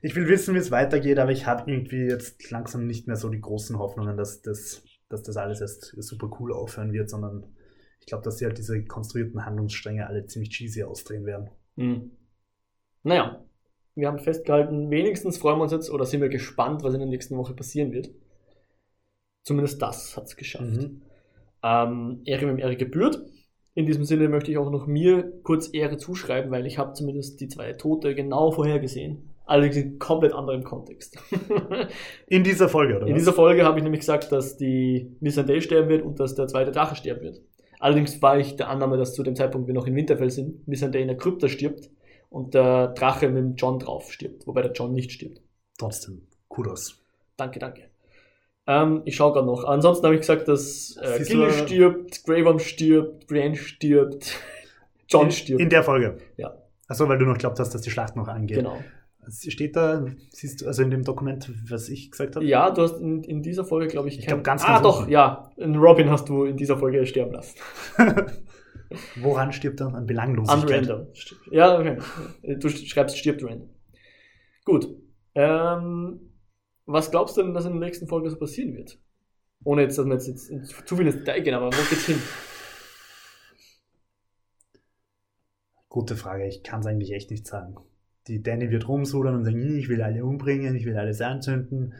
[0.02, 3.30] ich will wissen, wie es weitergeht, aber ich habe irgendwie jetzt langsam nicht mehr so
[3.30, 7.56] die großen Hoffnungen, dass das, dass das alles erst super cool aufhören wird, sondern
[8.00, 11.48] ich glaube, dass sie halt diese konstruierten Handlungsstränge alle ziemlich cheesy ausdrehen werden.
[11.76, 12.10] Hm.
[13.02, 13.42] Naja,
[13.94, 17.08] wir haben festgehalten, wenigstens freuen wir uns jetzt oder sind wir gespannt, was in der
[17.08, 18.10] nächsten Woche passieren wird.
[19.42, 20.76] Zumindest das hat es geschafft.
[20.76, 21.00] Mhm.
[21.62, 23.22] Ähm, Ehre wem Ehre gebührt.
[23.76, 27.42] In diesem Sinne möchte ich auch noch mir kurz Ehre zuschreiben, weil ich habe zumindest
[27.42, 29.34] die zwei Tote genau vorhergesehen.
[29.44, 31.18] Allerdings in komplett anderem Kontext.
[32.26, 33.20] In dieser Folge, oder In was?
[33.20, 36.72] dieser Folge habe ich nämlich gesagt, dass die Missandei sterben wird und dass der zweite
[36.72, 37.42] Drache sterben wird.
[37.78, 41.02] Allerdings war ich der Annahme, dass zu dem Zeitpunkt wir noch in Winterfell sind, Missandei
[41.02, 41.90] in der Krypta stirbt
[42.30, 45.42] und der Drache mit dem John drauf stirbt, wobei der John nicht stirbt.
[45.78, 47.04] Trotzdem, Kudos.
[47.36, 47.85] Danke, danke.
[48.66, 49.64] Ähm, ich schaue gerade noch.
[49.64, 54.36] Ansonsten habe ich gesagt, dass äh, Gilly stirbt, Worm stirbt, Brienne stirbt,
[55.08, 55.60] John in, stirbt.
[55.62, 56.18] In der Folge.
[56.36, 56.54] Ja.
[56.88, 58.58] Achso, weil du noch glaubt hast, dass die Schlacht noch angeht.
[58.58, 58.78] genau.
[59.28, 62.44] Steht da, siehst du, also in dem Dokument, was ich gesagt habe?
[62.44, 65.00] Ja, du hast in, in dieser Folge, glaube ich, Ich glaub, ganz, Ah, ganz doch,
[65.00, 65.10] unten.
[65.10, 65.50] ja.
[65.56, 67.56] In Robin hast du in dieser Folge sterben lassen.
[69.16, 69.88] Woran stirbt er?
[69.88, 70.88] An An Belanglosigkeit.
[70.88, 71.06] random.
[71.50, 71.98] Ja, okay.
[72.60, 73.68] Du schreibst stirbt random.
[74.64, 74.88] Gut.
[75.34, 76.25] Ähm,
[76.86, 78.98] was glaubst du denn, dass in der nächsten Folge so passieren wird?
[79.64, 82.06] Ohne jetzt, dass wir jetzt, jetzt in zu viel ins Detail gehen, aber wo geht's
[82.06, 82.20] hin?
[85.88, 87.76] Gute Frage, ich kann es eigentlich echt nicht sagen.
[88.26, 91.94] Die Danny wird rumsudern und sagen, "Hm, ich will alle umbringen, ich will alles anzünden.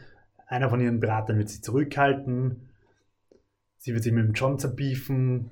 [0.45, 2.69] Einer von ihren Beratern wird sie zurückhalten.
[3.77, 5.51] Sie wird sich mit dem John zerbiefen.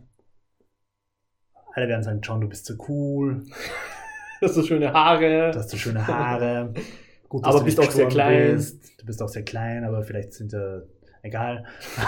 [1.74, 3.44] Alle werden sagen, John, du bist so cool,
[4.42, 5.52] Du hast so schöne Haare.
[5.52, 6.74] du hast so schöne Haare.
[7.30, 8.56] Gut, Aber du bist auch sehr klein.
[8.56, 9.00] Bist.
[9.00, 10.82] Du bist auch sehr klein, aber vielleicht sind ja
[11.22, 11.66] egal.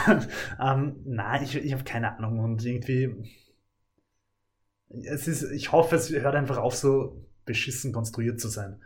[0.61, 3.15] ähm, nein, ich, ich habe keine Ahnung und irgendwie.
[5.03, 8.81] Es ist, ich hoffe, es hört einfach auf, so beschissen konstruiert zu sein.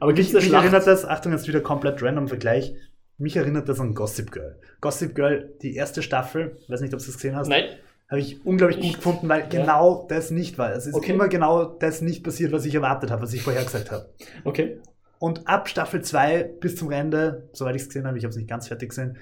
[0.00, 2.74] aber Mich, mich erinnert das, Achtung, jetzt wieder komplett random Vergleich.
[3.16, 4.60] Mich erinnert das an Gossip Girl.
[4.80, 7.64] Gossip Girl, die erste Staffel, weiß nicht, ob du es gesehen hast, Nein.
[8.08, 9.46] Habe ich unglaublich gut gefunden, weil ja.
[9.46, 10.72] genau das nicht war.
[10.72, 11.12] Es ist Okay.
[11.12, 14.12] immer genau das nicht passiert, was ich erwartet habe, was ich vorher gesagt habe.
[14.44, 14.80] Okay.
[15.18, 18.36] Und ab Staffel 2 bis zum Ende, soweit ich es gesehen habe, ich habe es
[18.36, 19.16] nicht ganz fertig gesehen,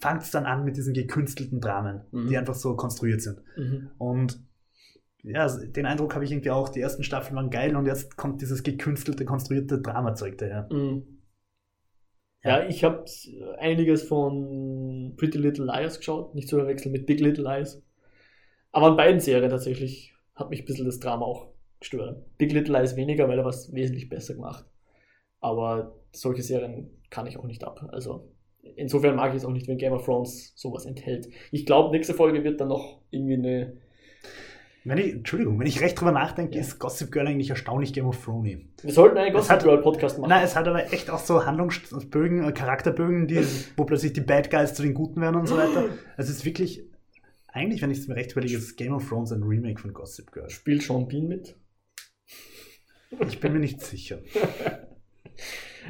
[0.00, 2.28] fängt es dann an mit diesen gekünstelten Dramen, Mhm.
[2.28, 3.40] die einfach so konstruiert sind.
[3.56, 3.90] Mhm.
[3.98, 4.40] Und
[5.22, 8.42] ja, den Eindruck habe ich irgendwie auch, die ersten Staffeln waren geil und jetzt kommt
[8.42, 10.68] dieses gekünstelte, konstruierte Dramazeug daher.
[10.72, 11.20] Mhm.
[12.42, 13.04] Ja, ich habe
[13.58, 17.82] einiges von Pretty Little Liars geschaut, nicht zu verwechseln mit Big Little Lies.
[18.74, 21.46] Aber an beiden Serien tatsächlich hat mich ein bisschen das Drama auch
[21.78, 22.24] gestört.
[22.38, 24.64] Big Little Lies weniger, weil er was wesentlich besser gemacht.
[25.40, 27.88] Aber solche Serien kann ich auch nicht ab.
[27.92, 28.32] Also
[28.76, 31.28] insofern mag ich es auch nicht, wenn Game of Thrones sowas enthält.
[31.52, 33.76] Ich glaube, nächste Folge wird dann noch irgendwie eine.
[34.86, 36.60] Wenn ich, Entschuldigung, wenn ich recht drüber nachdenke, Ja.
[36.60, 38.58] ist Gossip Girl eigentlich erstaunlich Game of Thrones.
[38.82, 40.28] Wir sollten einen Gossip Girl Podcast machen.
[40.30, 43.38] Nein, es hat aber echt auch so Handlungsbögen, äh, Charakterbögen, die,
[43.76, 45.84] wo plötzlich die Bad Guys zu den Guten werden und so weiter.
[46.16, 46.82] Es ist wirklich,
[47.54, 50.32] eigentlich, wenn ich es mir recht überlege, ist Game of Thrones ein Remake von Gossip
[50.32, 50.50] Girl.
[50.50, 51.56] Spielt Sean Bean mit?
[53.28, 54.18] Ich bin mir nicht sicher.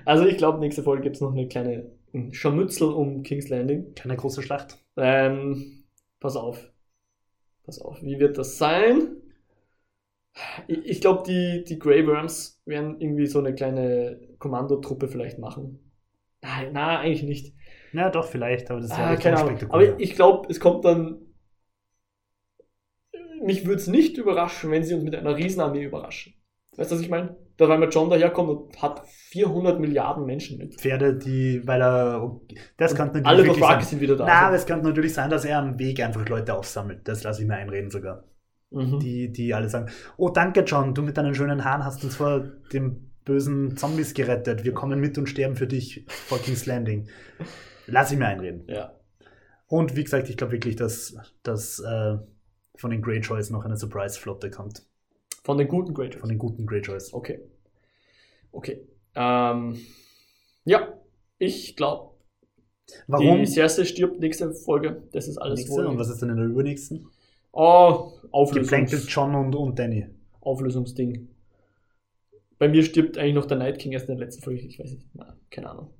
[0.04, 1.86] Also ich glaube, nächste Folge gibt es noch eine kleine
[2.32, 3.94] Scharmützel um King's Landing.
[3.94, 4.76] Keine große Schlacht.
[4.96, 5.84] Ähm,
[6.18, 6.72] pass auf.
[7.64, 8.02] Pass auf.
[8.02, 9.16] Wie wird das sein?
[10.66, 15.78] Ich, ich glaube, die, die Grey Worms werden irgendwie so eine kleine Kommandotruppe vielleicht machen.
[16.42, 17.54] Nein, na, eigentlich nicht.
[17.92, 19.58] Ja, doch, vielleicht, aber das ist ja Ah, echt keine Ahnung.
[19.70, 21.20] Aber ich glaube, es kommt dann.
[23.44, 26.34] Mich würde es nicht überraschen, wenn sie uns mit einer Riesenarmee überraschen.
[26.76, 27.36] Weißt du, was ich meine?
[27.56, 30.74] Da, weil John daherkommt und hat 400 Milliarden Menschen mit.
[30.74, 32.40] Pferde, die, weil er,
[32.76, 33.80] das könnte natürlich Alle wirklich sein.
[33.84, 34.24] sind wieder da.
[34.26, 37.06] Na, aber es könnte natürlich sein, dass er am Weg einfach Leute aufsammelt.
[37.06, 38.24] Das lasse ich mir einreden sogar.
[38.70, 38.98] mhm.
[38.98, 42.40] Die, die alle sagen, oh danke John, du mit deinen schönen Haaren hast uns vor
[42.72, 44.64] dem bösen Zombies gerettet.
[44.64, 47.08] Wir kommen mit und sterben für dich vor King's Landing.
[47.86, 48.64] Lass ich mir einreden.
[48.66, 48.94] Ja.
[49.66, 52.16] Und wie gesagt, ich glaube wirklich, dass, dass äh,
[52.76, 54.84] von den Greyjoys noch eine Surprise-Flotte kommt.
[55.42, 56.20] Von den guten Greyjoys.
[56.20, 57.12] Von den guten Greyjoys.
[57.12, 57.40] Okay.
[58.52, 58.86] Okay.
[59.14, 59.78] Ähm,
[60.64, 60.94] ja,
[61.38, 62.14] ich glaube,
[63.06, 63.38] Warum?
[63.38, 65.02] die Cersei stirbt nächste Folge.
[65.12, 67.06] Das ist alles Nächste, und was ist denn in der übernächsten?
[67.52, 70.06] Oh, Geplänkelt Auflösungs John und, und Danny.
[70.40, 71.28] Auflösungsding.
[72.58, 74.60] Bei mir stirbt eigentlich noch der Night King erst in der letzten Folge.
[74.60, 75.06] Ich weiß nicht.
[75.14, 75.90] Na, keine Ahnung.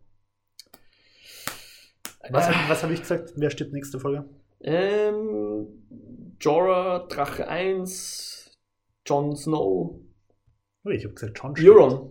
[2.30, 3.34] Was, hab- was habe ich gesagt?
[3.36, 4.24] Wer stirbt nächste Folge?
[4.60, 5.66] Ähm,
[6.40, 8.58] Jorah, Drache 1,
[9.06, 10.00] Jon Snow,
[10.86, 11.60] Oh, ich habe gesagt stirbt.
[11.62, 12.10] Euron.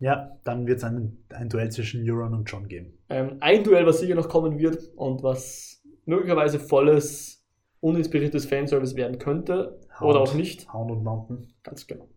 [0.00, 2.98] Ja, dann wird es ein, ein Duell zwischen Euron und John geben.
[3.08, 7.44] Ähm, ein Duell, was sicher noch kommen wird und was möglicherweise volles,
[7.80, 10.72] uninspiriertes Fanservice werden könnte oder auch nicht.
[10.72, 11.52] Hound und Mountain.
[11.62, 12.08] Ganz genau.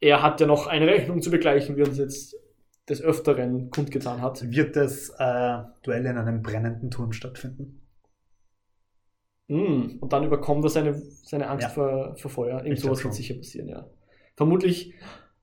[0.00, 2.36] Er hat ja noch eine Rechnung zu begleichen, wie er uns jetzt
[2.88, 4.50] des Öfteren kundgetan hat.
[4.50, 7.83] Wird das äh, Duell in einem brennenden Turm stattfinden?
[9.48, 11.68] Mm, und dann überkommt er seine, seine Angst Ja.
[11.70, 12.64] vor, vor Feuer.
[12.64, 13.86] Irgend sowas wird sicher passieren, ja.
[14.36, 14.94] Vermutlich,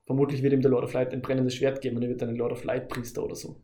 [0.06, 2.30] vermutlich wird ihm der Lord of Light ein brennendes Schwert geben und er wird dann
[2.30, 3.62] ein Lord of Light Priester oder so.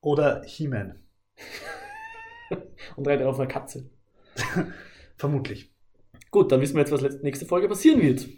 [0.00, 1.00] Oder He-Man?
[2.96, 3.90] Und reitet auf einer Katze.
[5.16, 5.72] Vermutlich.
[6.30, 8.28] Gut, dann wissen wir jetzt, was nächste Folge passieren wird.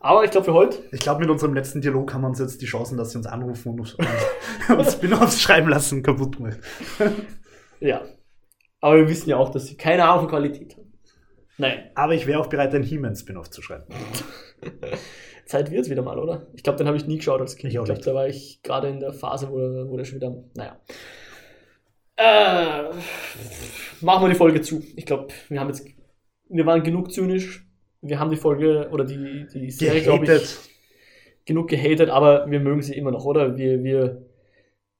[0.00, 2.62] Aber ich glaube für heute, Ich glaube, mit unserem letzten Dialog haben wir uns jetzt
[2.62, 3.94] die Chancen, dass sie uns anrufen und uns,
[4.68, 6.58] uns Spin-offs schreiben lassen, kaputt gemacht.
[7.80, 8.02] ja.
[8.80, 10.92] Aber wir wissen ja auch, dass sie keine Ahnung von Qualität haben.
[11.58, 11.90] Nein.
[11.94, 13.86] Aber ich wäre auch bereit, ein He-Man-Spin-off zu schreiben.
[15.46, 16.46] Zeit wird wieder mal, oder?
[16.54, 17.72] Ich glaube, den habe ich nie geschaut als Kind.
[17.72, 19.56] Ich auch glaube, da war ich gerade in der Phase, wo,
[19.90, 20.36] wo der schon wieder.
[20.54, 20.78] Naja.
[22.16, 22.94] Äh,
[24.00, 24.82] machen wir die Folge zu.
[24.94, 25.86] Ich glaube, wir haben jetzt.
[26.48, 27.66] Wir waren genug zynisch.
[28.00, 30.56] Wir haben die Folge oder die, die Serie, glaube ich,
[31.44, 33.56] genug gehatet, aber wir mögen sie immer noch, oder?
[33.56, 34.27] Wir, wir,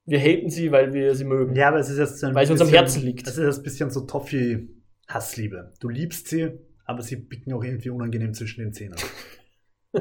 [0.09, 1.55] wir haten sie, weil wir sie mögen.
[1.55, 3.26] Ja, aber es ist jetzt so ein Weil es uns am Herzen liegt.
[3.28, 5.72] Es ist jetzt ein bisschen so Toffee-Hassliebe.
[5.80, 6.52] Du liebst sie,
[6.86, 8.97] aber sie bicken auch irgendwie unangenehm zwischen den Zähnen.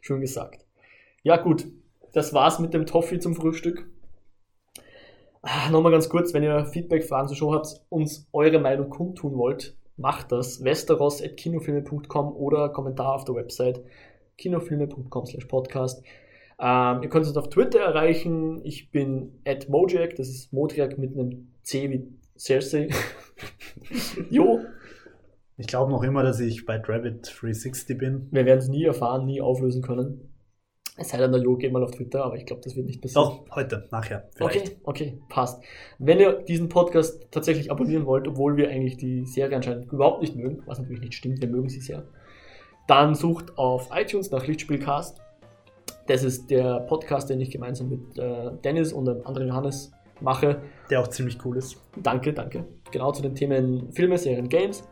[0.00, 0.64] Schön gesagt.
[1.24, 1.66] Ja, gut.
[2.12, 3.90] Das war's mit dem Toffee zum Frühstück.
[5.42, 9.36] Ah, Nochmal ganz kurz, wenn ihr Feedback, Fragen zur Show habt, uns eure Meinung kundtun
[9.36, 10.62] wollt, macht das.
[10.62, 13.82] Westeros.kinofilme.com oder Kommentar auf der Website
[14.36, 16.04] kinofilme.com slash podcast.
[16.60, 18.60] Ähm, ihr könnt uns auf Twitter erreichen.
[18.64, 22.88] Ich bin at Mojack, das ist Modriak mit einem C wie Cersei.
[24.30, 24.60] jo,
[25.56, 28.28] Ich glaube noch immer, dass ich bei Rabbit 360 bin.
[28.30, 30.34] wir werden es nie erfahren, nie auflösen können.
[31.00, 33.00] Es sei denn, der Jo geht mal auf Twitter, aber ich glaube, das wird nicht
[33.00, 33.24] passieren.
[33.24, 34.28] Doch, heute, nachher.
[34.34, 34.56] Vielleicht.
[34.58, 35.62] Okay, okay, passt.
[36.00, 40.34] Wenn ihr diesen Podcast tatsächlich abonnieren wollt, obwohl wir eigentlich die Serie anscheinend überhaupt nicht
[40.34, 42.02] mögen, was natürlich nicht stimmt, wir mögen sie sehr,
[42.88, 45.20] dann sucht auf iTunes nach Lichtspielcast.
[46.08, 50.62] Das ist der Podcast, den ich gemeinsam mit äh, Dennis und einem anderen Johannes mache.
[50.90, 51.76] Der auch ziemlich cool ist.
[52.02, 52.64] Danke, danke.
[52.90, 54.88] Genau zu den Themen Filme, Serien, Games.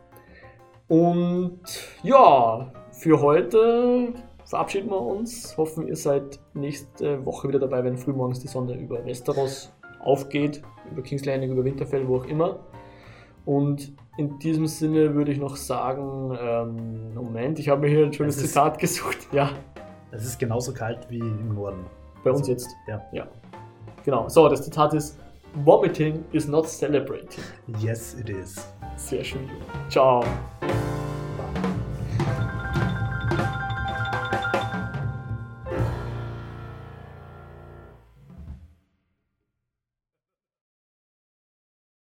[0.87, 1.59] Und
[2.03, 4.13] ja, für heute
[4.45, 5.57] verabschieden wir uns.
[5.57, 10.61] Hoffen, ihr seid nächste Woche wieder dabei, wenn frühmorgens die Sonne über Westeros aufgeht,
[10.91, 12.59] über King's Landing, über Winterfell, wo auch immer.
[13.43, 18.13] Und in diesem Sinne würde ich noch sagen, ähm, Moment, ich habe mir hier ein
[18.13, 19.17] schönes Zitat gesucht.
[19.31, 19.49] Ja,
[20.11, 21.85] Es ist genauso kalt wie im Norden.
[22.23, 22.69] bei uns Also, jetzt.
[22.87, 23.01] Ja.
[23.11, 23.27] Ja.
[24.05, 24.27] Genau.
[24.29, 25.17] So, das Zitat ist:
[25.65, 27.43] Vomiting is not celebrating.
[27.79, 28.55] Yes, it is.
[28.95, 29.49] Sehr schön.
[29.89, 30.23] Ciao.